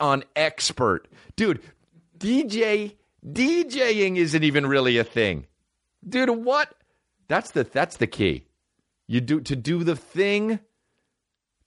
on 0.00 0.24
expert. 0.36 1.08
Dude, 1.36 1.60
DJ 2.18 2.96
DJing 3.26 4.16
isn't 4.16 4.44
even 4.44 4.66
really 4.66 4.98
a 4.98 5.04
thing. 5.04 5.46
Dude, 6.08 6.30
what? 6.30 6.74
That's 7.28 7.52
the 7.52 7.64
that's 7.64 7.96
the 7.96 8.06
key. 8.06 8.46
You 9.06 9.20
do 9.20 9.40
to 9.40 9.56
do 9.56 9.84
the 9.84 9.96
thing 9.96 10.60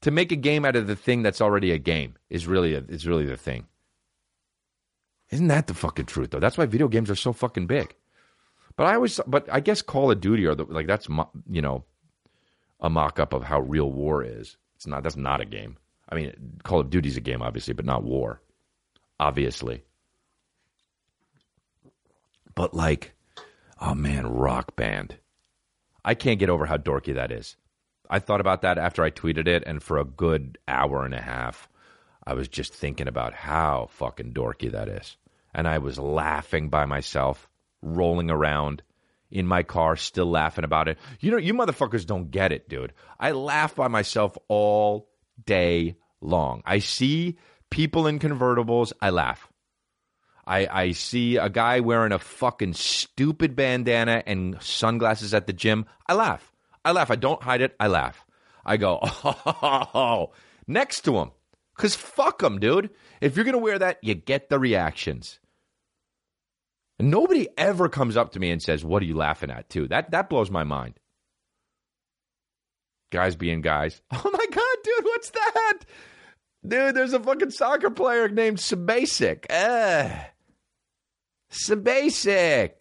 to 0.02 0.12
make 0.12 0.32
a 0.32 0.36
game 0.36 0.66
out 0.66 0.76
of 0.76 0.88
the 0.88 0.96
thing 0.96 1.24
that's 1.24 1.42
already 1.42 1.72
a 1.72 1.78
game 1.78 2.16
is 2.30 2.48
really 2.48 2.74
a, 2.74 2.80
is 2.88 3.08
really 3.08 3.26
the 3.26 3.38
thing. 3.38 3.66
Isn't 5.30 5.48
that 5.48 5.68
the 5.68 5.74
fucking 5.74 6.06
truth 6.06 6.32
though? 6.32 6.40
That's 6.40 6.58
why 6.58 6.66
video 6.66 6.88
games 6.88 7.10
are 7.10 7.16
so 7.16 7.34
fucking 7.34 7.68
big. 7.68 7.96
But 8.76 8.86
I 8.86 8.96
always 8.96 9.20
but 9.28 9.48
I 9.52 9.60
guess 9.60 9.82
Call 9.82 10.12
of 10.12 10.22
Duty 10.22 10.46
are 10.46 10.56
the, 10.56 10.66
like 10.66 10.88
that's 10.88 11.08
you 11.50 11.62
know 11.62 11.84
a 12.80 12.90
mock 12.90 13.20
up 13.20 13.34
of 13.34 13.44
how 13.44 13.60
real 13.62 13.92
war 13.92 14.24
is. 14.24 14.58
It's 14.76 14.88
not 14.88 15.04
that's 15.04 15.18
not 15.18 15.42
a 15.42 15.46
game. 15.46 15.78
I 16.10 16.16
mean, 16.16 16.34
Call 16.64 16.80
of 16.80 16.90
Duty's 16.90 17.18
a 17.18 17.22
game 17.22 17.42
obviously, 17.42 17.74
but 17.74 17.86
not 17.86 18.04
war. 18.04 18.42
Obviously. 19.20 19.84
But 22.54 22.74
like 22.74 23.14
oh 23.80 23.96
man, 23.96 24.28
rock 24.28 24.76
band. 24.76 25.18
I 26.04 26.16
can't 26.16 26.40
get 26.40 26.50
over 26.50 26.66
how 26.66 26.78
dorky 26.78 27.16
that 27.16 27.32
is. 27.32 27.56
I 28.10 28.20
thought 28.20 28.42
about 28.42 28.62
that 28.62 28.78
after 28.78 29.04
I 29.04 29.12
tweeted 29.12 29.48
it, 29.48 29.64
and 29.66 29.84
for 29.84 29.98
a 29.98 30.06
good 30.06 30.58
hour 30.68 31.04
and 31.04 31.14
a 31.14 31.22
half, 31.22 31.68
I 32.26 32.34
was 32.34 32.48
just 32.48 32.74
thinking 32.74 33.08
about 33.08 33.34
how 33.34 33.88
fucking 33.92 34.34
dorky 34.34 34.72
that 34.72 34.88
is. 34.88 35.18
And 35.54 35.68
I 35.68 35.80
was 35.80 35.98
laughing 35.98 36.70
by 36.70 36.86
myself, 36.86 37.50
rolling 37.82 38.30
around 38.30 38.84
in 39.30 39.46
my 39.46 39.64
car, 39.64 39.96
still 39.96 40.30
laughing 40.30 40.64
about 40.64 40.88
it. 40.88 40.98
You 41.20 41.32
know, 41.32 41.38
you 41.38 41.54
motherfuckers 41.54 42.06
don't 42.06 42.32
get 42.32 42.52
it, 42.52 42.70
dude. 42.70 42.94
I 43.20 43.32
laugh 43.32 43.76
by 43.76 43.88
myself 43.88 44.38
all 44.48 45.10
day 45.46 45.98
long. 46.22 46.64
I 46.66 46.80
see 46.80 47.38
people 47.70 48.08
in 48.08 48.20
convertibles, 48.20 48.94
I 49.02 49.10
laugh. 49.10 49.52
I, 50.48 50.68
I 50.72 50.92
see 50.94 51.36
a 51.36 51.50
guy 51.50 51.82
wearing 51.82 52.14
a 52.14 52.20
fucking 52.20 52.74
stupid 52.74 53.56
bandana 53.56 54.24
and 54.26 54.62
sunglasses 54.62 55.34
at 55.34 55.46
the 55.46 55.54
gym. 55.54 55.86
I 56.08 56.14
laugh. 56.14 56.54
I 56.86 56.94
laugh. 56.94 57.12
I 57.12 57.16
don't 57.18 57.44
hide 57.44 57.62
it. 57.62 57.76
I 57.80 57.88
laugh. 57.88 58.26
I 58.66 58.78
go, 58.78 59.00
oh, 59.04 60.32
next 60.66 61.02
to 61.02 61.18
him. 61.18 61.32
Because 61.76 61.96
fuck 61.96 62.42
him, 62.42 62.60
dude. 62.60 62.90
If 63.22 63.36
you're 63.36 63.46
going 63.46 63.54
to 63.54 63.60
wear 63.60 63.78
that, 63.78 64.00
you 64.02 64.16
get 64.16 64.50
the 64.50 64.58
reactions. 64.58 65.40
And 66.98 67.12
nobody 67.12 67.48
ever 67.58 67.90
comes 67.90 68.18
up 68.18 68.32
to 68.32 68.40
me 68.40 68.50
and 68.50 68.62
says, 68.62 68.84
What 68.84 69.04
are 69.04 69.06
you 69.06 69.16
laughing 69.16 69.52
at, 69.52 69.70
too? 69.70 69.88
That, 69.88 70.12
that 70.12 70.30
blows 70.30 70.50
my 70.50 70.64
mind. 70.64 71.00
Guys 73.12 73.36
being 73.36 73.62
guys. 73.62 74.02
Oh 74.12 74.32
my 74.32 74.46
God, 74.52 74.78
dude, 74.84 75.06
what's 75.06 75.30
that? 75.30 75.80
Dude, 76.66 76.96
there's 76.96 77.14
a 77.14 77.20
fucking 77.20 77.52
soccer 77.52 77.90
player 77.92 78.28
named 78.28 78.58
Subasic. 78.58 79.46
Ugh. 81.50 81.58
Subasic. 81.58 82.72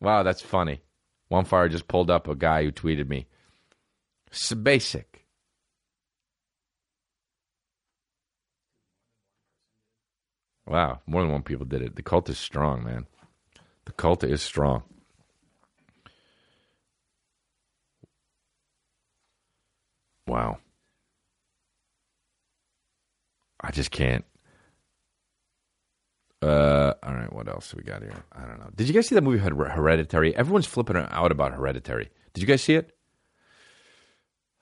Wow, 0.00 0.22
that's 0.22 0.42
funny. 0.42 0.80
One 1.28 1.44
fire 1.44 1.68
just 1.68 1.88
pulled 1.88 2.10
up 2.10 2.28
a 2.28 2.34
guy 2.34 2.64
who 2.64 2.72
tweeted 2.72 3.08
me. 3.08 3.26
Subasic. 4.30 5.04
Wow, 10.66 11.00
more 11.06 11.22
than 11.22 11.32
one 11.32 11.42
people 11.42 11.66
did 11.66 11.82
it. 11.82 11.96
The 11.96 12.02
cult 12.02 12.28
is 12.28 12.38
strong, 12.38 12.84
man. 12.84 13.06
The 13.84 13.92
cult 13.92 14.24
is 14.24 14.42
strong. 14.42 14.82
Wow. 20.26 20.58
I 23.60 23.70
just 23.70 23.90
can't. 23.90 24.24
Uh, 26.44 26.92
all 27.02 27.14
right, 27.14 27.32
what 27.32 27.48
else 27.48 27.74
we 27.74 27.82
got 27.82 28.02
here? 28.02 28.22
I 28.32 28.44
don't 28.44 28.58
know. 28.58 28.68
Did 28.76 28.86
you 28.86 28.92
guys 28.92 29.08
see 29.08 29.14
that 29.14 29.22
movie 29.22 29.38
Hereditary? 29.38 30.36
Everyone's 30.36 30.66
flipping 30.66 30.96
out 30.96 31.32
about 31.32 31.54
Hereditary. 31.54 32.10
Did 32.34 32.42
you 32.42 32.46
guys 32.46 32.62
see 32.62 32.74
it? 32.74 32.94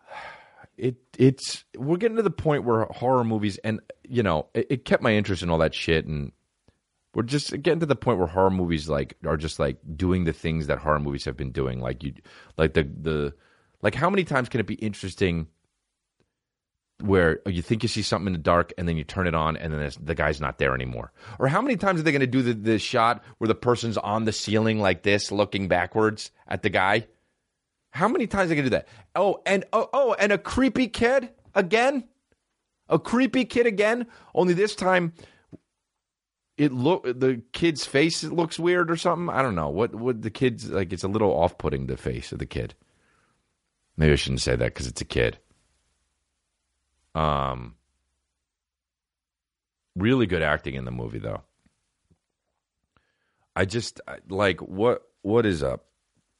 It 0.78 0.96
it's 1.18 1.64
we're 1.76 1.98
getting 1.98 2.16
to 2.16 2.22
the 2.22 2.30
point 2.30 2.64
where 2.64 2.86
horror 2.86 3.24
movies 3.24 3.58
and 3.58 3.80
you 4.08 4.22
know 4.22 4.46
it, 4.54 4.66
it 4.70 4.84
kept 4.86 5.02
my 5.02 5.12
interest 5.12 5.42
in 5.42 5.50
all 5.50 5.58
that 5.58 5.74
shit 5.74 6.06
and 6.06 6.32
we're 7.14 7.24
just 7.24 7.50
getting 7.62 7.80
to 7.80 7.86
the 7.86 7.94
point 7.94 8.18
where 8.18 8.26
horror 8.26 8.50
movies 8.50 8.88
like 8.88 9.16
are 9.26 9.36
just 9.36 9.58
like 9.58 9.76
doing 9.96 10.24
the 10.24 10.32
things 10.32 10.68
that 10.68 10.78
horror 10.78 10.98
movies 10.98 11.26
have 11.26 11.36
been 11.36 11.52
doing 11.52 11.78
like 11.78 12.02
you 12.02 12.14
like 12.56 12.72
the 12.72 12.84
the 12.84 13.34
like 13.82 13.94
how 13.94 14.08
many 14.08 14.24
times 14.24 14.48
can 14.48 14.60
it 14.60 14.66
be 14.66 14.74
interesting 14.76 15.46
where 17.02 17.40
you 17.46 17.62
think 17.62 17.82
you 17.82 17.88
see 17.88 18.02
something 18.02 18.28
in 18.28 18.32
the 18.32 18.38
dark 18.38 18.72
and 18.78 18.88
then 18.88 18.96
you 18.96 19.04
turn 19.04 19.26
it 19.26 19.34
on 19.34 19.56
and 19.56 19.72
then 19.72 19.90
the 20.02 20.14
guy's 20.14 20.40
not 20.40 20.58
there 20.58 20.74
anymore? 20.74 21.12
Or 21.38 21.48
how 21.48 21.60
many 21.60 21.76
times 21.76 22.00
are 22.00 22.02
they 22.02 22.12
going 22.12 22.20
to 22.20 22.26
do 22.26 22.42
the, 22.42 22.54
the 22.54 22.78
shot 22.78 23.22
where 23.38 23.48
the 23.48 23.54
person's 23.54 23.98
on 23.98 24.24
the 24.24 24.32
ceiling 24.32 24.80
like 24.80 25.02
this, 25.02 25.32
looking 25.32 25.68
backwards 25.68 26.30
at 26.48 26.62
the 26.62 26.70
guy? 26.70 27.06
How 27.90 28.08
many 28.08 28.26
times 28.26 28.46
are 28.46 28.48
they 28.48 28.54
going 28.56 28.64
to 28.64 28.70
do 28.70 28.76
that? 28.76 28.88
Oh, 29.14 29.42
and 29.44 29.64
oh, 29.72 29.88
oh, 29.92 30.14
and 30.18 30.32
a 30.32 30.38
creepy 30.38 30.88
kid 30.88 31.30
again? 31.54 32.04
A 32.88 32.98
creepy 32.98 33.44
kid 33.44 33.66
again? 33.66 34.06
Only 34.34 34.54
this 34.54 34.74
time 34.74 35.12
it 36.56 36.72
look 36.72 37.04
the 37.04 37.42
kid's 37.52 37.84
face 37.84 38.22
looks 38.22 38.58
weird 38.58 38.90
or 38.90 38.96
something. 38.96 39.34
I 39.34 39.42
don't 39.42 39.54
know. 39.54 39.68
What 39.68 39.94
what 39.94 40.22
the 40.22 40.30
kid's 40.30 40.68
like 40.70 40.92
it's 40.92 41.04
a 41.04 41.08
little 41.08 41.30
off-putting 41.32 41.86
the 41.86 41.96
face 41.96 42.32
of 42.32 42.38
the 42.38 42.46
kid. 42.46 42.74
Maybe 43.96 44.12
I 44.12 44.16
shouldn't 44.16 44.40
say 44.40 44.56
that 44.56 44.74
cuz 44.74 44.86
it's 44.86 45.00
a 45.00 45.06
kid. 45.06 45.38
Um, 47.14 47.74
really 49.96 50.26
good 50.26 50.42
acting 50.42 50.74
in 50.74 50.84
the 50.84 50.90
movie, 50.90 51.18
though. 51.18 51.42
I 53.54 53.64
just 53.64 54.00
like 54.28 54.60
what 54.60 55.02
what 55.22 55.44
is 55.44 55.62
up 55.62 55.84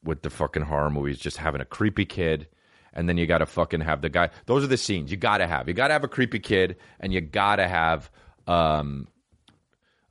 with 0.02 0.22
the 0.22 0.30
fucking 0.30 0.62
horror 0.62 0.90
movies? 0.90 1.18
Just 1.18 1.36
having 1.36 1.60
a 1.60 1.66
creepy 1.66 2.06
kid, 2.06 2.48
and 2.92 3.08
then 3.08 3.18
you 3.18 3.26
got 3.26 3.38
to 3.38 3.46
fucking 3.46 3.82
have 3.82 4.00
the 4.00 4.08
guy. 4.08 4.30
Those 4.46 4.64
are 4.64 4.68
the 4.68 4.78
scenes 4.78 5.10
you 5.10 5.16
got 5.16 5.38
to 5.38 5.46
have. 5.46 5.68
You 5.68 5.74
got 5.74 5.88
to 5.88 5.92
have 5.92 6.04
a 6.04 6.08
creepy 6.08 6.38
kid, 6.38 6.76
and 7.00 7.12
you 7.12 7.20
got 7.20 7.56
to 7.56 7.68
have 7.68 8.10
um 8.46 9.08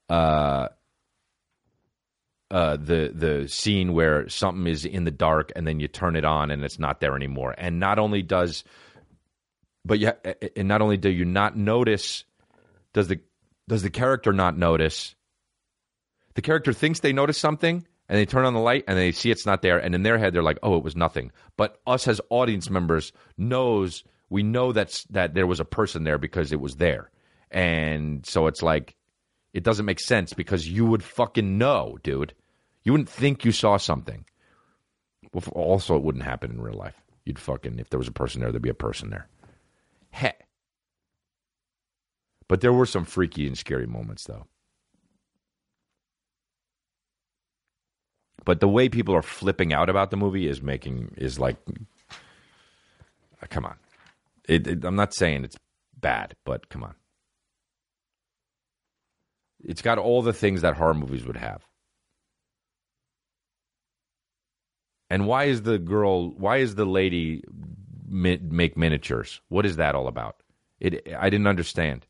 uh 0.09 0.67
uh, 2.51 2.75
the 2.75 3.11
the 3.15 3.47
scene 3.47 3.93
where 3.93 4.27
something 4.27 4.67
is 4.67 4.83
in 4.83 5.05
the 5.05 5.11
dark 5.11 5.53
and 5.55 5.65
then 5.65 5.79
you 5.79 5.87
turn 5.87 6.17
it 6.17 6.25
on 6.25 6.51
and 6.51 6.63
it's 6.65 6.77
not 6.79 6.99
there 6.99 7.15
anymore. 7.15 7.55
And 7.57 7.79
not 7.79 7.97
only 7.97 8.21
does 8.21 8.65
but 9.85 9.99
yeah, 9.99 10.13
and 10.55 10.67
not 10.67 10.81
only 10.81 10.97
do 10.97 11.09
you 11.09 11.25
not 11.25 11.57
notice, 11.57 12.23
does 12.93 13.07
the 13.07 13.19
does 13.67 13.83
the 13.83 13.89
character 13.89 14.33
not 14.33 14.57
notice? 14.57 15.15
The 16.33 16.41
character 16.41 16.73
thinks 16.73 16.99
they 16.99 17.13
notice 17.13 17.37
something, 17.37 17.85
and 18.07 18.17
they 18.17 18.25
turn 18.25 18.45
on 18.45 18.53
the 18.53 18.59
light, 18.59 18.83
and 18.87 18.97
they 18.97 19.11
see 19.11 19.31
it's 19.31 19.45
not 19.45 19.61
there, 19.61 19.79
and 19.79 19.95
in 19.95 20.03
their 20.03 20.17
head 20.17 20.33
they're 20.33 20.43
like, 20.43 20.59
"Oh, 20.63 20.77
it 20.77 20.83
was 20.83 20.95
nothing." 20.95 21.31
But 21.57 21.79
us 21.87 22.07
as 22.07 22.21
audience 22.29 22.69
members 22.69 23.11
knows 23.37 24.03
we 24.29 24.43
know 24.43 24.71
that's 24.71 25.03
that 25.05 25.33
there 25.33 25.47
was 25.47 25.59
a 25.59 25.65
person 25.65 26.03
there 26.03 26.17
because 26.17 26.51
it 26.51 26.59
was 26.59 26.75
there, 26.75 27.09
and 27.49 28.25
so 28.25 28.47
it's 28.47 28.61
like 28.61 28.95
it 29.53 29.63
doesn't 29.63 29.85
make 29.85 29.99
sense 29.99 30.33
because 30.33 30.67
you 30.67 30.85
would 30.85 31.03
fucking 31.03 31.57
know, 31.57 31.97
dude. 32.03 32.33
You 32.83 32.93
wouldn't 32.93 33.09
think 33.09 33.45
you 33.45 33.51
saw 33.51 33.77
something. 33.77 34.25
Also, 35.53 35.95
it 35.95 36.03
wouldn't 36.03 36.23
happen 36.23 36.51
in 36.51 36.61
real 36.61 36.77
life. 36.77 36.95
You'd 37.25 37.39
fucking 37.39 37.79
if 37.79 37.89
there 37.89 37.99
was 37.99 38.07
a 38.07 38.13
person 38.13 38.41
there, 38.41 38.51
there'd 38.51 38.61
be 38.61 38.69
a 38.69 38.73
person 38.73 39.09
there. 39.09 39.27
Heh. 40.11 40.33
But 42.47 42.61
there 42.61 42.73
were 42.73 42.85
some 42.85 43.05
freaky 43.05 43.47
and 43.47 43.57
scary 43.57 43.87
moments, 43.87 44.25
though. 44.25 44.45
But 48.43 48.59
the 48.59 48.67
way 48.67 48.89
people 48.89 49.15
are 49.15 49.21
flipping 49.21 49.71
out 49.73 49.89
about 49.89 50.11
the 50.11 50.17
movie 50.17 50.47
is 50.47 50.61
making 50.61 51.13
is 51.17 51.39
like, 51.39 51.57
uh, 53.41 53.47
come 53.49 53.65
on. 53.65 53.75
It, 54.47 54.67
it, 54.67 54.83
I'm 54.83 54.95
not 54.95 55.13
saying 55.13 55.43
it's 55.45 55.57
bad, 55.99 56.35
but 56.45 56.67
come 56.69 56.83
on. 56.83 56.95
It's 59.63 59.81
got 59.83 59.99
all 59.99 60.21
the 60.23 60.33
things 60.33 60.61
that 60.61 60.75
horror 60.75 60.95
movies 60.95 61.23
would 61.25 61.37
have. 61.37 61.63
And 65.09 65.27
why 65.27 65.45
is 65.45 65.61
the 65.63 65.77
girl? 65.77 66.31
Why 66.31 66.57
is 66.57 66.75
the 66.75 66.85
lady 66.85 67.43
mi- 68.11 68.39
make 68.41 68.77
miniatures. 68.77 69.41
What 69.49 69.65
is 69.65 69.77
that 69.77 69.95
all 69.95 70.07
about? 70.07 70.41
It 70.79 71.07
I 71.17 71.29
didn't 71.29 71.47
understand. 71.47 72.05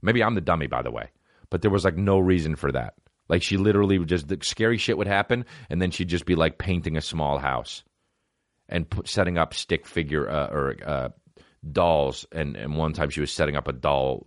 Maybe 0.00 0.22
I'm 0.22 0.34
the 0.34 0.40
dummy, 0.40 0.66
by 0.66 0.82
the 0.82 0.90
way, 0.90 1.10
but 1.50 1.62
there 1.62 1.70
was 1.70 1.84
like 1.84 1.96
no 1.96 2.18
reason 2.18 2.56
for 2.56 2.72
that. 2.72 2.94
Like 3.28 3.42
she 3.42 3.56
literally 3.56 3.98
would 3.98 4.08
just 4.08 4.28
the 4.28 4.38
scary 4.42 4.78
shit 4.78 4.98
would 4.98 5.06
happen, 5.06 5.44
and 5.70 5.80
then 5.80 5.90
she'd 5.90 6.08
just 6.08 6.26
be 6.26 6.34
like 6.34 6.58
painting 6.58 6.96
a 6.96 7.00
small 7.00 7.38
house 7.38 7.84
and 8.68 8.88
put, 8.88 9.08
setting 9.08 9.38
up 9.38 9.54
stick 9.54 9.86
figure 9.86 10.28
uh, 10.28 10.48
or 10.48 10.76
uh, 10.84 11.08
dolls. 11.70 12.26
And 12.32 12.56
and 12.56 12.76
one 12.76 12.92
time 12.92 13.10
she 13.10 13.20
was 13.20 13.32
setting 13.32 13.56
up 13.56 13.68
a 13.68 13.72
doll, 13.72 14.26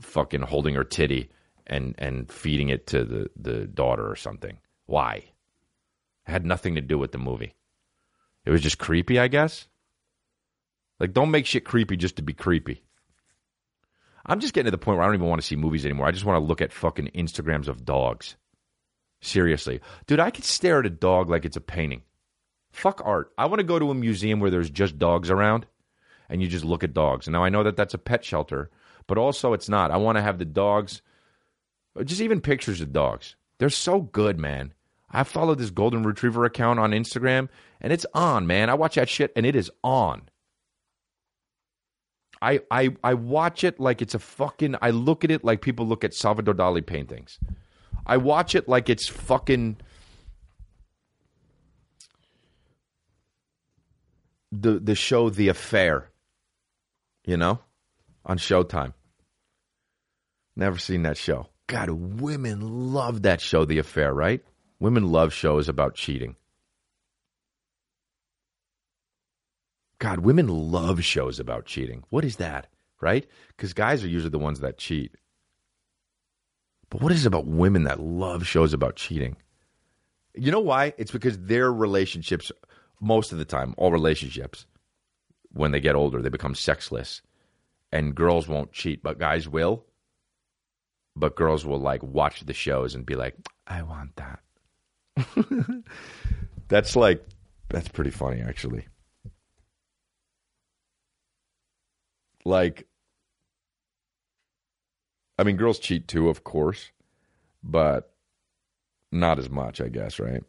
fucking 0.00 0.42
holding 0.42 0.74
her 0.74 0.84
titty, 0.84 1.30
and 1.66 1.94
and 1.98 2.30
feeding 2.30 2.68
it 2.68 2.86
to 2.88 3.04
the 3.04 3.30
the 3.36 3.66
daughter 3.66 4.08
or 4.08 4.16
something. 4.16 4.58
Why? 4.86 5.24
It 6.26 6.30
had 6.30 6.44
nothing 6.44 6.74
to 6.74 6.80
do 6.80 6.98
with 6.98 7.12
the 7.12 7.18
movie. 7.18 7.54
It 8.44 8.50
was 8.50 8.60
just 8.60 8.78
creepy, 8.78 9.18
I 9.18 9.28
guess. 9.28 9.68
Like, 11.00 11.12
don't 11.12 11.30
make 11.30 11.46
shit 11.46 11.64
creepy 11.64 11.96
just 11.96 12.16
to 12.16 12.22
be 12.22 12.32
creepy. 12.32 12.82
I'm 14.24 14.40
just 14.40 14.54
getting 14.54 14.66
to 14.66 14.70
the 14.70 14.78
point 14.78 14.98
where 14.98 15.04
I 15.04 15.06
don't 15.06 15.16
even 15.16 15.28
want 15.28 15.40
to 15.40 15.46
see 15.46 15.56
movies 15.56 15.84
anymore. 15.84 16.06
I 16.06 16.12
just 16.12 16.24
want 16.24 16.40
to 16.40 16.46
look 16.46 16.60
at 16.60 16.72
fucking 16.72 17.10
Instagrams 17.14 17.68
of 17.68 17.84
dogs. 17.84 18.36
Seriously. 19.20 19.80
Dude, 20.06 20.20
I 20.20 20.30
could 20.30 20.44
stare 20.44 20.80
at 20.80 20.86
a 20.86 20.90
dog 20.90 21.28
like 21.28 21.44
it's 21.44 21.56
a 21.56 21.60
painting. 21.60 22.02
Fuck 22.72 23.02
art. 23.04 23.32
I 23.36 23.46
want 23.46 23.60
to 23.60 23.64
go 23.64 23.78
to 23.78 23.90
a 23.90 23.94
museum 23.94 24.40
where 24.40 24.50
there's 24.50 24.70
just 24.70 24.98
dogs 24.98 25.30
around 25.30 25.66
and 26.28 26.40
you 26.40 26.48
just 26.48 26.64
look 26.64 26.82
at 26.82 26.94
dogs. 26.94 27.28
Now, 27.28 27.44
I 27.44 27.50
know 27.50 27.62
that 27.62 27.76
that's 27.76 27.94
a 27.94 27.98
pet 27.98 28.24
shelter, 28.24 28.70
but 29.06 29.18
also 29.18 29.52
it's 29.52 29.68
not. 29.68 29.90
I 29.90 29.96
want 29.96 30.16
to 30.16 30.22
have 30.22 30.38
the 30.38 30.44
dogs, 30.44 31.02
just 32.04 32.20
even 32.20 32.40
pictures 32.40 32.80
of 32.80 32.92
dogs. 32.92 33.36
They're 33.58 33.70
so 33.70 34.00
good, 34.00 34.38
man. 34.38 34.72
I 35.10 35.24
follow 35.24 35.54
this 35.54 35.70
golden 35.70 36.04
retriever 36.04 36.44
account 36.44 36.80
on 36.80 36.92
Instagram 36.92 37.48
and 37.80 37.92
it's 37.92 38.06
on, 38.14 38.46
man. 38.46 38.70
I 38.70 38.74
watch 38.74 38.94
that 38.94 39.08
shit 39.08 39.32
and 39.36 39.44
it 39.44 39.54
is 39.54 39.70
on. 39.84 40.22
I, 42.42 42.60
I 42.72 42.90
I 43.04 43.14
watch 43.14 43.62
it 43.62 43.78
like 43.78 44.02
it's 44.02 44.14
a 44.14 44.18
fucking 44.18 44.74
I 44.82 44.90
look 44.90 45.22
at 45.22 45.30
it 45.30 45.44
like 45.44 45.62
people 45.62 45.86
look 45.86 46.02
at 46.02 46.12
Salvador 46.12 46.54
Dali 46.54 46.84
paintings. 46.84 47.38
I 48.04 48.16
watch 48.16 48.56
it 48.56 48.68
like 48.68 48.90
it's 48.90 49.06
fucking 49.06 49.76
the 54.50 54.80
the 54.80 54.96
show 54.96 55.30
The 55.30 55.48
Affair. 55.48 56.10
You 57.24 57.36
know? 57.36 57.60
On 58.26 58.38
Showtime. 58.38 58.94
Never 60.56 60.78
seen 60.78 61.02
that 61.04 61.16
show. 61.16 61.48
God, 61.68 61.90
women 61.90 62.92
love 62.92 63.22
that 63.22 63.40
show, 63.40 63.64
The 63.64 63.78
Affair, 63.78 64.12
right? 64.12 64.44
Women 64.80 65.10
love 65.12 65.32
shows 65.32 65.68
about 65.68 65.94
cheating. 65.94 66.36
God, 70.02 70.18
women 70.18 70.48
love 70.48 71.04
shows 71.04 71.38
about 71.38 71.64
cheating. 71.64 72.02
What 72.10 72.24
is 72.24 72.34
that? 72.38 72.66
Right? 73.00 73.24
Because 73.56 73.72
guys 73.72 74.02
are 74.02 74.08
usually 74.08 74.30
the 74.30 74.38
ones 74.40 74.58
that 74.58 74.76
cheat. 74.76 75.14
But 76.90 77.00
what 77.00 77.12
is 77.12 77.24
it 77.24 77.28
about 77.28 77.46
women 77.46 77.84
that 77.84 78.00
love 78.00 78.44
shows 78.44 78.72
about 78.72 78.96
cheating? 78.96 79.36
You 80.34 80.50
know 80.50 80.58
why? 80.58 80.92
It's 80.98 81.12
because 81.12 81.38
their 81.38 81.72
relationships, 81.72 82.50
most 83.00 83.30
of 83.30 83.38
the 83.38 83.44
time, 83.44 83.76
all 83.76 83.92
relationships, 83.92 84.66
when 85.52 85.70
they 85.70 85.78
get 85.78 85.94
older, 85.94 86.20
they 86.20 86.30
become 86.30 86.56
sexless. 86.56 87.22
And 87.92 88.12
girls 88.12 88.48
won't 88.48 88.72
cheat, 88.72 89.04
but 89.04 89.20
guys 89.20 89.48
will. 89.48 89.84
But 91.14 91.36
girls 91.36 91.64
will 91.64 91.78
like 91.78 92.02
watch 92.02 92.40
the 92.40 92.54
shows 92.54 92.96
and 92.96 93.06
be 93.06 93.14
like, 93.14 93.36
I 93.68 93.82
want 93.82 94.16
that. 94.16 94.40
that's 96.66 96.96
like, 96.96 97.24
that's 97.68 97.88
pretty 97.88 98.10
funny, 98.10 98.40
actually. 98.40 98.88
Like 102.44 102.86
I 105.38 105.44
mean 105.44 105.56
girls 105.56 105.78
cheat 105.78 106.08
too, 106.08 106.28
of 106.28 106.44
course, 106.44 106.90
but 107.62 108.12
not 109.10 109.38
as 109.38 109.50
much, 109.50 109.80
I 109.80 109.88
guess, 109.88 110.18
right? 110.18 110.42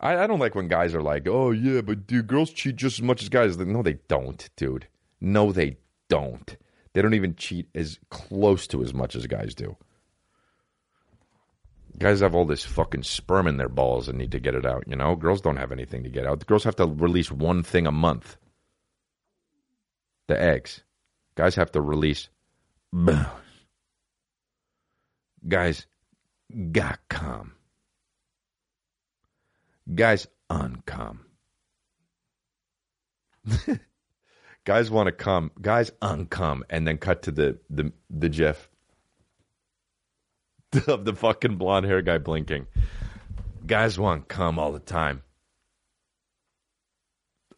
I, 0.00 0.16
I 0.16 0.26
don't 0.26 0.38
like 0.38 0.54
when 0.54 0.68
guys 0.68 0.94
are 0.94 1.02
like, 1.02 1.28
"Oh 1.28 1.50
yeah, 1.50 1.82
but 1.82 2.06
dude, 2.06 2.26
girls 2.26 2.50
cheat 2.50 2.76
just 2.76 2.98
as 2.98 3.02
much 3.02 3.22
as 3.22 3.28
guys." 3.28 3.56
No, 3.58 3.82
they 3.82 3.98
don't, 4.08 4.48
dude. 4.56 4.86
No, 5.20 5.52
they 5.52 5.76
don't. 6.08 6.56
They 6.92 7.02
don't 7.02 7.14
even 7.14 7.36
cheat 7.36 7.68
as 7.74 7.98
close 8.08 8.66
to 8.68 8.82
as 8.82 8.94
much 8.94 9.14
as 9.14 9.26
guys 9.26 9.54
do. 9.54 9.76
Guys 11.98 12.20
have 12.20 12.34
all 12.34 12.46
this 12.46 12.64
fucking 12.64 13.02
sperm 13.02 13.46
in 13.46 13.58
their 13.58 13.68
balls 13.68 14.08
and 14.08 14.16
need 14.16 14.32
to 14.32 14.40
get 14.40 14.54
it 14.54 14.64
out. 14.64 14.84
You 14.86 14.96
know, 14.96 15.14
girls 15.14 15.42
don't 15.42 15.58
have 15.58 15.70
anything 15.70 16.02
to 16.02 16.08
get 16.08 16.26
out. 16.26 16.40
The 16.40 16.46
girls 16.46 16.64
have 16.64 16.76
to 16.76 16.86
release 16.86 17.30
one 17.30 17.62
thing 17.62 17.86
a 17.86 17.92
month 17.92 18.38
the 20.30 20.40
eggs. 20.40 20.82
Guys 21.34 21.56
have 21.56 21.72
to 21.72 21.80
release. 21.80 22.28
Guys 25.48 25.86
got 26.70 27.00
come. 27.08 27.54
Guys 29.92 30.28
uncome. 30.48 31.18
guys 34.64 34.90
want 34.90 35.06
to 35.08 35.12
come. 35.12 35.50
Guys 35.60 35.90
uncome, 36.02 36.62
and 36.70 36.86
then 36.86 36.98
cut 36.98 37.22
to 37.22 37.32
the 37.32 37.58
the 37.70 37.92
the 38.08 38.28
GIF 38.28 38.68
of 40.86 41.04
the 41.04 41.14
fucking 41.14 41.56
blonde 41.56 41.86
hair 41.86 42.02
guy 42.02 42.18
blinking. 42.18 42.66
Guys 43.66 43.98
want 43.98 44.28
come 44.28 44.58
all 44.58 44.70
the 44.70 44.78
time. 44.78 45.22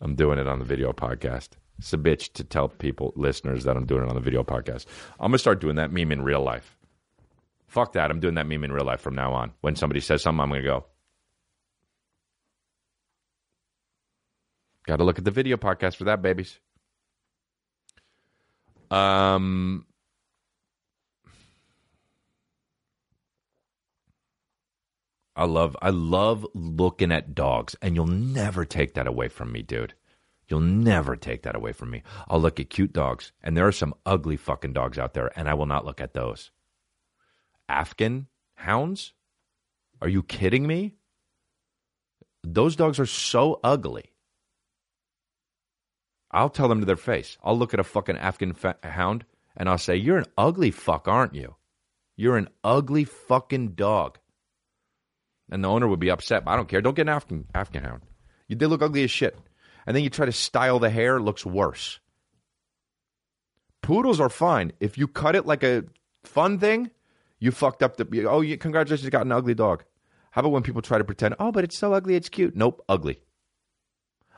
I'm 0.00 0.14
doing 0.14 0.38
it 0.38 0.46
on 0.46 0.58
the 0.58 0.64
video 0.64 0.92
podcast. 0.92 1.50
It's 1.78 1.92
a 1.92 1.98
bitch 1.98 2.32
to 2.34 2.44
tell 2.44 2.68
people, 2.68 3.12
listeners, 3.16 3.64
that 3.64 3.76
I'm 3.76 3.86
doing 3.86 4.04
it 4.04 4.08
on 4.08 4.14
the 4.14 4.20
video 4.20 4.44
podcast. 4.44 4.86
I'm 5.18 5.30
going 5.30 5.32
to 5.32 5.38
start 5.38 5.60
doing 5.60 5.76
that 5.76 5.92
meme 5.92 6.12
in 6.12 6.22
real 6.22 6.42
life. 6.42 6.76
Fuck 7.66 7.94
that. 7.94 8.10
I'm 8.10 8.20
doing 8.20 8.34
that 8.34 8.46
meme 8.46 8.64
in 8.64 8.72
real 8.72 8.84
life 8.84 9.00
from 9.00 9.14
now 9.14 9.32
on. 9.32 9.52
When 9.62 9.76
somebody 9.76 10.00
says 10.00 10.22
something, 10.22 10.40
I'm 10.40 10.48
going 10.48 10.62
to 10.62 10.68
go. 10.68 10.84
Got 14.86 14.96
to 14.96 15.04
look 15.04 15.18
at 15.18 15.24
the 15.24 15.30
video 15.30 15.56
podcast 15.56 15.96
for 15.96 16.04
that, 16.04 16.22
babies. 16.22 16.58
Um, 18.90 19.86
I 25.34 25.44
love 25.44 25.76
I 25.80 25.90
love 25.90 26.46
looking 26.52 27.10
at 27.10 27.34
dogs, 27.34 27.74
and 27.80 27.94
you'll 27.94 28.06
never 28.06 28.64
take 28.66 28.94
that 28.94 29.06
away 29.06 29.28
from 29.28 29.50
me, 29.50 29.62
dude. 29.62 29.94
You'll 30.52 30.60
never 30.60 31.16
take 31.16 31.44
that 31.44 31.56
away 31.56 31.72
from 31.72 31.88
me. 31.88 32.02
I'll 32.28 32.38
look 32.38 32.60
at 32.60 32.68
cute 32.68 32.92
dogs, 32.92 33.32
and 33.42 33.56
there 33.56 33.66
are 33.66 33.72
some 33.72 33.94
ugly 34.04 34.36
fucking 34.36 34.74
dogs 34.74 34.98
out 34.98 35.14
there, 35.14 35.32
and 35.34 35.48
I 35.48 35.54
will 35.54 35.64
not 35.64 35.86
look 35.86 35.98
at 35.98 36.12
those. 36.12 36.50
Afghan 37.70 38.26
hounds? 38.56 39.14
Are 40.02 40.10
you 40.10 40.22
kidding 40.22 40.66
me? 40.66 40.96
Those 42.44 42.76
dogs 42.76 43.00
are 43.00 43.06
so 43.06 43.60
ugly. 43.64 44.12
I'll 46.30 46.50
tell 46.50 46.68
them 46.68 46.80
to 46.80 46.86
their 46.86 46.96
face. 46.96 47.38
I'll 47.42 47.58
look 47.58 47.72
at 47.72 47.80
a 47.80 47.84
fucking 47.84 48.18
Afghan 48.18 48.52
fa- 48.52 48.76
hound 48.82 49.24
and 49.56 49.70
I'll 49.70 49.78
say, 49.78 49.96
You're 49.96 50.18
an 50.18 50.26
ugly 50.36 50.70
fuck, 50.70 51.08
aren't 51.08 51.34
you? 51.34 51.56
You're 52.14 52.36
an 52.36 52.50
ugly 52.62 53.04
fucking 53.04 53.68
dog. 53.68 54.18
And 55.50 55.64
the 55.64 55.70
owner 55.70 55.88
would 55.88 55.98
be 55.98 56.10
upset. 56.10 56.44
But 56.44 56.50
I 56.50 56.56
don't 56.56 56.68
care. 56.68 56.82
Don't 56.82 56.94
get 56.94 57.08
an 57.08 57.14
Afghan, 57.14 57.46
Afghan 57.54 57.84
hound. 57.84 58.02
They 58.50 58.66
look 58.66 58.82
ugly 58.82 59.02
as 59.04 59.10
shit 59.10 59.34
and 59.86 59.96
then 59.96 60.04
you 60.04 60.10
try 60.10 60.26
to 60.26 60.32
style 60.32 60.78
the 60.78 60.90
hair, 60.90 61.16
it 61.16 61.22
looks 61.22 61.44
worse. 61.44 62.00
Poodles 63.82 64.20
are 64.20 64.28
fine. 64.28 64.72
If 64.80 64.96
you 64.96 65.08
cut 65.08 65.34
it 65.34 65.46
like 65.46 65.64
a 65.64 65.84
fun 66.24 66.58
thing, 66.58 66.90
you 67.40 67.50
fucked 67.50 67.82
up 67.82 67.96
the. 67.96 68.26
Oh, 68.26 68.40
you, 68.40 68.56
congratulations, 68.56 69.04
you 69.04 69.10
got 69.10 69.26
an 69.26 69.32
ugly 69.32 69.54
dog. 69.54 69.84
How 70.30 70.40
about 70.40 70.52
when 70.52 70.62
people 70.62 70.82
try 70.82 70.98
to 70.98 71.04
pretend, 71.04 71.34
oh, 71.38 71.52
but 71.52 71.64
it's 71.64 71.76
so 71.76 71.92
ugly, 71.92 72.14
it's 72.14 72.28
cute? 72.28 72.56
Nope, 72.56 72.82
ugly. 72.88 73.20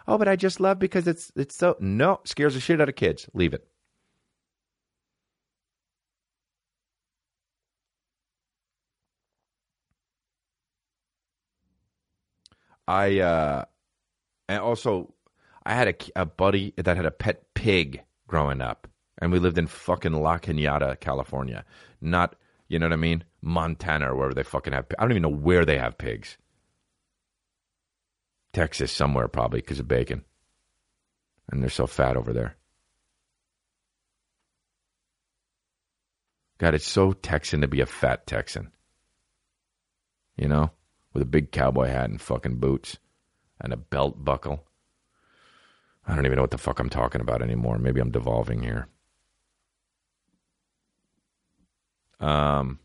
Oh, 0.06 0.18
but 0.18 0.28
I 0.28 0.36
just 0.36 0.60
love 0.60 0.78
because 0.78 1.06
it's 1.06 1.32
it's 1.36 1.56
so 1.56 1.76
no 1.80 2.20
scares 2.24 2.54
the 2.54 2.60
shit 2.60 2.80
out 2.80 2.88
of 2.88 2.96
kids. 2.96 3.28
Leave 3.32 3.54
it. 3.54 3.66
I 12.86 13.20
uh 13.20 13.64
and 14.48 14.60
also 14.60 15.14
I 15.66 15.74
had 15.74 15.88
a, 15.88 16.22
a 16.22 16.26
buddy 16.26 16.74
that 16.76 16.96
had 16.96 17.06
a 17.06 17.10
pet 17.10 17.42
pig 17.54 18.02
growing 18.26 18.60
up, 18.60 18.88
and 19.18 19.32
we 19.32 19.38
lived 19.38 19.58
in 19.58 19.66
fucking 19.66 20.12
La 20.12 20.38
Cañada, 20.38 20.98
California. 20.98 21.64
Not, 22.00 22.36
you 22.68 22.78
know 22.78 22.86
what 22.86 22.92
I 22.92 22.96
mean? 22.96 23.24
Montana 23.40 24.12
or 24.12 24.16
wherever 24.16 24.34
they 24.34 24.42
fucking 24.42 24.72
have. 24.72 24.86
I 24.98 25.02
don't 25.02 25.12
even 25.12 25.22
know 25.22 25.28
where 25.28 25.64
they 25.64 25.78
have 25.78 25.98
pigs. 25.98 26.36
Texas 28.52 28.92
somewhere 28.92 29.28
probably 29.28 29.60
because 29.60 29.80
of 29.80 29.88
bacon, 29.88 30.24
and 31.50 31.62
they're 31.62 31.70
so 31.70 31.86
fat 31.86 32.16
over 32.16 32.32
there. 32.32 32.56
God, 36.58 36.74
it's 36.74 36.86
so 36.86 37.12
Texan 37.12 37.62
to 37.62 37.68
be 37.68 37.80
a 37.80 37.86
fat 37.86 38.26
Texan. 38.26 38.70
You 40.36 40.48
know, 40.48 40.70
with 41.12 41.22
a 41.22 41.26
big 41.26 41.52
cowboy 41.52 41.88
hat 41.88 42.10
and 42.10 42.20
fucking 42.20 42.56
boots 42.56 42.98
and 43.60 43.72
a 43.72 43.76
belt 43.76 44.24
buckle. 44.24 44.64
I 46.06 46.14
don't 46.14 46.26
even 46.26 46.36
know 46.36 46.42
what 46.42 46.50
the 46.50 46.58
fuck 46.58 46.78
I'm 46.78 46.90
talking 46.90 47.20
about 47.20 47.42
anymore. 47.42 47.78
Maybe 47.78 48.00
I'm 48.00 48.10
devolving 48.10 48.62
here. 48.62 48.88
Um, 52.20 52.78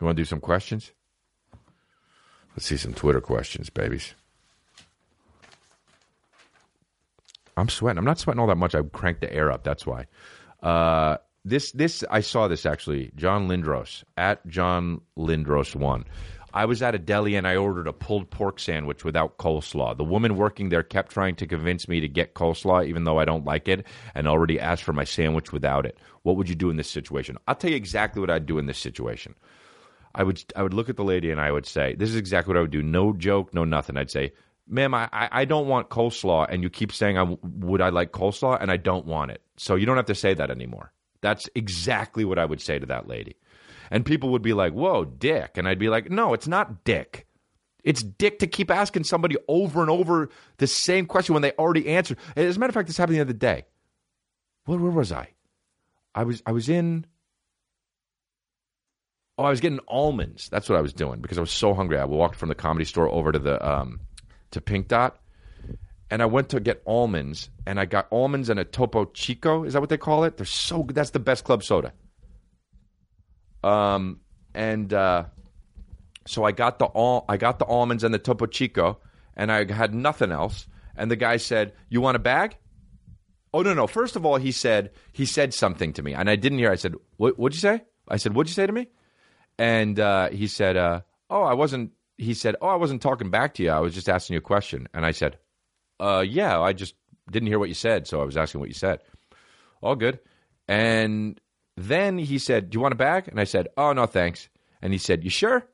you 0.00 0.06
want 0.06 0.16
to 0.16 0.20
do 0.20 0.26
some 0.26 0.40
questions? 0.40 0.92
Let's 2.56 2.66
see 2.66 2.76
some 2.76 2.94
Twitter 2.94 3.20
questions, 3.20 3.70
babies. 3.70 4.14
I'm 7.56 7.68
sweating. 7.68 7.98
I'm 7.98 8.04
not 8.04 8.18
sweating 8.18 8.40
all 8.40 8.46
that 8.48 8.56
much. 8.56 8.74
I 8.74 8.82
cranked 8.82 9.20
the 9.20 9.32
air 9.32 9.52
up. 9.52 9.64
That's 9.64 9.86
why. 9.86 10.06
Uh, 10.62 11.18
this 11.44 11.72
this 11.72 12.04
I 12.10 12.20
saw 12.20 12.48
this 12.48 12.66
actually. 12.66 13.12
John 13.16 13.48
Lindros 13.48 14.04
at 14.16 14.46
John 14.46 15.00
Lindros 15.16 15.74
one. 15.74 16.04
I 16.52 16.64
was 16.64 16.82
at 16.82 16.94
a 16.94 16.98
deli 16.98 17.36
and 17.36 17.46
I 17.46 17.56
ordered 17.56 17.86
a 17.86 17.92
pulled 17.92 18.30
pork 18.30 18.58
sandwich 18.58 19.04
without 19.04 19.38
coleslaw. 19.38 19.96
The 19.96 20.04
woman 20.04 20.36
working 20.36 20.68
there 20.68 20.82
kept 20.82 21.12
trying 21.12 21.36
to 21.36 21.46
convince 21.46 21.88
me 21.88 22.00
to 22.00 22.08
get 22.08 22.34
coleslaw, 22.34 22.86
even 22.86 23.04
though 23.04 23.18
I 23.18 23.24
don't 23.24 23.44
like 23.44 23.68
it, 23.68 23.86
and 24.14 24.26
already 24.26 24.58
asked 24.58 24.82
for 24.82 24.92
my 24.92 25.04
sandwich 25.04 25.52
without 25.52 25.86
it. 25.86 25.98
What 26.22 26.36
would 26.36 26.48
you 26.48 26.54
do 26.54 26.70
in 26.70 26.76
this 26.76 26.90
situation? 26.90 27.36
I'll 27.46 27.54
tell 27.54 27.70
you 27.70 27.76
exactly 27.76 28.20
what 28.20 28.30
I'd 28.30 28.46
do 28.46 28.58
in 28.58 28.66
this 28.66 28.78
situation. 28.78 29.34
I 30.14 30.24
would 30.24 30.42
I 30.56 30.62
would 30.62 30.74
look 30.74 30.88
at 30.88 30.96
the 30.96 31.04
lady 31.04 31.30
and 31.30 31.40
I 31.40 31.52
would 31.52 31.66
say, 31.66 31.94
"This 31.94 32.10
is 32.10 32.16
exactly 32.16 32.52
what 32.52 32.58
I 32.58 32.62
would 32.62 32.72
do. 32.72 32.82
No 32.82 33.12
joke, 33.12 33.54
no 33.54 33.64
nothing." 33.64 33.96
I'd 33.96 34.10
say, 34.10 34.32
"Ma'am, 34.66 34.92
I, 34.92 35.08
I 35.12 35.44
don't 35.44 35.68
want 35.68 35.88
coleslaw, 35.88 36.46
and 36.50 36.62
you 36.64 36.70
keep 36.70 36.92
saying 36.92 37.16
I 37.16 37.36
would 37.42 37.80
I 37.80 37.90
like 37.90 38.10
coleslaw, 38.10 38.60
and 38.60 38.72
I 38.72 38.76
don't 38.76 39.06
want 39.06 39.30
it. 39.30 39.40
So 39.56 39.76
you 39.76 39.86
don't 39.86 39.96
have 39.96 40.06
to 40.06 40.14
say 40.14 40.34
that 40.34 40.50
anymore." 40.50 40.92
That's 41.20 41.48
exactly 41.54 42.24
what 42.24 42.38
I 42.38 42.44
would 42.44 42.60
say 42.60 42.78
to 42.78 42.86
that 42.86 43.06
lady. 43.06 43.36
And 43.90 44.06
people 44.06 44.30
would 44.30 44.42
be 44.42 44.52
like, 44.52 44.72
whoa, 44.72 45.04
dick. 45.04 45.56
And 45.56 45.66
I'd 45.66 45.78
be 45.78 45.88
like, 45.88 46.10
no, 46.10 46.32
it's 46.32 46.46
not 46.46 46.84
dick. 46.84 47.26
It's 47.82 48.02
dick 48.02 48.38
to 48.40 48.46
keep 48.46 48.70
asking 48.70 49.04
somebody 49.04 49.36
over 49.48 49.80
and 49.80 49.90
over 49.90 50.28
the 50.58 50.66
same 50.66 51.06
question 51.06 51.32
when 51.32 51.42
they 51.42 51.52
already 51.52 51.88
answered. 51.88 52.18
As 52.36 52.56
a 52.56 52.58
matter 52.58 52.70
of 52.70 52.74
fact, 52.74 52.88
this 52.88 52.96
happened 52.96 53.16
the 53.16 53.22
other 53.22 53.32
day. 53.32 53.64
Where, 54.66 54.78
where 54.78 54.90
was 54.90 55.12
I? 55.12 55.30
I 56.14 56.24
was 56.24 56.42
I 56.46 56.52
was 56.52 56.68
in. 56.68 57.06
Oh, 59.38 59.44
I 59.44 59.50
was 59.50 59.60
getting 59.60 59.80
almonds. 59.88 60.48
That's 60.50 60.68
what 60.68 60.76
I 60.76 60.82
was 60.82 60.92
doing 60.92 61.20
because 61.20 61.38
I 61.38 61.40
was 61.40 61.50
so 61.50 61.72
hungry. 61.72 61.98
I 61.98 62.04
walked 62.04 62.36
from 62.36 62.48
the 62.50 62.54
comedy 62.54 62.84
store 62.84 63.08
over 63.08 63.32
to 63.32 63.38
the 63.38 63.66
um, 63.66 64.00
to 64.50 64.60
Pink 64.60 64.88
Dot, 64.88 65.18
and 66.10 66.20
I 66.20 66.26
went 66.26 66.50
to 66.50 66.60
get 66.60 66.82
almonds, 66.86 67.48
and 67.66 67.80
I 67.80 67.86
got 67.86 68.08
almonds 68.10 68.50
and 68.50 68.60
a 68.60 68.64
Topo 68.64 69.06
Chico. 69.06 69.64
Is 69.64 69.72
that 69.72 69.80
what 69.80 69.88
they 69.88 69.96
call 69.96 70.24
it? 70.24 70.36
They're 70.36 70.44
so 70.46 70.82
good. 70.82 70.94
That's 70.94 71.10
the 71.10 71.20
best 71.20 71.44
club 71.44 71.62
soda. 71.62 71.92
Um, 73.62 74.20
and 74.54 74.92
uh, 74.92 75.24
so 76.26 76.44
I 76.44 76.52
got 76.52 76.78
the 76.78 76.86
all 76.86 77.24
I 77.28 77.36
got 77.36 77.58
the 77.58 77.66
almonds 77.66 78.04
and 78.04 78.12
the 78.12 78.18
Topo 78.18 78.46
Chico, 78.46 78.98
and 79.36 79.50
I 79.50 79.70
had 79.72 79.94
nothing 79.94 80.32
else. 80.32 80.66
And 80.96 81.10
the 81.10 81.16
guy 81.16 81.36
said, 81.36 81.72
"You 81.88 82.00
want 82.00 82.16
a 82.16 82.20
bag?" 82.20 82.56
Oh 83.52 83.62
no 83.62 83.74
no! 83.74 83.86
First 83.86 84.16
of 84.16 84.24
all, 84.24 84.36
he 84.36 84.52
said 84.52 84.90
he 85.12 85.26
said 85.26 85.54
something 85.54 85.92
to 85.94 86.02
me, 86.02 86.14
and 86.14 86.28
I 86.30 86.36
didn't 86.36 86.58
hear. 86.58 86.70
I 86.70 86.76
said, 86.76 86.94
"What? 87.16 87.38
What'd 87.38 87.56
you 87.56 87.60
say?" 87.60 87.82
I 88.08 88.16
said, 88.16 88.34
"What'd 88.34 88.48
you 88.50 88.54
say 88.54 88.66
to 88.66 88.72
me?" 88.72 88.88
And 89.58 89.98
uh, 89.98 90.30
he 90.30 90.46
said, 90.46 90.76
uh, 90.76 91.00
"Oh, 91.28 91.42
I 91.42 91.54
wasn't." 91.54 91.92
He 92.16 92.34
said, 92.34 92.56
"Oh, 92.60 92.68
I 92.68 92.76
wasn't 92.76 93.02
talking 93.02 93.30
back 93.30 93.54
to 93.54 93.62
you. 93.62 93.70
I 93.70 93.80
was 93.80 93.94
just 93.94 94.08
asking 94.08 94.34
you 94.34 94.38
a 94.38 94.42
question." 94.42 94.88
And 94.94 95.04
I 95.04 95.10
said, 95.12 95.38
"Uh, 95.98 96.24
yeah, 96.26 96.60
I 96.60 96.72
just 96.72 96.94
didn't 97.30 97.48
hear 97.48 97.58
what 97.58 97.68
you 97.68 97.74
said, 97.74 98.06
so 98.06 98.20
I 98.20 98.24
was 98.24 98.36
asking 98.36 98.60
what 98.60 98.68
you 98.68 98.74
said." 98.74 99.00
All 99.82 99.96
good. 99.96 100.18
And 100.68 101.40
then 101.76 102.18
he 102.18 102.38
said, 102.38 102.70
Do 102.70 102.76
you 102.76 102.80
want 102.80 102.92
a 102.92 102.96
bag? 102.96 103.28
And 103.28 103.40
I 103.40 103.44
said, 103.44 103.68
Oh, 103.76 103.92
no, 103.92 104.06
thanks. 104.06 104.48
And 104.82 104.92
he 104.92 104.98
said, 104.98 105.24
You 105.24 105.30
sure? 105.30 105.66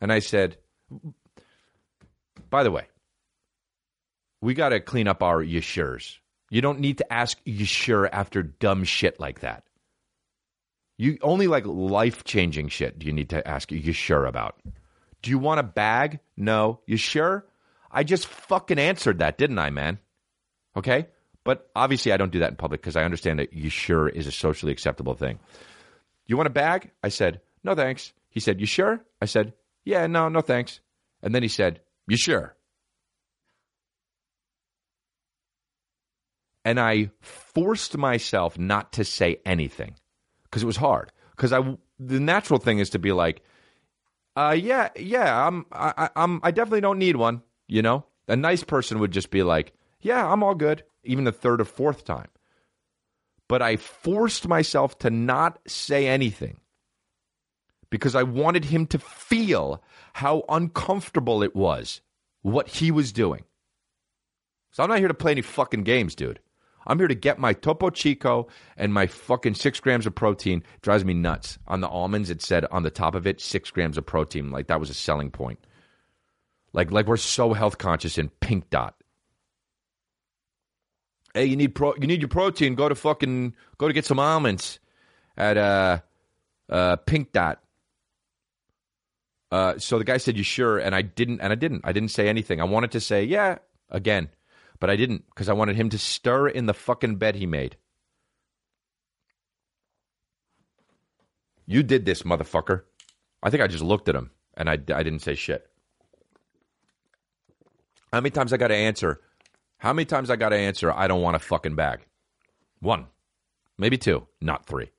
And 0.00 0.12
I 0.12 0.20
said, 0.20 0.56
By 2.50 2.62
the 2.62 2.70
way, 2.70 2.86
we 4.40 4.54
got 4.54 4.70
to 4.70 4.80
clean 4.80 5.08
up 5.08 5.22
our 5.22 5.42
you. 5.42 6.20
You 6.50 6.60
don't 6.60 6.80
need 6.80 6.98
to 6.98 7.12
ask 7.12 7.38
you 7.44 7.64
sure 7.64 8.08
after 8.12 8.42
dumb 8.42 8.84
shit 8.84 9.18
like 9.18 9.40
that. 9.40 9.64
You 10.98 11.18
only 11.20 11.46
like 11.46 11.66
life 11.66 12.24
changing 12.24 12.68
shit 12.68 12.98
do 12.98 13.06
you 13.06 13.12
need 13.12 13.30
to 13.30 13.46
ask 13.46 13.70
you 13.70 13.92
sure 13.92 14.24
about. 14.24 14.58
Do 15.22 15.30
you 15.30 15.38
want 15.38 15.60
a 15.60 15.64
bag? 15.64 16.20
No. 16.36 16.80
You 16.86 16.96
sure? 16.96 17.44
I 17.90 18.04
just 18.04 18.26
fucking 18.26 18.78
answered 18.78 19.18
that, 19.18 19.38
didn't 19.38 19.58
I, 19.58 19.70
man? 19.70 19.98
Okay? 20.76 21.08
But 21.46 21.70
obviously, 21.76 22.12
I 22.12 22.16
don't 22.16 22.32
do 22.32 22.40
that 22.40 22.50
in 22.50 22.56
public 22.56 22.82
because 22.82 22.96
I 22.96 23.04
understand 23.04 23.38
that 23.38 23.52
you 23.52 23.70
sure 23.70 24.08
is 24.08 24.26
a 24.26 24.32
socially 24.32 24.72
acceptable 24.72 25.14
thing. 25.14 25.38
You 26.26 26.36
want 26.36 26.48
a 26.48 26.50
bag? 26.50 26.90
I 27.02 27.08
said, 27.08 27.40
no 27.62 27.74
thanks. 27.74 28.12
He 28.28 28.40
said, 28.40 28.60
you 28.60 28.66
sure? 28.66 29.00
I 29.22 29.26
said, 29.26 29.54
yeah, 29.84 30.06
no, 30.08 30.28
no 30.28 30.40
thanks. 30.40 30.80
And 31.22 31.34
then 31.34 31.42
he 31.42 31.48
said, 31.48 31.80
you 32.08 32.16
sure? 32.16 32.56
And 36.64 36.80
I 36.80 37.10
forced 37.20 37.96
myself 37.96 38.58
not 38.58 38.94
to 38.94 39.04
say 39.04 39.38
anything 39.46 39.94
because 40.42 40.64
it 40.64 40.66
was 40.66 40.76
hard. 40.76 41.12
Because 41.30 41.52
I, 41.52 41.76
the 42.00 42.18
natural 42.18 42.58
thing 42.58 42.80
is 42.80 42.90
to 42.90 42.98
be 42.98 43.12
like, 43.12 43.42
uh, 44.34 44.56
yeah, 44.58 44.88
yeah, 44.96 45.46
I'm, 45.46 45.64
I, 45.70 46.10
I'm, 46.16 46.40
I 46.42 46.50
definitely 46.50 46.80
don't 46.80 46.98
need 46.98 47.14
one. 47.14 47.42
You 47.68 47.82
know, 47.82 48.04
a 48.26 48.34
nice 48.34 48.64
person 48.64 48.98
would 48.98 49.12
just 49.12 49.30
be 49.30 49.44
like, 49.44 49.72
yeah, 50.00 50.30
I'm 50.30 50.42
all 50.42 50.54
good 50.54 50.82
even 51.06 51.24
the 51.24 51.32
third 51.32 51.60
or 51.60 51.64
fourth 51.64 52.04
time. 52.04 52.28
But 53.48 53.62
I 53.62 53.76
forced 53.76 54.48
myself 54.48 54.98
to 55.00 55.10
not 55.10 55.58
say 55.66 56.08
anything 56.08 56.58
because 57.90 58.14
I 58.14 58.24
wanted 58.24 58.64
him 58.64 58.86
to 58.88 58.98
feel 58.98 59.82
how 60.12 60.44
uncomfortable 60.48 61.42
it 61.42 61.54
was, 61.54 62.00
what 62.42 62.68
he 62.68 62.90
was 62.90 63.12
doing. 63.12 63.44
So 64.72 64.82
I'm 64.82 64.88
not 64.88 64.98
here 64.98 65.08
to 65.08 65.14
play 65.14 65.32
any 65.32 65.42
fucking 65.42 65.84
games, 65.84 66.14
dude. 66.14 66.40
I'm 66.88 66.98
here 66.98 67.08
to 67.08 67.14
get 67.14 67.38
my 67.38 67.52
Topo 67.52 67.90
Chico 67.90 68.48
and 68.76 68.92
my 68.92 69.06
fucking 69.06 69.54
six 69.54 69.80
grams 69.80 70.06
of 70.06 70.14
protein. 70.14 70.62
It 70.74 70.82
drives 70.82 71.04
me 71.04 71.14
nuts. 71.14 71.58
On 71.66 71.80
the 71.80 71.88
almonds, 71.88 72.30
it 72.30 72.42
said 72.42 72.64
on 72.66 72.82
the 72.82 72.90
top 72.90 73.14
of 73.14 73.26
it, 73.26 73.40
six 73.40 73.70
grams 73.70 73.98
of 73.98 74.06
protein. 74.06 74.50
Like 74.50 74.68
that 74.68 74.80
was 74.80 74.90
a 74.90 74.94
selling 74.94 75.30
point. 75.30 75.64
Like, 76.72 76.90
like 76.92 77.06
we're 77.06 77.16
so 77.16 77.54
health 77.54 77.78
conscious 77.78 78.18
in 78.18 78.28
Pink 78.28 78.70
Dot 78.70 78.94
hey, 81.36 81.44
you 81.44 81.56
need 81.56 81.74
pro, 81.74 81.94
you 81.94 82.06
need 82.06 82.20
your 82.20 82.28
protein. 82.28 82.74
Go 82.74 82.88
to 82.88 82.94
fucking 82.94 83.54
go 83.78 83.88
to 83.88 83.94
get 83.94 84.04
some 84.04 84.18
almonds 84.18 84.78
at 85.36 85.56
uh, 85.56 86.00
uh, 86.68 86.96
Pink 86.96 87.32
Dot. 87.32 87.62
Uh, 89.52 89.78
so 89.78 89.98
the 89.98 90.04
guy 90.04 90.16
said, 90.16 90.36
"You 90.36 90.42
sure?" 90.42 90.78
And 90.78 90.94
I 90.94 91.02
didn't, 91.02 91.40
and 91.40 91.52
I 91.52 91.56
didn't. 91.56 91.82
I 91.84 91.92
didn't 91.92 92.10
say 92.10 92.28
anything. 92.28 92.60
I 92.60 92.64
wanted 92.64 92.92
to 92.92 93.00
say, 93.00 93.24
"Yeah," 93.24 93.58
again, 93.90 94.30
but 94.80 94.90
I 94.90 94.96
didn't 94.96 95.24
because 95.30 95.48
I 95.48 95.52
wanted 95.52 95.76
him 95.76 95.90
to 95.90 95.98
stir 95.98 96.48
in 96.48 96.66
the 96.66 96.74
fucking 96.74 97.16
bed 97.16 97.36
he 97.36 97.46
made. 97.46 97.76
You 101.66 101.82
did 101.82 102.04
this, 102.04 102.22
motherfucker. 102.22 102.82
I 103.42 103.50
think 103.50 103.62
I 103.62 103.66
just 103.66 103.82
looked 103.82 104.08
at 104.08 104.14
him 104.14 104.30
and 104.56 104.70
I, 104.70 104.74
I 104.74 105.02
didn't 105.02 105.20
say 105.20 105.34
shit. 105.34 105.68
How 108.12 108.20
many 108.20 108.30
times 108.30 108.52
I 108.52 108.56
got 108.56 108.68
to 108.68 108.76
answer? 108.76 109.20
How 109.78 109.92
many 109.92 110.06
times 110.06 110.30
I 110.30 110.36
got 110.36 110.50
to 110.50 110.56
answer, 110.56 110.90
I 110.92 111.06
don't 111.06 111.22
want 111.22 111.36
a 111.36 111.40
fucking 111.40 111.74
bag? 111.74 112.00
One, 112.80 113.06
maybe 113.78 113.98
two, 113.98 114.26
not 114.40 114.66
three. 114.66 114.90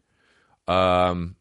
Um, 0.67 1.35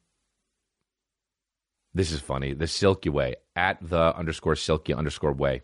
this 1.95 2.13
is 2.13 2.21
funny. 2.21 2.53
The 2.53 2.67
Silky 2.67 3.09
Way 3.09 3.37
at 3.55 3.79
the 3.81 4.15
underscore 4.17 4.57
Silky 4.57 4.95
underscore 4.95 5.33
Way. 5.33 5.63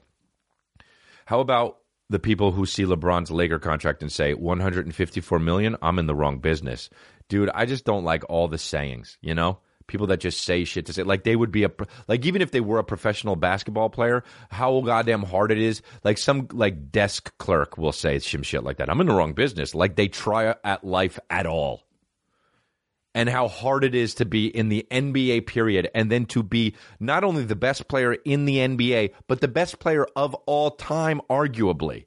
How 1.27 1.41
about 1.41 1.79
the 2.09 2.18
people 2.18 2.53
who 2.53 2.66
see 2.66 2.85
LeBron's 2.85 3.31
Laker 3.31 3.59
contract 3.59 4.03
and 4.03 4.11
say 4.11 4.35
154 4.35 5.39
million? 5.39 5.77
I'm 5.81 5.99
in 5.99 6.07
the 6.07 6.14
wrong 6.14 6.39
business, 6.39 6.91
dude. 7.29 7.51
I 7.55 7.66
just 7.66 7.85
don't 7.85 8.05
like 8.05 8.25
all 8.29 8.49
the 8.49 8.59
sayings. 8.59 9.18
You 9.20 9.35
know, 9.35 9.59
people 9.93 10.09
that 10.09 10.18
just 10.18 10.43
say 10.43 10.64
shit 10.64 10.86
to 10.86 10.93
say 10.93 11.05
like 11.05 11.22
they 11.22 11.36
would 11.36 11.53
be 11.53 11.62
a 11.64 11.70
like 12.09 12.26
even 12.26 12.43
if 12.43 12.51
they 12.51 12.61
were 12.61 12.78
a 12.78 12.84
professional 12.84 13.36
basketball 13.36 13.90
player 13.90 14.24
how 14.51 14.80
goddamn 14.80 15.22
hard 15.22 15.53
it 15.53 15.59
is 15.59 15.82
like 16.03 16.18
some 16.18 16.49
like 16.53 16.90
desk 16.90 17.32
clerk 17.38 17.78
will 17.78 17.93
say 17.93 18.18
some 18.18 18.43
shit 18.43 18.64
like 18.64 18.78
that. 18.78 18.90
I'm 18.90 19.01
in 19.01 19.07
the 19.07 19.14
wrong 19.14 19.34
business. 19.34 19.74
Like 19.74 19.97
they 19.97 20.09
try 20.09 20.55
at 20.64 20.84
life 20.84 21.18
at 21.30 21.47
all. 21.47 21.84
And 23.14 23.28
how 23.28 23.49
hard 23.49 23.84
it 23.84 23.95
is 23.95 24.14
to 24.14 24.24
be 24.24 24.47
in 24.47 24.70
the 24.70 24.86
NBA 24.90 25.47
period 25.47 25.90
and 25.95 26.11
then 26.11 26.24
to 26.26 26.43
be 26.43 26.74
not 26.99 27.24
only 27.24 27.45
the 27.45 27.55
best 27.55 27.86
player 27.86 28.14
in 28.14 28.47
the 28.47 28.57
NBA 28.57 29.12
but 29.26 29.40
the 29.40 29.49
best 29.49 29.78
player 29.78 30.07
of 30.16 30.34
all 30.47 30.70
time 30.70 31.20
arguably. 31.28 32.07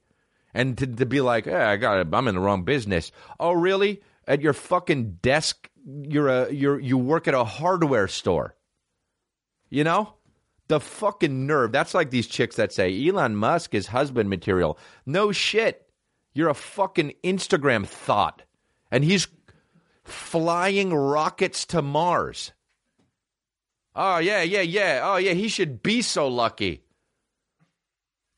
And 0.52 0.76
to, 0.78 0.86
to 0.86 1.06
be 1.06 1.20
like 1.20 1.46
yeah, 1.46 1.70
I 1.70 1.76
got 1.76 2.00
it, 2.00 2.08
I'm 2.12 2.28
in 2.28 2.34
the 2.34 2.40
wrong 2.40 2.64
business. 2.64 3.12
Oh 3.38 3.52
really 3.52 4.02
at 4.26 4.42
your 4.42 4.52
fucking 4.52 5.18
desk 5.22 5.70
you're 5.86 6.28
a 6.28 6.52
you're 6.52 6.80
you 6.80 6.98
work 6.98 7.28
at 7.28 7.34
a 7.34 7.44
hardware 7.44 8.08
store. 8.08 8.56
You 9.70 9.84
know? 9.84 10.14
The 10.68 10.80
fucking 10.80 11.46
nerve. 11.46 11.70
That's 11.70 11.94
like 11.94 12.10
these 12.10 12.26
chicks 12.26 12.56
that 12.56 12.72
say 12.72 13.06
Elon 13.06 13.36
Musk 13.36 13.74
is 13.74 13.86
husband 13.88 14.28
material. 14.28 14.78
No 15.04 15.30
shit. 15.30 15.88
You're 16.34 16.48
a 16.48 16.54
fucking 16.54 17.14
Instagram 17.22 17.86
thought. 17.86 18.42
And 18.90 19.04
he's 19.04 19.28
flying 20.04 20.92
rockets 20.92 21.66
to 21.66 21.82
Mars. 21.82 22.52
Oh, 23.94 24.18
yeah, 24.18 24.42
yeah, 24.42 24.60
yeah. 24.60 25.00
Oh, 25.04 25.16
yeah, 25.16 25.32
he 25.32 25.48
should 25.48 25.82
be 25.82 26.02
so 26.02 26.26
lucky 26.26 26.82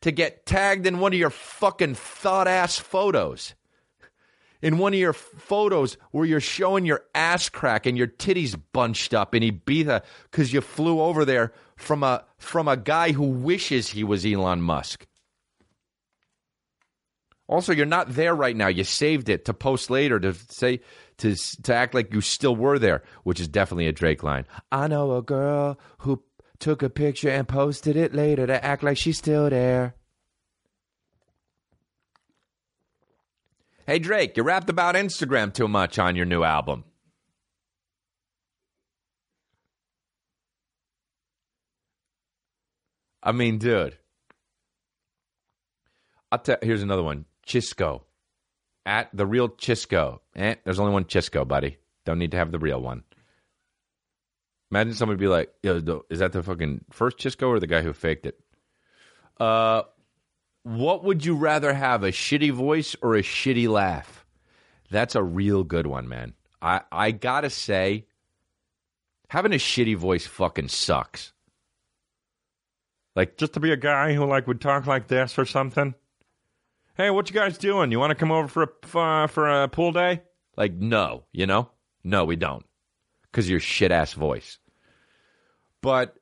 to 0.03 0.13
get 0.13 0.47
tagged 0.47 0.87
in 0.87 1.01
one 1.01 1.13
of 1.13 1.19
your 1.19 1.31
fucking 1.31 1.95
thought 1.95 2.47
ass 2.47 2.79
photos 2.79 3.55
in 4.63 4.79
one 4.79 4.93
of 4.93 4.99
your 4.99 5.13
photos 5.13 5.97
where 6.11 6.25
you're 6.25 6.41
showing 6.41 6.85
your 6.85 7.03
ass 7.15 7.49
crack 7.49 7.87
and 7.87 7.97
your 7.97 8.07
titties 8.07 8.61
bunched 8.73 9.15
up 9.15 9.35
in 9.35 9.43
Ibiza 9.43 10.03
because 10.31 10.53
you 10.53 10.61
flew 10.61 11.01
over 11.01 11.25
there 11.25 11.53
from 11.77 12.03
a 12.03 12.25
from 12.39 12.69
a 12.69 12.77
guy 12.77 13.13
who 13.13 13.25
wishes 13.25 13.89
he 13.89 14.05
was 14.05 14.27
Elon 14.27 14.61
Musk. 14.63 15.07
Also, 17.49 17.73
you're 17.73 17.87
not 17.87 18.15
there 18.15 18.35
right 18.35 18.55
now. 18.55 18.69
You 18.69 18.85
saved 18.85 19.31
it 19.31 19.47
to 19.47 19.55
post 19.55 19.89
later 19.89 20.21
to 20.21 20.35
say 20.35 20.81
to 21.19 21.35
to 21.63 21.75
act 21.75 21.95
like 21.95 22.13
you 22.13 22.21
still 22.21 22.55
were 22.55 22.79
there, 22.79 23.03
which 23.23 23.41
is 23.41 23.49
definitely 23.49 23.87
a 23.87 23.93
Drake 23.93 24.23
line. 24.23 24.45
I 24.71 24.87
know 24.89 25.17
a 25.17 25.23
girl 25.23 25.79
who 25.99 26.23
took 26.59 26.83
a 26.83 26.91
picture 26.91 27.31
and 27.31 27.49
posted 27.49 27.97
it 27.97 28.15
later 28.15 28.47
to 28.47 28.65
act 28.65 28.83
like 28.83 28.99
she's 28.99 29.19
still 29.19 29.49
there. 29.49 29.95
Hey 33.89 33.99
Drake, 33.99 34.37
you 34.37 34.43
rapped 34.43 34.69
about 34.69 34.97
Instagram 34.97 35.51
too 35.51 35.67
much 35.67 35.99
on 35.99 36.15
your 36.15 36.27
new 36.27 36.43
album. 36.45 36.85
I 43.23 43.33
mean, 43.33 43.57
dude. 43.57 43.97
I'll 46.31 46.39
tell, 46.39 46.59
here's 46.61 46.83
another 46.83 47.03
one. 47.03 47.25
Chisco. 47.47 48.03
At 48.85 49.09
the 49.15 49.25
real 49.25 49.49
Chisco. 49.49 50.19
Eh, 50.37 50.57
there's 50.65 50.79
only 50.79 50.93
one 50.93 51.07
Chisco, 51.07 51.49
buddy. 51.49 51.79
Don't 52.05 52.19
need 52.19 52.33
to 52.33 52.37
have 52.37 52.53
the 52.53 52.59
real 52.59 52.83
one. 52.83 53.05
Imagine 54.71 54.93
somebody 54.93 55.19
be 55.19 55.29
like, 55.29 55.51
Yo, 55.63 56.05
is 56.11 56.19
that 56.19 56.33
the 56.33 56.43
fucking 56.43 56.85
first 56.91 57.17
Chisco 57.17 57.49
or 57.49 57.59
the 57.59 57.67
guy 57.67 57.81
who 57.81 57.95
faked 57.95 58.27
it? 58.27 58.39
Uh, 59.41 59.85
what 60.77 61.05
would 61.05 61.25
you 61.25 61.35
rather 61.35 61.73
have, 61.73 62.03
a 62.03 62.11
shitty 62.11 62.53
voice 62.53 62.97
or 63.03 63.15
a 63.15 63.23
shitty 63.23 63.69
laugh? 63.69 64.25
That's 64.91 65.15
a 65.15 65.23
real 65.23 65.65
good 65.65 65.87
one, 65.87 66.09
man. 66.09 66.35
I, 66.61 66.81
I 66.91 67.11
gotta 67.11 67.51
say, 67.51 68.07
having 69.29 69.53
a 69.53 69.57
shitty 69.57 69.97
voice 69.97 70.27
fucking 70.27 70.69
sucks. 70.69 71.33
Like, 73.15 73.37
just 73.37 73.55
to 73.55 73.61
be 73.61 73.73
a 73.73 73.77
guy 73.77 74.15
who 74.15 74.25
like 74.25 74.47
would 74.47 74.61
talk 74.61 74.87
like 74.87 75.09
this 75.09 75.39
or 75.39 75.45
something 75.45 75.95
hey, 76.99 77.11
what 77.11 77.31
you 77.31 77.35
guys 77.35 77.57
doing? 77.57 77.91
You 77.91 77.99
want 77.99 78.11
to 78.11 78.17
come 78.17 78.33
over 78.33 78.49
for 78.49 78.63
a 78.65 78.99
uh, 78.99 79.27
for 79.29 79.49
a 79.49 79.69
pool 79.69 79.93
day? 79.93 80.23
Like, 80.57 80.75
no, 80.75 81.25
you 81.33 81.47
know, 81.47 81.71
no, 82.05 82.25
we 82.25 82.37
don't, 82.37 82.67
because 83.23 83.49
your 83.49 83.61
shit 83.61 83.93
ass 83.93 84.13
voice. 84.13 84.59
But 85.81 86.17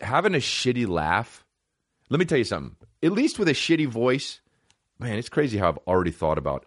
having 0.00 0.34
a 0.34 0.38
shitty 0.38 0.88
laugh, 0.88 1.44
let 2.08 2.20
me 2.20 2.24
tell 2.24 2.38
you 2.38 2.44
something. 2.44 2.76
At 3.02 3.12
least 3.12 3.38
with 3.38 3.48
a 3.48 3.54
shitty 3.54 3.86
voice, 3.86 4.40
man, 4.98 5.18
it's 5.18 5.28
crazy 5.28 5.58
how 5.58 5.68
I've 5.68 5.78
already 5.86 6.10
thought 6.10 6.38
about 6.38 6.66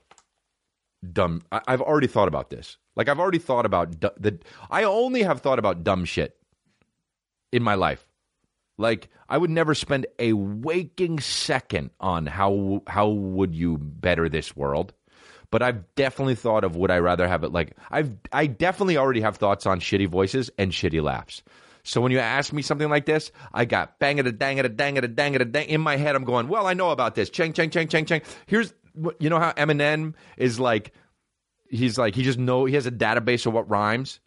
dumb. 1.12 1.42
I, 1.52 1.62
have 1.68 1.82
already 1.82 2.08
thought 2.08 2.28
about 2.28 2.50
this. 2.50 2.78
Like 2.96 3.10
I've 3.10 3.20
already 3.20 3.40
thought 3.40 3.66
about 3.66 4.00
the. 4.00 4.40
I 4.70 4.84
only 4.84 5.24
have 5.24 5.42
thought 5.42 5.60
about 5.60 5.84
dumb 5.84 6.06
shit 6.06 6.36
in 7.52 7.64
my 7.64 7.76
life. 7.76 8.08
Like 8.78 9.10
I 9.30 9.38
would 9.38 9.50
never 9.50 9.76
spend 9.76 10.08
a 10.20 10.34
waking 10.34 11.20
second 11.20 11.92
on 12.00 12.26
how 12.26 12.82
how 12.88 13.10
would 13.10 13.56
you 13.56 13.78
better 13.78 14.30
this 14.30 14.56
world. 14.56 14.94
But 15.52 15.62
I've 15.62 15.94
definitely 15.96 16.36
thought 16.36 16.64
of 16.64 16.76
would 16.76 16.90
I 16.90 16.98
rather 16.98 17.28
have 17.28 17.44
it 17.44 17.52
like 17.52 17.78
I've 17.92 18.12
I 18.32 18.48
definitely 18.48 18.98
already 18.98 19.22
have 19.22 19.38
thoughts 19.38 19.66
on 19.66 19.80
shitty 19.80 20.08
voices 20.08 20.50
and 20.58 20.72
shitty 20.72 21.02
laughs. 21.02 21.44
So 21.86 22.00
when 22.00 22.12
you 22.12 22.20
ask 22.20 22.54
me 22.54 22.62
something 22.62 22.90
like 22.90 23.06
this, 23.06 23.32
I 23.54 23.66
got 23.66 24.00
bang 24.00 24.18
it 24.18 24.28
a 24.28 24.32
dang 24.32 24.58
it 24.58 24.66
a 24.66 24.70
dang 24.70 24.96
it 24.98 25.04
a 25.04 25.08
dang 25.08 25.36
it 25.36 25.42
a 25.42 25.46
dang 25.46 25.68
in 25.68 25.82
my 25.82 25.98
head. 25.98 26.16
I'm 26.16 26.24
going, 26.24 26.48
well, 26.48 26.66
I 26.66 26.74
know 26.74 26.92
about 26.92 27.16
this. 27.16 27.30
Chang 27.30 27.54
chang 27.54 27.70
chang 27.70 27.88
chang 27.88 28.06
chang. 28.06 28.22
Here's 28.46 28.74
you 29.20 29.30
know 29.30 29.40
how 29.40 29.52
Eminem 29.52 30.14
is 30.38 30.60
like, 30.60 30.94
he's 31.70 31.98
like 31.98 32.16
he 32.16 32.24
just 32.24 32.40
know 32.40 32.66
he 32.66 32.76
has 32.76 32.86
a 32.86 32.92
database 32.92 33.46
of 33.46 33.54
what 33.54 33.70
rhymes. 33.70 34.20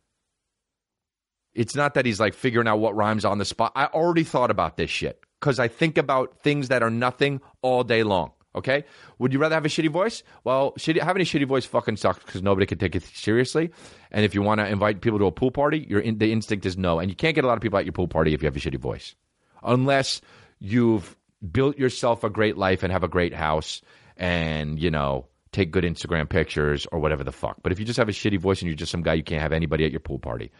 It's 1.54 1.74
not 1.74 1.94
that 1.94 2.04
he's 2.04 2.20
like 2.20 2.34
figuring 2.34 2.68
out 2.68 2.80
what 2.80 2.94
rhymes 2.94 3.24
on 3.24 3.38
the 3.38 3.46
spot. 3.46 3.72
I 3.74 3.86
already 3.86 4.24
thought 4.24 4.50
about 4.50 4.76
this 4.76 4.90
shit 4.90 5.22
because 5.40 5.59
I 5.59 5.68
think 5.68 5.96
about 5.96 6.42
things 6.42 6.68
that 6.68 6.82
are 6.82 6.90
nothing 6.90 7.40
all 7.62 7.82
day 7.82 8.02
long. 8.02 8.32
Okay? 8.57 8.84
Would 9.18 9.32
you 9.32 9.38
rather 9.38 9.54
have 9.54 9.64
a 9.64 9.68
shitty 9.68 9.90
voice? 9.90 10.22
Well, 10.44 10.72
shitty, 10.78 11.02
having 11.02 11.22
a 11.22 11.24
shitty 11.24 11.46
voice 11.46 11.66
fucking 11.66 11.96
sucks 11.96 12.24
because 12.24 12.42
nobody 12.42 12.66
can 12.66 12.78
take 12.78 12.96
it 12.96 13.02
seriously. 13.02 13.70
And 14.11 14.24
if 14.24 14.34
you 14.34 14.42
want 14.42 14.61
to 14.61 14.66
invite 14.66 15.02
people 15.02 15.18
to 15.18 15.26
a 15.26 15.32
pool 15.32 15.50
party, 15.50 15.86
your 15.88 16.00
in, 16.00 16.18
the 16.18 16.32
instinct 16.32 16.64
is 16.66 16.76
no. 16.76 16.98
And 16.98 17.11
you 17.11 17.16
can't 17.16 17.34
get 17.34 17.44
a 17.44 17.46
lot 17.46 17.57
of 17.57 17.62
people 17.62 17.78
at 17.78 17.84
your 17.84 17.92
pool 17.92 18.09
party 18.09 18.34
if 18.34 18.42
you 18.42 18.46
have 18.46 18.57
a 18.57 18.61
shitty 18.61 18.78
voice, 18.78 19.14
unless 19.62 20.20
you've 20.59 21.16
built 21.52 21.76
yourself 21.78 22.24
a 22.24 22.30
great 22.30 22.57
life 22.57 22.82
and 22.82 22.92
have 22.92 23.04
a 23.04 23.09
great 23.09 23.34
house 23.34 23.82
and 24.16 24.80
you 24.80 24.90
know 24.90 25.26
take 25.52 25.70
good 25.70 25.84
Instagram 25.84 26.28
pictures 26.28 26.86
or 26.92 26.98
whatever 26.98 27.24
the 27.24 27.32
fuck. 27.32 27.57
But 27.62 27.72
if 27.72 27.78
you 27.78 27.84
just 27.84 27.98
have 27.98 28.09
a 28.09 28.12
shitty 28.12 28.38
voice 28.38 28.61
and 28.61 28.68
you're 28.68 28.76
just 28.76 28.92
some 28.92 29.02
guy, 29.02 29.14
you 29.14 29.22
can't 29.22 29.42
have 29.42 29.52
anybody 29.52 29.84
at 29.84 29.90
your 29.90 30.00
pool 30.00 30.18
party. 30.18 30.50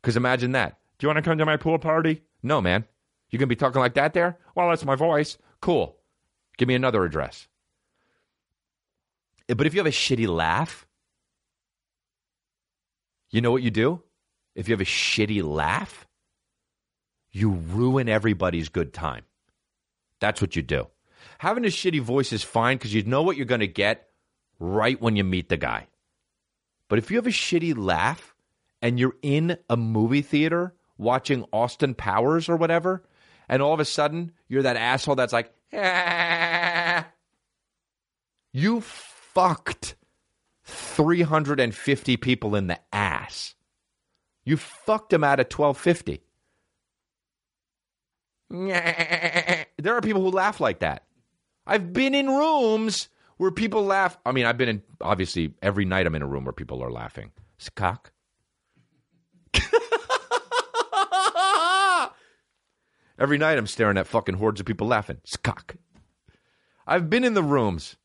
Because 0.00 0.16
imagine 0.16 0.52
that. 0.52 0.78
Do 0.98 1.06
you 1.06 1.08
want 1.08 1.24
to 1.24 1.28
come 1.28 1.38
to 1.38 1.46
my 1.46 1.56
pool 1.56 1.78
party? 1.78 2.22
No, 2.42 2.60
man. 2.60 2.84
You 3.30 3.38
going 3.38 3.48
to 3.48 3.54
be 3.54 3.56
talking 3.56 3.80
like 3.80 3.94
that 3.94 4.12
there? 4.12 4.38
Well, 4.54 4.68
that's 4.68 4.84
my 4.84 4.94
voice. 4.94 5.38
Cool. 5.62 5.96
Give 6.56 6.68
me 6.68 6.74
another 6.74 7.04
address. 7.04 7.48
Eh, 9.48 9.54
but 9.54 9.66
if 9.66 9.74
you 9.74 9.80
have 9.80 9.86
a 9.86 9.90
shitty 9.90 10.28
laugh, 10.28 10.86
you 13.30 13.40
know 13.40 13.50
what 13.50 13.62
you 13.62 13.70
do? 13.70 14.02
If 14.54 14.68
you 14.68 14.74
have 14.74 14.80
a 14.80 14.84
shitty 14.84 15.42
laugh, 15.42 16.06
you 17.30 17.50
ruin 17.50 18.08
everybody's 18.08 18.68
good 18.68 18.92
time. 18.92 19.24
That's 20.20 20.40
what 20.40 20.54
you 20.54 20.62
do. 20.62 20.88
Having 21.38 21.64
a 21.64 21.68
shitty 21.68 22.00
voice 22.00 22.32
is 22.32 22.42
fine 22.42 22.76
because 22.76 22.92
you 22.92 23.02
know 23.04 23.22
what 23.22 23.36
you're 23.36 23.46
going 23.46 23.60
to 23.60 23.66
get 23.66 24.08
right 24.58 25.00
when 25.00 25.16
you 25.16 25.24
meet 25.24 25.48
the 25.48 25.56
guy. 25.56 25.86
But 26.88 26.98
if 26.98 27.10
you 27.10 27.16
have 27.16 27.26
a 27.26 27.30
shitty 27.30 27.76
laugh, 27.76 28.34
and 28.82 28.98
you're 28.98 29.16
in 29.22 29.56
a 29.70 29.76
movie 29.76 30.22
theater 30.22 30.74
watching 30.98 31.46
Austin 31.52 31.94
Powers 31.94 32.48
or 32.48 32.56
whatever, 32.56 33.04
and 33.48 33.62
all 33.62 33.72
of 33.72 33.80
a 33.80 33.84
sudden 33.84 34.32
you're 34.48 34.64
that 34.64 34.76
asshole 34.76 35.14
that's 35.14 35.32
like. 35.32 35.54
you 38.52 38.80
fucked 38.80 39.96
350 40.64 42.16
people 42.18 42.54
in 42.54 42.66
the 42.66 42.78
ass. 42.92 43.54
You 44.44 44.56
fucked 44.56 45.10
them 45.10 45.24
out 45.24 45.40
of 45.40 45.46
1250. 45.46 46.22
There 49.78 49.96
are 49.96 50.00
people 50.02 50.22
who 50.22 50.30
laugh 50.30 50.60
like 50.60 50.80
that. 50.80 51.04
I've 51.66 51.92
been 51.92 52.14
in 52.14 52.28
rooms 52.28 53.08
where 53.38 53.50
people 53.50 53.84
laugh. 53.84 54.16
I 54.24 54.30
mean, 54.32 54.44
I've 54.46 54.58
been 54.58 54.68
in, 54.68 54.82
obviously, 55.00 55.54
every 55.62 55.84
night 55.84 56.06
I'm 56.06 56.14
in 56.14 56.22
a 56.22 56.26
room 56.26 56.44
where 56.44 56.52
people 56.52 56.84
are 56.84 56.92
laughing. 56.92 57.32
It's. 57.58 58.11
Every 63.18 63.38
night 63.38 63.58
I'm 63.58 63.66
staring 63.66 63.98
at 63.98 64.06
fucking 64.06 64.36
hordes 64.36 64.60
of 64.60 64.66
people 64.66 64.86
laughing. 64.86 65.18
Cock. 65.42 65.76
I've 66.86 67.10
been 67.10 67.24
in 67.24 67.34
the 67.34 67.42
rooms 67.42 67.96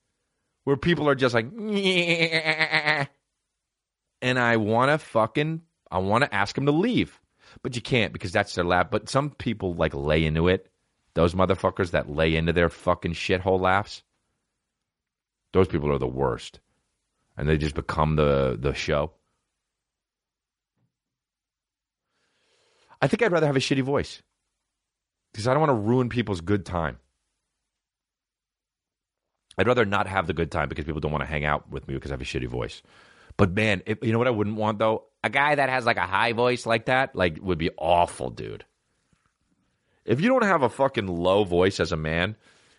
where 0.64 0.78
people 0.78 1.08
are 1.10 1.16
just 1.16 1.34
like, 1.34 1.48
and 1.52 3.08
I 4.22 4.58
want 4.58 4.92
to 4.92 4.98
fucking, 4.98 5.62
I 5.90 6.00
want 6.00 6.24
to 6.26 6.36
ask 6.36 6.56
them 6.56 6.66
to 6.66 6.72
leave, 6.72 7.20
but 7.64 7.76
you 7.76 7.82
can't 7.82 8.14
because 8.14 8.32
that's 8.32 8.54
their 8.56 8.66
laugh. 8.66 8.92
But 8.92 9.10
some 9.10 9.32
people 9.32 9.74
like 9.74 9.94
lay 9.94 10.26
into 10.26 10.48
it. 10.48 10.70
Those 11.14 11.34
motherfuckers 11.34 11.92
that 11.92 12.10
lay 12.10 12.36
into 12.36 12.54
their 12.54 12.70
fucking 12.70 13.14
shithole 13.14 13.60
laughs. 13.60 14.04
Those 15.54 15.68
people 15.68 15.92
are 15.92 15.98
the 15.98 16.06
worst, 16.06 16.60
and 17.36 17.50
they 17.50 17.58
just 17.58 17.74
become 17.74 18.18
the 18.18 18.56
the 18.60 18.74
show. 18.74 19.14
I 23.02 23.08
think 23.08 23.24
I'd 23.24 23.32
rather 23.32 23.48
have 23.48 23.56
a 23.56 23.60
shitty 23.60 23.82
voice 23.82 24.22
because 25.38 25.48
I 25.48 25.54
don't 25.54 25.60
want 25.62 25.70
to 25.70 25.76
ruin 25.76 26.10
people's 26.10 26.42
good 26.42 26.66
time. 26.66 26.98
I'd 29.56 29.68
rather 29.68 29.86
not 29.86 30.08
have 30.08 30.26
the 30.26 30.34
good 30.34 30.50
time 30.50 30.68
because 30.68 30.86
people 30.86 31.00
don't 31.00 31.12
want 31.12 31.22
to 31.22 31.30
hang 31.30 31.46
out 31.46 31.70
with 31.70 31.88
me 31.88 31.94
because 31.94 32.10
I 32.10 32.16
have 32.16 32.22
a 32.22 32.26
shitty 32.26 32.48
voice. 32.48 32.82
But 33.38 33.52
man, 33.52 33.84
if, 33.86 34.00
you 34.02 34.12
know 34.12 34.18
what 34.18 34.26
I 34.26 34.32
wouldn't 34.32 34.56
want 34.56 34.80
though? 34.80 35.04
A 35.24 35.30
guy 35.30 35.54
that 35.54 35.70
has 35.70 35.86
like 35.86 35.98
a 35.98 36.08
high 36.08 36.34
voice 36.34 36.66
like 36.66 36.86
that, 36.86 37.16
like 37.16 37.38
would 37.40 37.60
be 37.60 37.70
awful, 37.78 38.32
dude. 38.32 38.66
If 40.06 40.22
you 40.22 40.28
don't 40.28 40.44
have 40.44 40.64
a 40.64 40.70
fucking 40.70 41.06
low 41.06 41.44
voice 41.44 41.80
as 41.80 41.92
a 41.92 41.98
man, 41.98 42.36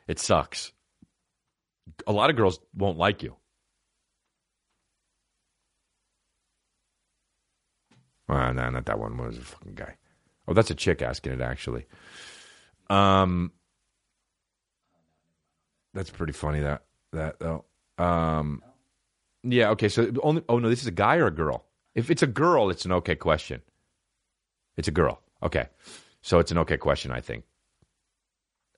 it 0.08 0.18
sucks. 0.18 0.72
A 2.08 2.12
lot 2.12 2.28
of 2.28 2.34
girls 2.34 2.58
won't 2.74 2.98
like 2.98 3.22
you. 3.22 3.36
Well, 8.28 8.52
no, 8.52 8.68
not 8.68 8.86
that 8.86 8.98
one. 8.98 9.16
What 9.16 9.28
was 9.28 9.38
a 9.38 9.42
fucking 9.42 9.74
guy? 9.76 9.94
Oh, 10.48 10.54
that's 10.54 10.72
a 10.72 10.74
chick 10.74 11.02
asking 11.02 11.34
it 11.34 11.40
actually. 11.40 11.86
Um, 12.90 13.52
that's 15.94 16.10
pretty 16.10 16.32
funny. 16.32 16.60
That 16.60 16.82
that 17.12 17.38
though. 17.38 17.64
Um, 17.98 18.62
yeah. 19.42 19.70
Okay. 19.70 19.88
So 19.88 20.12
only. 20.22 20.42
Oh 20.48 20.58
no, 20.58 20.68
this 20.68 20.80
is 20.80 20.86
a 20.86 20.92
guy 20.92 21.16
or 21.16 21.26
a 21.26 21.34
girl. 21.34 21.64
If 21.94 22.10
it's 22.10 22.22
a 22.22 22.26
girl, 22.26 22.70
it's 22.70 22.84
an 22.84 22.92
okay 22.92 23.16
question. 23.16 23.62
It's 24.76 24.88
a 24.88 24.92
girl. 24.92 25.20
Okay. 25.42 25.66
So 26.22 26.38
it's 26.38 26.50
an 26.50 26.58
okay 26.58 26.76
question, 26.76 27.10
I 27.10 27.20
think. 27.20 27.44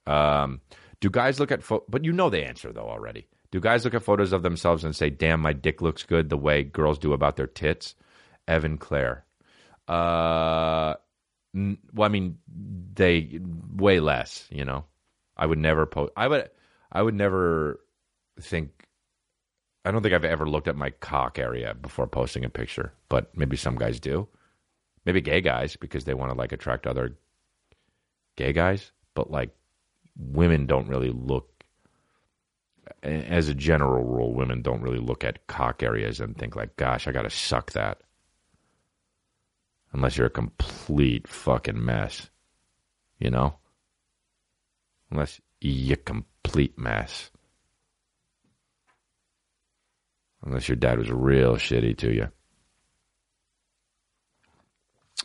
Um, 0.07 0.61
do 0.99 1.09
guys 1.09 1.39
look 1.39 1.51
at 1.51 1.63
pho- 1.63 1.83
but 1.87 2.03
you 2.03 2.11
know 2.11 2.29
the 2.29 2.43
answer 2.45 2.71
though 2.71 2.89
already. 2.89 3.27
Do 3.51 3.59
guys 3.59 3.83
look 3.83 3.93
at 3.93 4.03
photos 4.03 4.31
of 4.31 4.43
themselves 4.43 4.83
and 4.83 4.95
say, 4.95 5.09
"Damn, 5.09 5.41
my 5.41 5.53
dick 5.53 5.81
looks 5.81 6.03
good," 6.03 6.29
the 6.29 6.37
way 6.37 6.63
girls 6.63 6.97
do 6.97 7.13
about 7.13 7.35
their 7.35 7.47
tits? 7.47 7.95
Evan 8.47 8.77
Clare. 8.77 9.25
Uh, 9.87 10.95
well, 11.53 12.05
I 12.05 12.09
mean, 12.09 12.37
they 12.93 13.39
way 13.75 13.99
less. 13.99 14.47
You 14.49 14.65
know, 14.65 14.85
I 15.37 15.45
would 15.45 15.59
never 15.59 15.85
post. 15.85 16.13
I 16.15 16.27
would. 16.27 16.49
I 16.91 17.01
would 17.01 17.15
never 17.15 17.79
think 18.39 18.89
I 19.83 19.91
don't 19.91 20.03
think 20.03 20.13
I've 20.13 20.25
ever 20.25 20.47
looked 20.47 20.67
at 20.67 20.75
my 20.75 20.91
cock 20.91 21.39
area 21.39 21.73
before 21.73 22.07
posting 22.07 22.45
a 22.45 22.49
picture, 22.49 22.93
but 23.09 23.35
maybe 23.35 23.57
some 23.57 23.75
guys 23.75 23.99
do. 23.99 24.27
Maybe 25.05 25.21
gay 25.21 25.41
guys 25.41 25.75
because 25.75 26.03
they 26.03 26.13
want 26.13 26.31
to 26.31 26.37
like 26.37 26.51
attract 26.51 26.85
other 26.85 27.17
gay 28.35 28.53
guys, 28.53 28.91
but 29.15 29.31
like 29.31 29.49
women 30.15 30.67
don't 30.67 30.87
really 30.87 31.09
look 31.09 31.47
as 33.01 33.47
a 33.47 33.55
general 33.55 34.03
rule, 34.03 34.33
women 34.33 34.61
don't 34.61 34.81
really 34.81 34.99
look 34.99 35.23
at 35.23 35.47
cock 35.47 35.81
areas 35.81 36.19
and 36.19 36.37
think 36.37 36.55
like, 36.55 36.75
"Gosh, 36.75 37.07
I 37.07 37.11
got 37.11 37.23
to 37.23 37.29
suck 37.31 37.71
that." 37.71 38.01
Unless 39.93 40.17
you're 40.17 40.27
a 40.27 40.31
complete 40.31 41.27
fucking 41.27 41.83
mess, 41.83 42.29
you 43.19 43.29
know. 43.29 43.55
Unless 45.09 45.41
you're 45.59 45.95
a 45.95 45.97
complete 45.97 46.77
mess. 46.79 47.29
Unless 50.43 50.69
your 50.69 50.77
dad 50.77 50.97
was 50.97 51.11
real 51.11 51.55
shitty 51.55 51.97
to 51.97 52.13
you. 52.13 52.29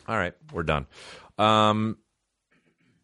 All 0.07 0.17
right, 0.17 0.33
we're 0.53 0.63
done. 0.63 0.85
Um, 1.37 1.97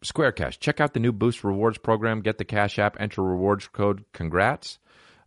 Square 0.02 0.32
Cash. 0.32 0.58
Check 0.58 0.80
out 0.80 0.92
the 0.92 1.00
new 1.00 1.12
Boost 1.12 1.44
Rewards 1.44 1.78
program. 1.78 2.20
Get 2.20 2.38
the 2.38 2.44
Cash 2.44 2.78
App. 2.78 2.96
Enter 3.00 3.22
rewards 3.22 3.68
code. 3.68 4.04
Congrats. 4.12 4.78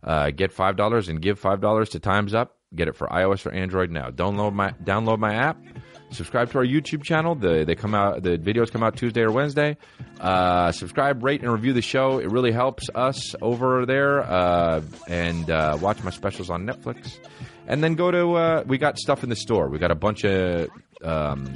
Uh, 0.02 0.30
get 0.30 0.52
five 0.52 0.76
dollars 0.76 1.08
and 1.08 1.20
give 1.20 1.38
five 1.38 1.60
dollars 1.60 1.90
to 1.90 1.98
Times 1.98 2.32
Up. 2.32 2.57
Get 2.74 2.88
it 2.88 2.96
for 2.96 3.06
iOS 3.06 3.46
or 3.46 3.52
Android 3.52 3.90
now. 3.90 4.10
Download 4.10 4.52
my 4.52 4.72
download 4.84 5.18
my 5.18 5.34
app. 5.34 5.58
Subscribe 6.10 6.50
to 6.52 6.58
our 6.58 6.64
YouTube 6.64 7.02
channel. 7.02 7.34
The 7.34 7.64
they 7.66 7.74
come 7.74 7.94
out 7.94 8.22
the 8.22 8.36
videos 8.36 8.70
come 8.70 8.82
out 8.82 8.96
Tuesday 8.96 9.22
or 9.22 9.32
Wednesday. 9.32 9.78
Uh, 10.20 10.70
subscribe, 10.72 11.24
rate, 11.24 11.40
and 11.42 11.50
review 11.50 11.72
the 11.72 11.82
show. 11.82 12.18
It 12.18 12.30
really 12.30 12.52
helps 12.52 12.90
us 12.94 13.34
over 13.40 13.86
there. 13.86 14.20
Uh, 14.20 14.82
and 15.06 15.50
uh, 15.50 15.78
watch 15.80 16.02
my 16.02 16.10
specials 16.10 16.50
on 16.50 16.66
Netflix. 16.66 17.18
And 17.66 17.82
then 17.82 17.94
go 17.94 18.10
to 18.10 18.34
uh, 18.34 18.64
we 18.66 18.76
got 18.76 18.98
stuff 18.98 19.22
in 19.22 19.30
the 19.30 19.36
store. 19.36 19.68
We 19.68 19.78
got 19.78 19.90
a 19.90 19.94
bunch 19.94 20.24
of 20.24 20.68
um, 21.02 21.46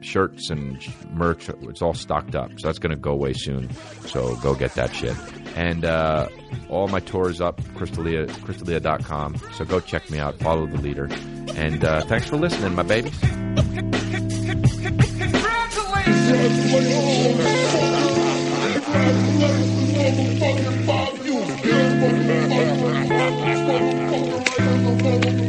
shirts 0.00 0.50
and 0.50 0.82
merch. 1.12 1.48
It's 1.48 1.82
all 1.82 1.94
stocked 1.94 2.34
up. 2.34 2.50
So 2.58 2.66
that's 2.66 2.80
going 2.80 2.90
to 2.90 3.00
go 3.00 3.12
away 3.12 3.34
soon. 3.34 3.70
So 4.06 4.34
go 4.36 4.54
get 4.54 4.74
that 4.74 4.94
shit. 4.94 5.16
And 5.56 5.84
uh, 5.84 6.28
all 6.68 6.88
my 6.88 7.00
tours 7.00 7.40
up, 7.40 7.60
Crystalia, 7.74 8.26
chrisdelia.com. 8.26 9.36
So 9.54 9.64
go 9.64 9.80
check 9.80 10.10
me 10.10 10.18
out. 10.18 10.36
Follow 10.36 10.66
the 10.66 10.78
leader. 10.78 11.08
And 11.54 11.84
uh, 11.84 12.02
thanks 12.02 12.28
for 12.28 12.36
listening, 12.36 12.74
my 12.74 12.82
babies. 12.82 13.18
Congratulations. 24.80 25.39